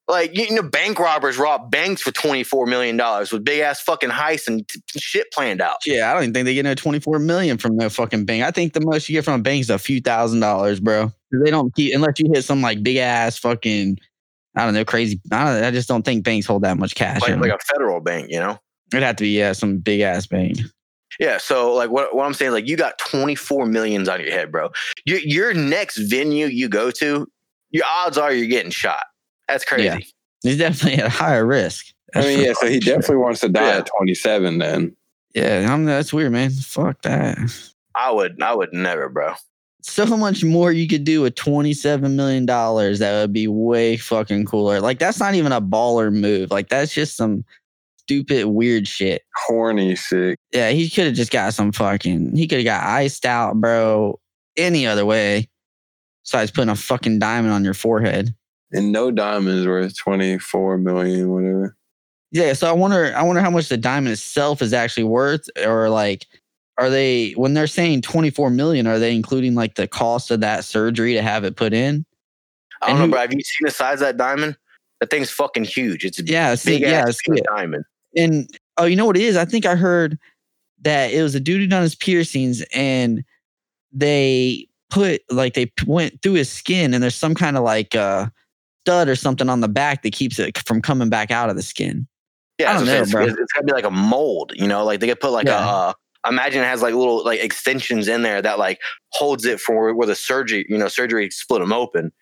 Like 0.08 0.36
you 0.36 0.54
know, 0.54 0.62
bank 0.62 1.00
robbers 1.00 1.36
rob 1.36 1.70
banks 1.70 2.00
for 2.00 2.12
twenty 2.12 2.44
four 2.44 2.66
million 2.66 2.96
dollars 2.96 3.32
with 3.32 3.44
big 3.44 3.60
ass 3.60 3.80
fucking 3.80 4.10
heists 4.10 4.46
and 4.46 4.66
t- 4.68 4.80
shit 4.96 5.32
planned 5.32 5.60
out. 5.60 5.78
yeah. 5.84 6.10
I 6.10 6.14
don't 6.14 6.22
even 6.22 6.34
think 6.34 6.44
they 6.44 6.54
get 6.54 6.62
no 6.64 6.76
24 6.76 7.18
million 7.18 7.58
from 7.58 7.76
no 7.76 7.88
fucking 7.88 8.24
bank. 8.24 8.44
I 8.44 8.52
think 8.52 8.72
the 8.72 8.80
most 8.80 9.08
you 9.08 9.14
get 9.14 9.24
from 9.24 9.40
a 9.40 9.42
bank 9.42 9.62
is 9.62 9.70
a 9.70 9.78
few 9.78 10.00
thousand 10.00 10.40
dollars, 10.40 10.78
bro. 10.78 11.12
They 11.32 11.50
don't 11.50 11.74
keep 11.74 11.92
unless 11.92 12.20
you 12.20 12.30
hit 12.32 12.44
some 12.44 12.62
like 12.62 12.82
big 12.82 12.98
ass 12.98 13.38
fucking. 13.38 13.98
I 14.54 14.64
don't 14.64 14.74
know, 14.74 14.84
crazy. 14.84 15.20
I 15.32 15.44
don't. 15.44 15.64
I 15.64 15.70
just 15.70 15.88
don't 15.88 16.02
think 16.02 16.24
banks 16.24 16.46
hold 16.46 16.62
that 16.62 16.78
much 16.78 16.94
cash. 16.94 17.20
Like, 17.20 17.36
like 17.36 17.52
a 17.52 17.58
federal 17.74 18.00
bank, 18.00 18.30
you 18.30 18.38
know? 18.38 18.58
It'd 18.92 19.02
have 19.02 19.16
to 19.16 19.24
be 19.24 19.36
yeah, 19.36 19.52
some 19.52 19.78
big 19.78 20.00
ass 20.00 20.26
bank. 20.26 20.58
Yeah. 21.18 21.38
So 21.38 21.74
like 21.74 21.90
what, 21.90 22.14
what 22.14 22.24
I'm 22.24 22.34
saying, 22.34 22.52
like 22.52 22.68
you 22.68 22.76
got 22.76 22.98
24 22.98 23.66
millions 23.66 24.08
on 24.08 24.20
your 24.20 24.30
head, 24.30 24.52
bro. 24.52 24.70
Your 25.04 25.18
your 25.18 25.52
next 25.52 25.98
venue 25.98 26.46
you 26.46 26.68
go 26.68 26.90
to, 26.92 27.26
your 27.70 27.84
odds 27.84 28.16
are 28.16 28.32
you're 28.32 28.46
getting 28.46 28.70
shot. 28.70 29.04
That's 29.48 29.64
crazy. 29.64 29.84
Yeah. 29.84 29.98
He's 30.42 30.58
definitely 30.58 30.98
at 31.00 31.06
a 31.06 31.10
higher 31.10 31.46
risk. 31.46 31.86
I 32.14 32.20
mean, 32.22 32.40
yeah, 32.44 32.52
so 32.54 32.68
he 32.68 32.78
definitely 32.78 33.16
wants 33.16 33.40
to 33.40 33.48
die 33.48 33.66
Yeah. 33.68 33.78
at 33.78 33.88
27 33.96 34.58
then. 34.58 34.96
Yeah, 35.34 35.72
I'm, 35.72 35.84
that's 35.84 36.12
weird, 36.12 36.32
man. 36.32 36.50
Fuck 36.50 37.02
that. 37.02 37.38
I 37.94 38.10
would 38.10 38.40
I 38.42 38.54
would 38.54 38.72
never, 38.72 39.08
bro. 39.08 39.34
So 39.82 40.04
much 40.16 40.42
more 40.42 40.72
you 40.72 40.88
could 40.88 41.04
do 41.04 41.22
with 41.22 41.34
$27 41.36 42.12
million. 42.12 42.44
That 42.46 43.20
would 43.20 43.32
be 43.32 43.46
way 43.46 43.96
fucking 43.96 44.46
cooler. 44.46 44.80
Like, 44.80 44.98
that's 44.98 45.20
not 45.20 45.34
even 45.34 45.52
a 45.52 45.60
baller 45.60 46.12
move. 46.12 46.50
Like, 46.50 46.68
that's 46.68 46.92
just 46.92 47.16
some 47.16 47.44
stupid, 47.98 48.46
weird 48.46 48.88
shit. 48.88 49.22
Horny 49.46 49.94
sick. 49.94 50.38
Yeah, 50.52 50.70
he 50.70 50.90
could 50.90 51.06
have 51.06 51.14
just 51.14 51.30
got 51.30 51.54
some 51.54 51.70
fucking, 51.70 52.34
he 52.34 52.48
could 52.48 52.58
have 52.58 52.64
got 52.64 52.82
iced 52.84 53.24
out, 53.26 53.54
bro, 53.60 54.18
any 54.56 54.86
other 54.86 55.06
way 55.06 55.48
besides 56.24 56.50
putting 56.50 56.70
a 56.70 56.74
fucking 56.76 57.20
diamond 57.20 57.52
on 57.54 57.62
your 57.64 57.74
forehead. 57.74 58.34
And 58.72 58.90
no 58.92 59.10
diamonds 59.10 59.66
worth 59.66 59.96
24 59.96 60.78
million, 60.78 61.30
whatever. 61.30 61.76
Yeah, 62.32 62.52
so 62.52 62.68
I 62.68 62.72
wonder, 62.72 63.14
I 63.16 63.22
wonder 63.22 63.40
how 63.40 63.50
much 63.50 63.68
the 63.68 63.76
diamond 63.76 64.12
itself 64.12 64.60
is 64.60 64.72
actually 64.72 65.04
worth, 65.04 65.48
or 65.64 65.88
like, 65.88 66.26
are 66.78 66.90
they 66.90 67.30
when 67.32 67.54
they're 67.54 67.66
saying 67.68 68.02
24 68.02 68.50
million, 68.50 68.86
are 68.86 68.98
they 68.98 69.14
including 69.14 69.54
like 69.54 69.76
the 69.76 69.86
cost 69.88 70.30
of 70.30 70.40
that 70.40 70.64
surgery 70.64 71.14
to 71.14 71.22
have 71.22 71.44
it 71.44 71.56
put 71.56 71.72
in? 71.72 72.04
I 72.82 72.88
don't 72.88 72.90
And 72.90 72.98
know, 72.98 73.04
who- 73.06 73.10
bro. 73.12 73.20
Have 73.20 73.32
you 73.32 73.40
seen 73.40 73.64
the 73.66 73.70
size 73.70 73.94
of 73.94 74.00
that 74.08 74.16
diamond? 74.18 74.56
That 75.00 75.08
thing's 75.10 75.30
fucking 75.30 75.64
huge. 75.64 76.04
It's 76.04 76.18
a 76.18 76.24
Yeah, 76.24 76.54
see, 76.56 76.72
big 76.72 76.82
yeah, 76.82 77.04
ass 77.06 77.18
see 77.24 77.40
diamond. 77.54 77.84
and 78.16 78.48
oh, 78.76 78.84
you 78.84 78.96
know 78.96 79.06
what 79.06 79.16
it 79.16 79.22
is? 79.22 79.36
I 79.36 79.44
think 79.44 79.64
I 79.64 79.76
heard 79.76 80.18
that 80.82 81.12
it 81.12 81.22
was 81.22 81.34
a 81.34 81.40
dude 81.40 81.60
who 81.60 81.66
done 81.66 81.82
his 81.82 81.94
piercings, 81.94 82.62
and 82.74 83.24
they 83.92 84.68
put 84.90 85.22
like 85.30 85.54
they 85.54 85.66
p- 85.66 85.84
went 85.86 86.20
through 86.22 86.34
his 86.34 86.50
skin, 86.50 86.92
and 86.92 87.02
there's 87.02 87.14
some 87.14 87.34
kind 87.34 87.56
of 87.56 87.62
like 87.62 87.94
uh 87.94 88.26
stud 88.86 89.08
or 89.08 89.16
something 89.16 89.48
on 89.48 89.60
the 89.60 89.68
back 89.68 90.02
that 90.02 90.12
keeps 90.12 90.38
it 90.38 90.56
from 90.58 90.80
coming 90.80 91.08
back 91.08 91.32
out 91.32 91.50
of 91.50 91.56
the 91.56 91.62
skin. 91.62 92.06
Yeah, 92.58 92.70
I 92.70 92.74
don't 92.74 92.86
that's 92.86 93.12
what 93.12 93.20
I'm 93.20 93.26
know, 93.26 93.26
saying. 93.26 93.30
It's, 93.30 93.40
it's 93.40 93.52
gotta 93.52 93.66
be 93.66 93.72
like 93.72 93.84
a 93.84 93.90
mold, 93.90 94.52
you 94.54 94.68
know, 94.68 94.84
like 94.84 95.00
they 95.00 95.08
could 95.08 95.20
put 95.20 95.32
like 95.32 95.46
Yeah. 95.48 95.64
a 95.64 95.68
uh, 95.88 95.92
imagine 96.28 96.62
it 96.62 96.66
has 96.66 96.82
like 96.82 96.94
little 96.94 97.24
like 97.24 97.40
extensions 97.40 98.06
in 98.08 98.22
there 98.22 98.40
that 98.40 98.58
like 98.58 98.78
holds 99.12 99.44
it 99.44 99.60
for 99.60 99.92
where 99.92 100.06
the 100.06 100.14
surgery, 100.14 100.64
you 100.68 100.78
know, 100.78 100.88
surgery 100.88 101.28
split 101.30 101.60
them 101.60 101.72
open. 101.72 102.12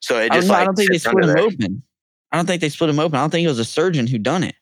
So 0.00 0.18
it 0.18 0.32
just 0.32 0.48
don't, 0.48 0.54
like 0.56 0.62
I 0.62 0.64
don't 0.64 0.74
think 0.76 0.90
they 0.90 0.98
split 0.98 1.24
him 1.24 1.28
there. 1.30 1.38
open. 1.38 1.82
I 2.32 2.36
don't 2.36 2.46
think 2.46 2.60
they 2.60 2.68
split 2.68 2.90
him 2.90 2.98
open. 2.98 3.16
I 3.16 3.20
don't 3.20 3.30
think 3.30 3.44
it 3.44 3.48
was 3.48 3.58
a 3.60 3.64
surgeon 3.64 4.06
who 4.06 4.18
done 4.18 4.42
it. 4.44 4.54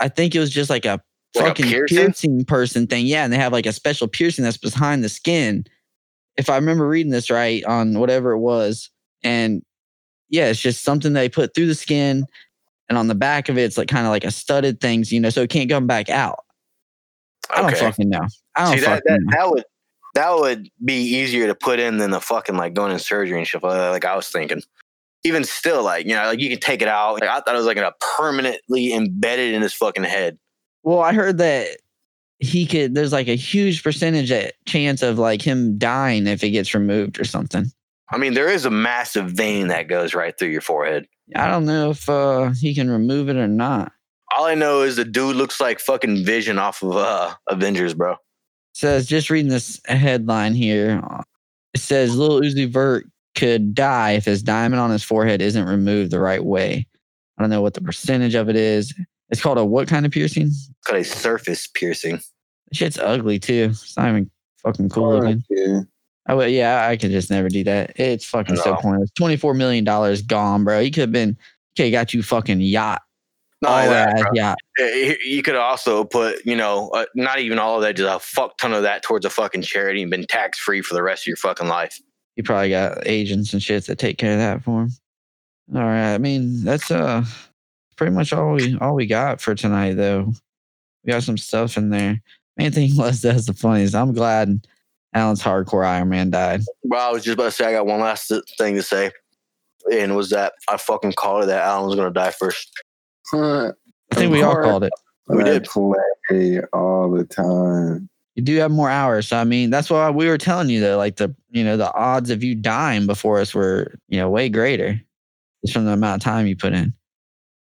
I 0.00 0.08
think 0.08 0.34
it 0.34 0.40
was 0.40 0.50
just 0.50 0.68
like 0.68 0.84
a 0.84 1.00
Like 1.34 1.44
a 1.44 1.48
fucking 1.48 1.66
piercing? 1.66 1.96
piercing? 1.96 2.44
person 2.44 2.86
thing. 2.88 3.06
Yeah, 3.06 3.24
and 3.24 3.32
they 3.32 3.38
have 3.38 3.52
like 3.52 3.66
a 3.66 3.72
special 3.72 4.08
piercing 4.08 4.44
that's 4.44 4.56
behind 4.58 5.02
the 5.04 5.08
skin. 5.08 5.64
If 6.36 6.50
I 6.50 6.56
remember 6.56 6.86
reading 6.88 7.12
this 7.12 7.30
right 7.30 7.64
on 7.64 7.98
whatever 7.98 8.32
it 8.32 8.38
was, 8.38 8.90
and 9.22 9.62
yeah, 10.32 10.46
it's 10.46 10.60
just 10.60 10.82
something 10.82 11.12
they 11.12 11.28
put 11.28 11.54
through 11.54 11.66
the 11.66 11.74
skin, 11.76 12.24
and 12.88 12.98
on 12.98 13.06
the 13.06 13.14
back 13.14 13.48
of 13.48 13.56
it, 13.56 13.62
it's 13.62 13.78
like 13.78 13.86
kind 13.86 14.06
of 14.06 14.10
like 14.10 14.24
a 14.24 14.32
studded 14.32 14.80
things, 14.80 15.12
you 15.12 15.20
know, 15.20 15.30
so 15.30 15.42
it 15.42 15.50
can't 15.50 15.70
come 15.70 15.86
back 15.86 16.10
out. 16.10 16.40
I 17.50 17.62
don't 17.62 17.76
fucking 17.76 18.08
know. 18.08 18.26
I 18.56 18.64
don't 18.64 18.74
See 18.74 18.80
that, 18.80 18.86
fucking 18.86 19.02
that 19.06 19.20
know. 19.20 19.30
that 19.30 19.50
would 19.50 19.64
that 20.14 20.34
would 20.34 20.68
be 20.84 20.94
easier 20.94 21.46
to 21.46 21.54
put 21.54 21.78
in 21.78 21.98
than 21.98 22.10
the 22.10 22.20
fucking 22.20 22.56
like 22.56 22.74
going 22.74 22.92
in 22.92 22.98
surgery 22.98 23.38
and 23.38 23.46
shit. 23.46 23.62
uh, 23.62 23.90
Like 23.90 24.04
I 24.04 24.16
was 24.16 24.28
thinking. 24.28 24.62
Even 25.24 25.44
still, 25.44 25.84
like 25.84 26.04
you 26.06 26.16
know, 26.16 26.24
like 26.24 26.40
you 26.40 26.48
can 26.50 26.58
take 26.58 26.82
it 26.82 26.88
out. 26.88 27.14
Like, 27.14 27.22
I 27.24 27.38
thought 27.40 27.54
it 27.54 27.58
was 27.58 27.66
like 27.66 27.76
a 27.76 27.92
permanently 28.16 28.92
embedded 28.92 29.54
in 29.54 29.62
his 29.62 29.72
fucking 29.72 30.02
head. 30.02 30.36
Well, 30.82 30.98
I 31.00 31.12
heard 31.12 31.38
that 31.38 31.76
he 32.40 32.66
could. 32.66 32.94
There's 32.94 33.12
like 33.12 33.28
a 33.28 33.36
huge 33.36 33.84
percentage 33.84 34.32
at 34.32 34.54
chance 34.66 35.00
of 35.00 35.20
like 35.20 35.40
him 35.40 35.78
dying 35.78 36.26
if 36.26 36.42
it 36.42 36.50
gets 36.50 36.74
removed 36.74 37.20
or 37.20 37.24
something. 37.24 37.66
I 38.12 38.18
mean, 38.18 38.34
there 38.34 38.48
is 38.48 38.64
a 38.64 38.70
massive 38.70 39.30
vein 39.30 39.68
that 39.68 39.88
goes 39.88 40.14
right 40.14 40.36
through 40.38 40.48
your 40.50 40.60
forehead. 40.60 41.06
I 41.34 41.48
don't 41.48 41.64
know 41.64 41.90
if 41.90 42.08
uh, 42.08 42.50
he 42.60 42.74
can 42.74 42.90
remove 42.90 43.28
it 43.28 43.36
or 43.36 43.48
not. 43.48 43.92
All 44.36 44.44
I 44.44 44.54
know 44.54 44.82
is 44.82 44.96
the 44.96 45.04
dude 45.04 45.36
looks 45.36 45.60
like 45.60 45.80
fucking 45.80 46.24
Vision 46.24 46.58
off 46.58 46.82
of 46.82 46.96
uh, 46.96 47.34
Avengers, 47.48 47.94
bro. 47.94 48.16
says 48.74 49.06
just 49.06 49.30
reading 49.30 49.50
this 49.50 49.80
headline 49.86 50.54
here. 50.54 51.00
uh, 51.10 51.22
It 51.74 51.80
says 51.80 52.16
Lil 52.16 52.40
Uzi 52.40 52.68
Vert 52.68 53.06
could 53.34 53.74
die 53.74 54.12
if 54.12 54.24
his 54.26 54.42
diamond 54.42 54.80
on 54.80 54.90
his 54.90 55.02
forehead 55.02 55.40
isn't 55.40 55.64
removed 55.66 56.10
the 56.10 56.20
right 56.20 56.44
way. 56.44 56.86
I 57.38 57.42
don't 57.42 57.50
know 57.50 57.62
what 57.62 57.74
the 57.74 57.80
percentage 57.80 58.34
of 58.34 58.48
it 58.50 58.56
is. 58.56 58.94
It's 59.30 59.40
called 59.40 59.56
a 59.58 59.64
what 59.64 59.88
kind 59.88 60.04
of 60.04 60.12
piercing? 60.12 60.48
It's 60.48 60.70
called 60.86 61.00
a 61.00 61.04
surface 61.04 61.66
piercing. 61.66 62.20
Shit's 62.74 62.98
ugly 62.98 63.38
too. 63.38 63.68
It's 63.70 63.96
not 63.96 64.08
even 64.08 64.30
fucking 64.62 64.90
cool 64.90 65.18
looking. 65.18 65.42
Yeah. 66.32 66.44
I 66.44 66.46
would, 66.46 66.50
yeah, 66.50 66.88
I 66.88 66.96
could 66.96 67.10
just 67.10 67.30
never 67.30 67.48
do 67.48 67.64
that. 67.64 67.98
It's 67.98 68.24
fucking 68.24 68.56
so 68.56 68.72
No. 68.72 68.76
pointless. 68.76 69.10
Twenty 69.12 69.36
four 69.36 69.54
million 69.54 69.84
dollars 69.84 70.22
gone, 70.22 70.64
bro. 70.64 70.80
You 70.80 70.90
could 70.90 71.02
have 71.02 71.12
been. 71.12 71.36
Okay, 71.78 71.90
got 71.90 72.12
you 72.12 72.22
fucking 72.22 72.60
yacht. 72.60 73.00
Not 73.62 73.70
all 73.84 73.88
that, 73.90 74.26
yacht. 74.34 74.58
You 75.24 75.42
could 75.42 75.54
also 75.54 76.04
put, 76.04 76.44
you 76.44 76.56
know, 76.56 76.90
uh, 76.90 77.06
not 77.14 77.38
even 77.38 77.58
all 77.58 77.76
of 77.76 77.82
that, 77.82 77.96
just 77.96 78.14
a 78.14 78.18
fuck 78.18 78.58
ton 78.58 78.72
of 78.74 78.82
that 78.82 79.02
towards 79.04 79.24
a 79.24 79.30
fucking 79.30 79.62
charity 79.62 80.02
and 80.02 80.10
been 80.10 80.26
tax 80.26 80.58
free 80.58 80.82
for 80.82 80.94
the 80.94 81.02
rest 81.02 81.22
of 81.22 81.28
your 81.28 81.36
fucking 81.36 81.68
life. 81.68 81.98
You 82.36 82.42
probably 82.42 82.70
got 82.70 83.06
agents 83.06 83.52
and 83.52 83.62
shit 83.62 83.86
that 83.86 83.98
take 83.98 84.18
care 84.18 84.32
of 84.32 84.38
that 84.38 84.62
for 84.64 84.82
him. 84.82 84.90
All 85.74 85.80
right. 85.82 86.12
I 86.14 86.18
mean, 86.18 86.64
that's 86.64 86.90
uh 86.90 87.24
pretty 87.96 88.12
much 88.12 88.32
all 88.32 88.54
we 88.54 88.76
all 88.80 88.94
we 88.96 89.06
got 89.06 89.40
for 89.40 89.54
tonight 89.54 89.94
though. 89.94 90.32
We 91.04 91.12
got 91.12 91.22
some 91.22 91.38
stuff 91.38 91.76
in 91.76 91.90
there. 91.90 92.20
Main 92.56 92.72
thing 92.72 92.90
was 92.96 93.22
that's 93.22 93.46
the 93.46 93.54
funniest. 93.54 93.94
I'm 93.94 94.12
glad 94.12 94.66
Alan's 95.14 95.42
hardcore 95.42 95.84
ironman 95.84 96.30
died. 96.30 96.62
Well, 96.84 97.08
I 97.08 97.12
was 97.12 97.24
just 97.24 97.34
about 97.34 97.44
to 97.44 97.50
say 97.50 97.66
I 97.66 97.72
got 97.72 97.86
one 97.86 98.00
last 98.00 98.32
thing 98.58 98.74
to 98.76 98.82
say, 98.82 99.10
and 99.92 100.16
was 100.16 100.30
that 100.30 100.54
I 100.68 100.76
fucking 100.76 101.12
called 101.14 101.44
it 101.44 101.46
that 101.46 101.62
Alan 101.62 101.88
was 101.88 101.96
gonna 101.96 102.10
die 102.10 102.30
first. 102.30 102.70
Huh. 103.30 103.72
I 104.10 104.14
think 104.14 104.32
we 104.32 104.42
all 104.42 104.62
called 104.62 104.84
it. 104.84 104.92
We 105.28 105.44
did. 105.44 105.64
play 105.64 106.60
all 106.72 107.10
the 107.10 107.24
time. 107.24 108.08
You 108.34 108.42
do 108.42 108.56
have 108.56 108.70
more 108.70 108.90
hours. 108.90 109.28
So 109.28 109.36
I 109.36 109.44
mean, 109.44 109.70
that's 109.70 109.90
why 109.90 110.10
we 110.10 110.28
were 110.28 110.38
telling 110.38 110.70
you 110.70 110.80
that 110.80 110.96
like 110.96 111.16
the 111.16 111.34
you 111.50 111.64
know, 111.64 111.76
the 111.76 111.92
odds 111.94 112.30
of 112.30 112.42
you 112.42 112.54
dying 112.54 113.06
before 113.06 113.38
us 113.38 113.54
were, 113.54 113.94
you 114.08 114.18
know, 114.18 114.30
way 114.30 114.48
greater 114.48 115.00
just 115.64 115.74
from 115.74 115.84
the 115.84 115.92
amount 115.92 116.22
of 116.22 116.24
time 116.24 116.46
you 116.46 116.56
put 116.56 116.72
in. 116.72 116.94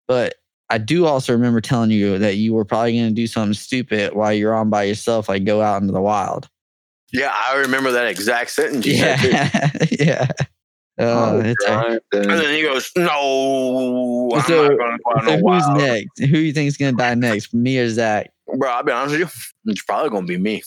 But 0.08 0.36
I 0.70 0.78
do 0.78 1.06
also 1.06 1.32
remember 1.32 1.60
telling 1.60 1.90
you 1.90 2.18
that 2.18 2.36
you 2.36 2.54
were 2.54 2.64
probably 2.64 2.98
gonna 2.98 3.10
do 3.10 3.26
something 3.26 3.54
stupid 3.54 4.14
while 4.14 4.32
you're 4.32 4.54
on 4.54 4.70
by 4.70 4.84
yourself, 4.84 5.28
like 5.28 5.44
go 5.44 5.60
out 5.60 5.82
into 5.82 5.92
the 5.92 6.00
wild. 6.00 6.48
Yeah, 7.12 7.32
I 7.34 7.56
remember 7.58 7.92
that 7.92 8.06
exact 8.08 8.50
sentence. 8.50 8.84
You 8.86 8.96
said, 8.96 9.18
too. 9.20 9.28
Yeah. 9.30 9.70
yeah. 10.00 10.26
Oh, 10.98 11.36
oh 11.36 11.40
it's 11.40 11.64
God, 11.66 11.98
And 12.12 12.24
then- 12.24 12.38
then 12.38 12.54
he 12.54 12.62
goes, 12.62 12.90
"No, 12.96 14.30
I'm 14.34 14.42
So- 14.42 14.68
not 14.68 14.78
gonna 14.78 14.96
go 14.98 15.26
so 15.26 15.38
who's 15.38 15.68
next? 15.82 16.18
Who 16.30 16.38
you 16.38 16.52
think 16.54 16.68
is 16.68 16.76
gonna 16.78 16.92
die 16.96 17.14
next? 17.14 17.52
Me 17.52 17.78
or 17.78 17.88
Zach? 17.90 18.30
Bro, 18.56 18.70
I'll 18.70 18.82
be 18.82 18.92
honest 18.92 19.12
with 19.12 19.20
you, 19.20 19.72
it's 19.72 19.82
probably 19.82 20.08
gonna 20.10 20.26
be 20.26 20.38
me. 20.38 20.62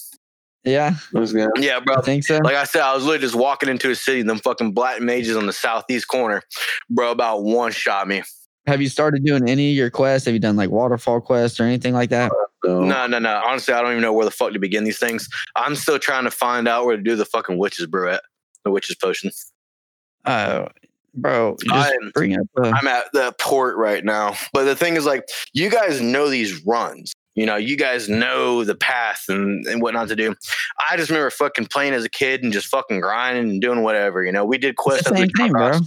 Yeah, 0.63 0.95
gonna- 1.13 1.49
Yeah, 1.57 1.79
bro. 1.79 1.95
I 1.95 2.01
think 2.01 2.25
so. 2.25 2.37
Like 2.43 2.55
I 2.55 2.65
said, 2.65 2.81
I 2.81 2.93
was 2.93 3.03
literally 3.05 3.25
just 3.25 3.35
walking 3.35 3.69
into 3.69 3.89
a 3.89 3.95
city, 3.95 4.21
them 4.21 4.37
fucking 4.37 4.73
black 4.73 5.01
mages 5.01 5.35
on 5.35 5.47
the 5.47 5.53
southeast 5.53 6.07
corner, 6.07 6.43
bro. 6.91 7.09
About 7.11 7.43
one 7.43 7.71
shot 7.71 8.07
me. 8.07 8.21
Have 8.69 8.83
you 8.83 8.87
started 8.89 9.25
doing 9.25 9.49
any 9.49 9.71
of 9.71 9.75
your 9.75 9.89
quests? 9.89 10.25
Have 10.25 10.33
you 10.35 10.39
done 10.39 10.55
like 10.55 10.69
waterfall 10.69 11.21
quests 11.21 11.59
or 11.59 11.63
anything 11.63 11.93
like 11.95 12.11
that? 12.11 12.31
No. 12.63 12.83
No, 12.83 13.07
no, 13.07 13.17
no. 13.17 13.41
Honestly, 13.43 13.73
I 13.73 13.81
don't 13.81 13.91
even 13.91 14.03
know 14.03 14.13
where 14.13 14.25
the 14.25 14.31
fuck 14.31 14.53
to 14.53 14.59
begin 14.59 14.83
these 14.83 14.99
things. 14.99 15.27
I'm 15.55 15.75
still 15.75 15.97
trying 15.97 16.25
to 16.25 16.31
find 16.31 16.67
out 16.67 16.85
where 16.85 16.95
to 16.95 17.01
do 17.01 17.15
the 17.15 17.25
fucking 17.25 17.57
witches 17.57 17.87
brew 17.87 18.11
at, 18.11 18.21
the 18.63 18.69
Witch's 18.69 18.95
Potion. 18.95 19.31
Oh, 20.25 20.67
bro, 21.15 21.57
just 21.63 21.73
I'm- 21.73 22.11
bring 22.13 22.35
up. 22.39 22.45
Uh, 22.61 22.71
I'm 22.75 22.87
at 22.87 23.05
the 23.11 23.33
port 23.39 23.75
right 23.77 24.05
now. 24.05 24.35
But 24.53 24.65
the 24.65 24.75
thing 24.75 24.97
is, 24.97 25.05
like, 25.05 25.23
you 25.53 25.71
guys 25.71 25.99
know 25.99 26.29
these 26.29 26.63
runs. 26.65 27.13
You 27.39 27.45
know, 27.45 27.55
you 27.55 27.77
guys 27.77 28.09
know 28.09 28.65
the 28.65 28.75
path 28.75 29.23
and, 29.29 29.65
and 29.65 29.81
what 29.81 29.93
not 29.93 30.09
to 30.09 30.15
do. 30.17 30.35
I 30.89 30.97
just 30.97 31.09
remember 31.09 31.29
fucking 31.29 31.67
playing 31.67 31.93
as 31.93 32.03
a 32.03 32.09
kid 32.09 32.43
and 32.43 32.51
just 32.51 32.67
fucking 32.67 32.99
grinding 32.99 33.49
and 33.49 33.61
doing 33.61 33.81
whatever. 33.81 34.25
You 34.25 34.33
know, 34.33 34.43
we 34.43 34.57
did 34.57 34.75
quests. 34.75 35.05
the 35.05 35.13
as 35.13 35.21
we 35.21 35.25
same 35.25 35.29
thing, 35.29 35.51
bro. 35.53 35.79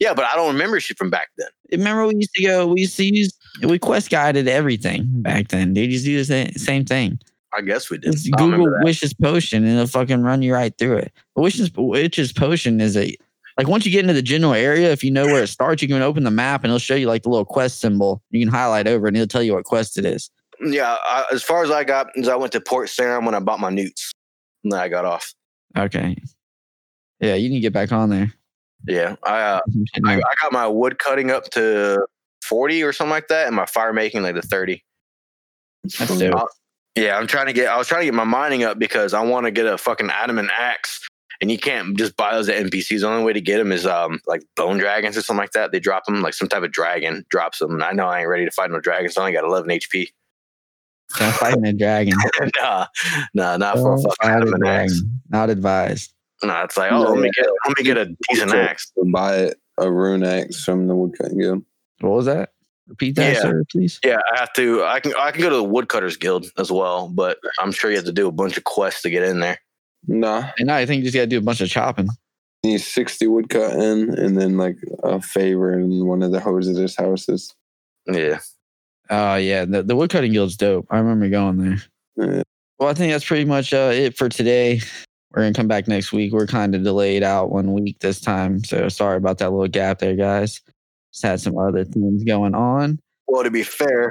Yeah, 0.00 0.12
but 0.12 0.26
I 0.26 0.36
don't 0.36 0.52
remember 0.52 0.78
shit 0.80 0.98
from 0.98 1.08
back 1.08 1.28
then. 1.38 1.48
Remember 1.72 2.06
we 2.06 2.16
used 2.16 2.34
to 2.34 2.42
go. 2.42 2.66
We 2.66 2.82
used 2.82 2.98
to 2.98 3.04
use. 3.06 3.32
We 3.62 3.78
quest 3.78 4.10
guided 4.10 4.48
everything 4.48 5.06
back 5.22 5.48
then. 5.48 5.72
Dude, 5.72 5.88
just 5.88 6.04
do 6.04 6.22
the 6.22 6.52
same, 6.58 6.84
thing. 6.84 7.18
I 7.56 7.62
guess 7.62 7.88
we 7.88 7.96
did. 7.96 8.12
Just 8.12 8.30
Google 8.32 8.70
Witch's 8.82 9.14
Potion 9.14 9.64
and 9.64 9.72
it'll 9.72 9.86
fucking 9.86 10.22
run 10.22 10.42
you 10.42 10.52
right 10.52 10.76
through 10.76 10.98
it. 10.98 11.12
But 11.34 11.40
Witch's 11.40 12.32
Potion 12.34 12.82
is 12.82 12.98
a 12.98 13.16
like 13.56 13.66
once 13.66 13.86
you 13.86 13.92
get 13.92 14.02
into 14.02 14.12
the 14.12 14.20
general 14.20 14.52
area, 14.52 14.92
if 14.92 15.02
you 15.02 15.10
know 15.10 15.24
where 15.24 15.42
it 15.42 15.46
starts, 15.46 15.80
you 15.80 15.88
can 15.88 16.02
open 16.02 16.24
the 16.24 16.30
map 16.30 16.64
and 16.64 16.70
it'll 16.70 16.78
show 16.78 16.94
you 16.94 17.06
like 17.06 17.22
the 17.22 17.30
little 17.30 17.46
quest 17.46 17.80
symbol. 17.80 18.22
You 18.30 18.44
can 18.44 18.52
highlight 18.52 18.86
over 18.86 19.06
and 19.06 19.16
it'll 19.16 19.26
tell 19.26 19.42
you 19.42 19.54
what 19.54 19.64
quest 19.64 19.96
it 19.96 20.04
is. 20.04 20.30
Yeah, 20.60 20.96
I, 21.04 21.24
as 21.32 21.42
far 21.42 21.62
as 21.62 21.70
I 21.70 21.84
got, 21.84 22.08
is 22.14 22.28
I 22.28 22.36
went 22.36 22.52
to 22.52 22.60
Port 22.60 22.88
Sarim 22.88 23.24
when 23.24 23.34
I 23.34 23.40
bought 23.40 23.60
my 23.60 23.70
newts. 23.70 24.12
And 24.64 24.72
then 24.72 24.80
I 24.80 24.88
got 24.88 25.04
off. 25.04 25.32
Okay. 25.76 26.16
Yeah, 27.20 27.34
you 27.34 27.48
to 27.50 27.60
get 27.60 27.72
back 27.72 27.92
on 27.92 28.10
there. 28.10 28.32
Yeah, 28.86 29.16
I, 29.24 29.40
uh, 29.40 29.60
I 30.04 30.16
I 30.16 30.20
got 30.42 30.52
my 30.52 30.66
wood 30.66 30.98
cutting 30.98 31.30
up 31.30 31.44
to 31.50 32.06
forty 32.44 32.82
or 32.82 32.92
something 32.92 33.10
like 33.10 33.28
that, 33.28 33.46
and 33.46 33.56
my 33.56 33.66
fire 33.66 33.92
making 33.92 34.22
like 34.22 34.34
to 34.36 34.42
thirty. 34.42 34.84
That's 35.98 36.18
dope. 36.18 36.34
Uh, 36.34 36.46
Yeah, 36.96 37.16
I'm 37.18 37.26
trying 37.26 37.46
to 37.46 37.52
get. 37.52 37.68
I 37.68 37.76
was 37.76 37.88
trying 37.88 38.02
to 38.02 38.06
get 38.06 38.14
my 38.14 38.24
mining 38.24 38.64
up 38.64 38.78
because 38.78 39.14
I 39.14 39.22
want 39.22 39.46
to 39.46 39.50
get 39.50 39.66
a 39.66 39.78
fucking 39.78 40.10
adamant 40.10 40.50
axe, 40.56 41.06
and 41.40 41.50
you 41.50 41.58
can't 41.58 41.96
just 41.96 42.16
buy 42.16 42.34
those 42.34 42.48
at 42.48 42.64
NPCs. 42.66 43.00
The 43.00 43.08
only 43.08 43.24
way 43.24 43.32
to 43.32 43.40
get 43.40 43.58
them 43.58 43.72
is 43.72 43.84
um 43.86 44.20
like 44.26 44.42
bone 44.56 44.78
dragons 44.78 45.16
or 45.16 45.22
something 45.22 45.40
like 45.40 45.52
that. 45.52 45.72
They 45.72 45.80
drop 45.80 46.04
them 46.04 46.22
like 46.22 46.34
some 46.34 46.48
type 46.48 46.62
of 46.62 46.72
dragon 46.72 47.24
drops 47.30 47.58
them. 47.58 47.82
I 47.82 47.92
know 47.92 48.06
I 48.06 48.20
ain't 48.20 48.28
ready 48.28 48.44
to 48.44 48.50
fight 48.50 48.70
no 48.70 48.80
dragons. 48.80 49.14
So 49.14 49.20
I 49.20 49.24
only 49.24 49.32
got 49.32 49.44
11 49.44 49.68
HP. 49.70 50.08
I'm 51.20 51.32
fighting 51.32 51.66
a 51.66 51.72
dragon. 51.72 52.14
nah, 52.60 52.86
nah, 53.34 53.56
not 53.56 53.76
for 53.76 53.94
a 53.94 53.96
Don't 53.96 54.02
fucking 54.02 54.14
fight 54.20 54.30
a 54.30 54.36
adamant 54.36 54.66
axe. 54.66 54.92
dragon. 54.92 55.20
Not 55.30 55.50
advised. 55.50 56.12
Nah, 56.42 56.64
it's 56.64 56.76
like 56.76 56.92
oh, 56.92 57.00
let 57.02 57.18
me 57.18 57.30
get 57.34 57.46
let 57.66 57.78
me 57.78 57.84
get 57.84 57.96
a 57.96 58.14
decent 58.28 58.52
axe. 58.54 58.92
Buy 59.12 59.52
a 59.78 59.90
rune 59.90 60.22
axe 60.22 60.62
from 60.64 60.86
the 60.86 60.94
woodcutting 60.94 61.38
guild. 61.38 61.64
What 62.00 62.10
was 62.10 62.26
that? 62.26 62.50
Repeat 62.86 63.16
that, 63.16 63.34
Yeah. 63.34 63.40
sir, 63.42 63.64
please. 63.70 63.98
Yeah, 64.04 64.18
I 64.34 64.38
have 64.38 64.52
to. 64.54 64.84
I 64.84 65.00
can. 65.00 65.12
I 65.18 65.30
can 65.32 65.40
go 65.42 65.50
to 65.50 65.56
the 65.56 65.64
Woodcutters 65.64 66.16
Guild 66.16 66.46
as 66.58 66.70
well, 66.72 67.08
but 67.08 67.38
I'm 67.58 67.72
sure 67.72 67.90
you 67.90 67.96
have 67.96 68.06
to 68.06 68.12
do 68.12 68.28
a 68.28 68.32
bunch 68.32 68.56
of 68.56 68.64
quests 68.64 69.02
to 69.02 69.10
get 69.10 69.24
in 69.24 69.40
there. 69.40 69.58
Nah, 70.06 70.50
And 70.58 70.70
I 70.70 70.86
think 70.86 70.98
you 71.00 71.04
just 71.04 71.14
got 71.14 71.22
to 71.22 71.26
do 71.26 71.38
a 71.38 71.42
bunch 71.42 71.60
of 71.60 71.68
chopping. 71.68 72.08
You 72.62 72.70
need 72.72 72.78
60 72.80 73.26
woodcutting 73.26 74.16
and 74.16 74.40
then 74.40 74.56
like 74.56 74.76
a 75.02 75.20
favor 75.20 75.72
in 75.78 76.06
one 76.06 76.22
of 76.22 76.30
the 76.32 76.38
Hosidius 76.38 76.96
houses. 76.96 77.52
Yeah. 78.06 78.38
Oh 79.10 79.36
yeah, 79.36 79.64
the, 79.64 79.82
the 79.82 79.96
woodcutting 79.96 80.32
guild's 80.32 80.56
dope. 80.56 80.86
I 80.90 80.98
remember 80.98 81.28
going 81.28 81.78
there. 82.16 82.42
Well, 82.78 82.88
I 82.88 82.94
think 82.94 83.12
that's 83.12 83.24
pretty 83.24 83.44
much 83.44 83.72
uh, 83.72 83.90
it 83.92 84.16
for 84.16 84.28
today. 84.28 84.80
We're 85.32 85.42
gonna 85.42 85.54
come 85.54 85.68
back 85.68 85.88
next 85.88 86.12
week. 86.12 86.32
We're 86.32 86.46
kind 86.46 86.74
of 86.74 86.82
delayed 86.82 87.22
out 87.22 87.50
one 87.50 87.72
week 87.72 87.98
this 88.00 88.20
time, 88.20 88.62
so 88.64 88.88
sorry 88.88 89.16
about 89.16 89.38
that 89.38 89.50
little 89.50 89.68
gap 89.68 89.98
there, 89.98 90.16
guys. 90.16 90.60
Just 91.12 91.24
had 91.24 91.40
some 91.40 91.58
other 91.58 91.84
things 91.84 92.24
going 92.24 92.54
on. 92.54 92.98
Well, 93.26 93.42
to 93.42 93.50
be 93.50 93.62
fair, 93.62 94.10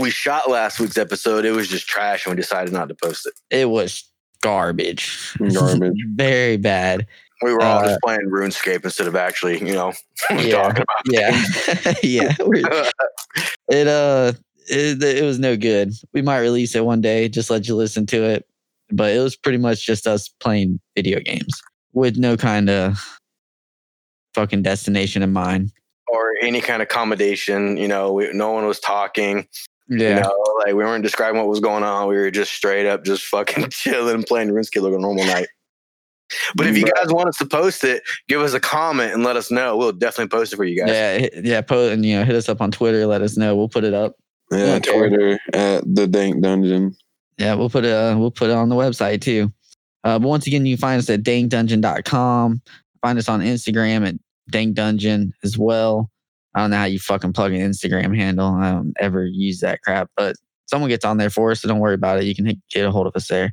we 0.00 0.10
shot 0.10 0.50
last 0.50 0.80
week's 0.80 0.98
episode. 0.98 1.44
It 1.44 1.52
was 1.52 1.68
just 1.68 1.86
trash, 1.86 2.26
and 2.26 2.34
we 2.34 2.40
decided 2.40 2.72
not 2.72 2.88
to 2.88 2.94
post 2.94 3.26
it. 3.26 3.34
It 3.50 3.70
was 3.70 4.08
garbage, 4.42 5.34
Garbage. 5.38 5.96
very 6.14 6.56
bad. 6.56 7.06
We 7.44 7.52
were 7.52 7.62
all 7.62 7.78
Uh, 7.84 7.88
just 7.88 8.00
playing 8.02 8.22
RuneScape 8.30 8.84
instead 8.84 9.06
of 9.06 9.14
actually, 9.16 9.58
you 9.58 9.74
know, 9.74 9.92
Yeah. 10.30 10.62
talking 10.62 10.82
about. 10.82 11.02
Yeah, 11.06 11.94
yeah. 12.02 12.34
it 13.68 13.86
uh, 13.86 14.32
it, 14.66 15.02
it 15.02 15.22
was 15.24 15.38
no 15.38 15.56
good. 15.56 15.92
We 16.12 16.22
might 16.22 16.38
release 16.40 16.74
it 16.74 16.84
one 16.84 17.00
day, 17.02 17.28
just 17.28 17.50
let 17.50 17.68
you 17.68 17.76
listen 17.76 18.06
to 18.06 18.24
it. 18.24 18.46
But 18.90 19.14
it 19.14 19.20
was 19.20 19.36
pretty 19.36 19.58
much 19.58 19.84
just 19.86 20.06
us 20.06 20.28
playing 20.40 20.80
video 20.96 21.20
games 21.20 21.60
with 21.92 22.16
no 22.16 22.36
kind 22.36 22.68
of 22.70 22.98
fucking 24.34 24.62
destination 24.62 25.22
in 25.22 25.32
mind. 25.32 25.70
or 26.08 26.32
any 26.42 26.60
kind 26.60 26.80
of 26.82 26.86
accommodation. 26.86 27.76
You 27.76 27.88
know, 27.88 28.12
we, 28.12 28.32
no 28.32 28.52
one 28.52 28.66
was 28.66 28.80
talking. 28.80 29.46
Yeah. 29.88 30.16
You 30.16 30.20
know, 30.22 30.44
like 30.64 30.74
we 30.74 30.84
weren't 30.84 31.02
describing 31.04 31.38
what 31.40 31.48
was 31.48 31.60
going 31.60 31.82
on. 31.84 32.08
We 32.08 32.16
were 32.16 32.30
just 32.30 32.52
straight 32.52 32.86
up, 32.86 33.04
just 33.04 33.24
fucking 33.24 33.68
chilling, 33.70 34.22
playing 34.22 34.48
RuneScape 34.50 34.82
like 34.82 34.94
a 34.94 34.98
normal 34.98 35.24
night. 35.26 35.48
But 36.56 36.66
if 36.66 36.76
you 36.76 36.84
guys 36.84 37.12
want 37.12 37.28
us 37.28 37.36
to 37.38 37.46
post 37.46 37.84
it, 37.84 38.02
give 38.28 38.40
us 38.40 38.54
a 38.54 38.60
comment 38.60 39.12
and 39.12 39.22
let 39.24 39.36
us 39.36 39.50
know. 39.50 39.76
We'll 39.76 39.92
definitely 39.92 40.28
post 40.36 40.52
it 40.52 40.56
for 40.56 40.64
you 40.64 40.78
guys. 40.84 40.90
Yeah, 40.90 41.28
yeah, 41.42 41.60
po- 41.60 41.88
and 41.88 42.04
you 42.04 42.16
know, 42.16 42.24
hit 42.24 42.34
us 42.36 42.48
up 42.48 42.60
on 42.60 42.70
Twitter. 42.70 43.06
Let 43.06 43.22
us 43.22 43.36
know. 43.36 43.54
We'll 43.56 43.68
put 43.68 43.84
it 43.84 43.94
up. 43.94 44.14
Yeah, 44.50 44.74
Okay. 44.74 44.96
Twitter 44.98 45.38
at 45.52 45.82
the 45.94 46.06
Dank 46.06 46.42
Dungeon. 46.42 46.94
Yeah, 47.38 47.54
we'll 47.54 47.70
put 47.70 47.84
it. 47.84 47.92
Uh, 47.92 48.16
we'll 48.18 48.30
put 48.30 48.50
it 48.50 48.56
on 48.56 48.68
the 48.68 48.74
website 48.76 49.20
too. 49.20 49.52
Uh, 50.04 50.18
but 50.18 50.28
once 50.28 50.46
again, 50.46 50.66
you 50.66 50.76
can 50.76 50.80
find 50.82 50.98
us 50.98 51.08
at 51.10 51.22
dankdungeon.com. 51.22 52.60
Find 53.02 53.18
us 53.18 53.28
on 53.28 53.40
Instagram 53.40 54.06
at 54.06 54.14
dankdungeon 54.52 55.32
as 55.42 55.58
well. 55.58 56.10
I 56.54 56.60
don't 56.60 56.70
know 56.70 56.76
how 56.76 56.84
you 56.84 56.98
fucking 57.00 57.32
plug 57.32 57.52
an 57.52 57.60
Instagram 57.60 58.16
handle. 58.16 58.54
I 58.54 58.72
don't 58.72 58.94
ever 59.00 59.26
use 59.26 59.60
that 59.60 59.82
crap, 59.82 60.10
but 60.16 60.36
someone 60.66 60.88
gets 60.88 61.04
on 61.04 61.16
there 61.16 61.30
for 61.30 61.50
us, 61.50 61.62
so 61.62 61.68
don't 61.68 61.80
worry 61.80 61.94
about 61.94 62.18
it. 62.20 62.24
You 62.26 62.34
can 62.34 62.46
hit- 62.46 62.58
get 62.70 62.86
a 62.86 62.90
hold 62.92 63.06
of 63.06 63.16
us 63.16 63.28
there. 63.28 63.52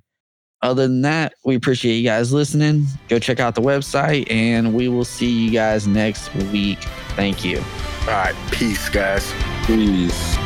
Other 0.63 0.87
than 0.87 1.01
that, 1.01 1.33
we 1.43 1.55
appreciate 1.55 1.95
you 1.95 2.03
guys 2.03 2.31
listening. 2.31 2.85
Go 3.09 3.17
check 3.17 3.39
out 3.39 3.55
the 3.55 3.61
website, 3.61 4.31
and 4.31 4.73
we 4.73 4.87
will 4.87 5.05
see 5.05 5.29
you 5.29 5.51
guys 5.51 5.87
next 5.87 6.33
week. 6.35 6.79
Thank 7.15 7.43
you. 7.43 7.57
All 8.01 8.07
right. 8.07 8.35
Peace, 8.51 8.87
guys. 8.89 9.33
Peace. 9.65 10.37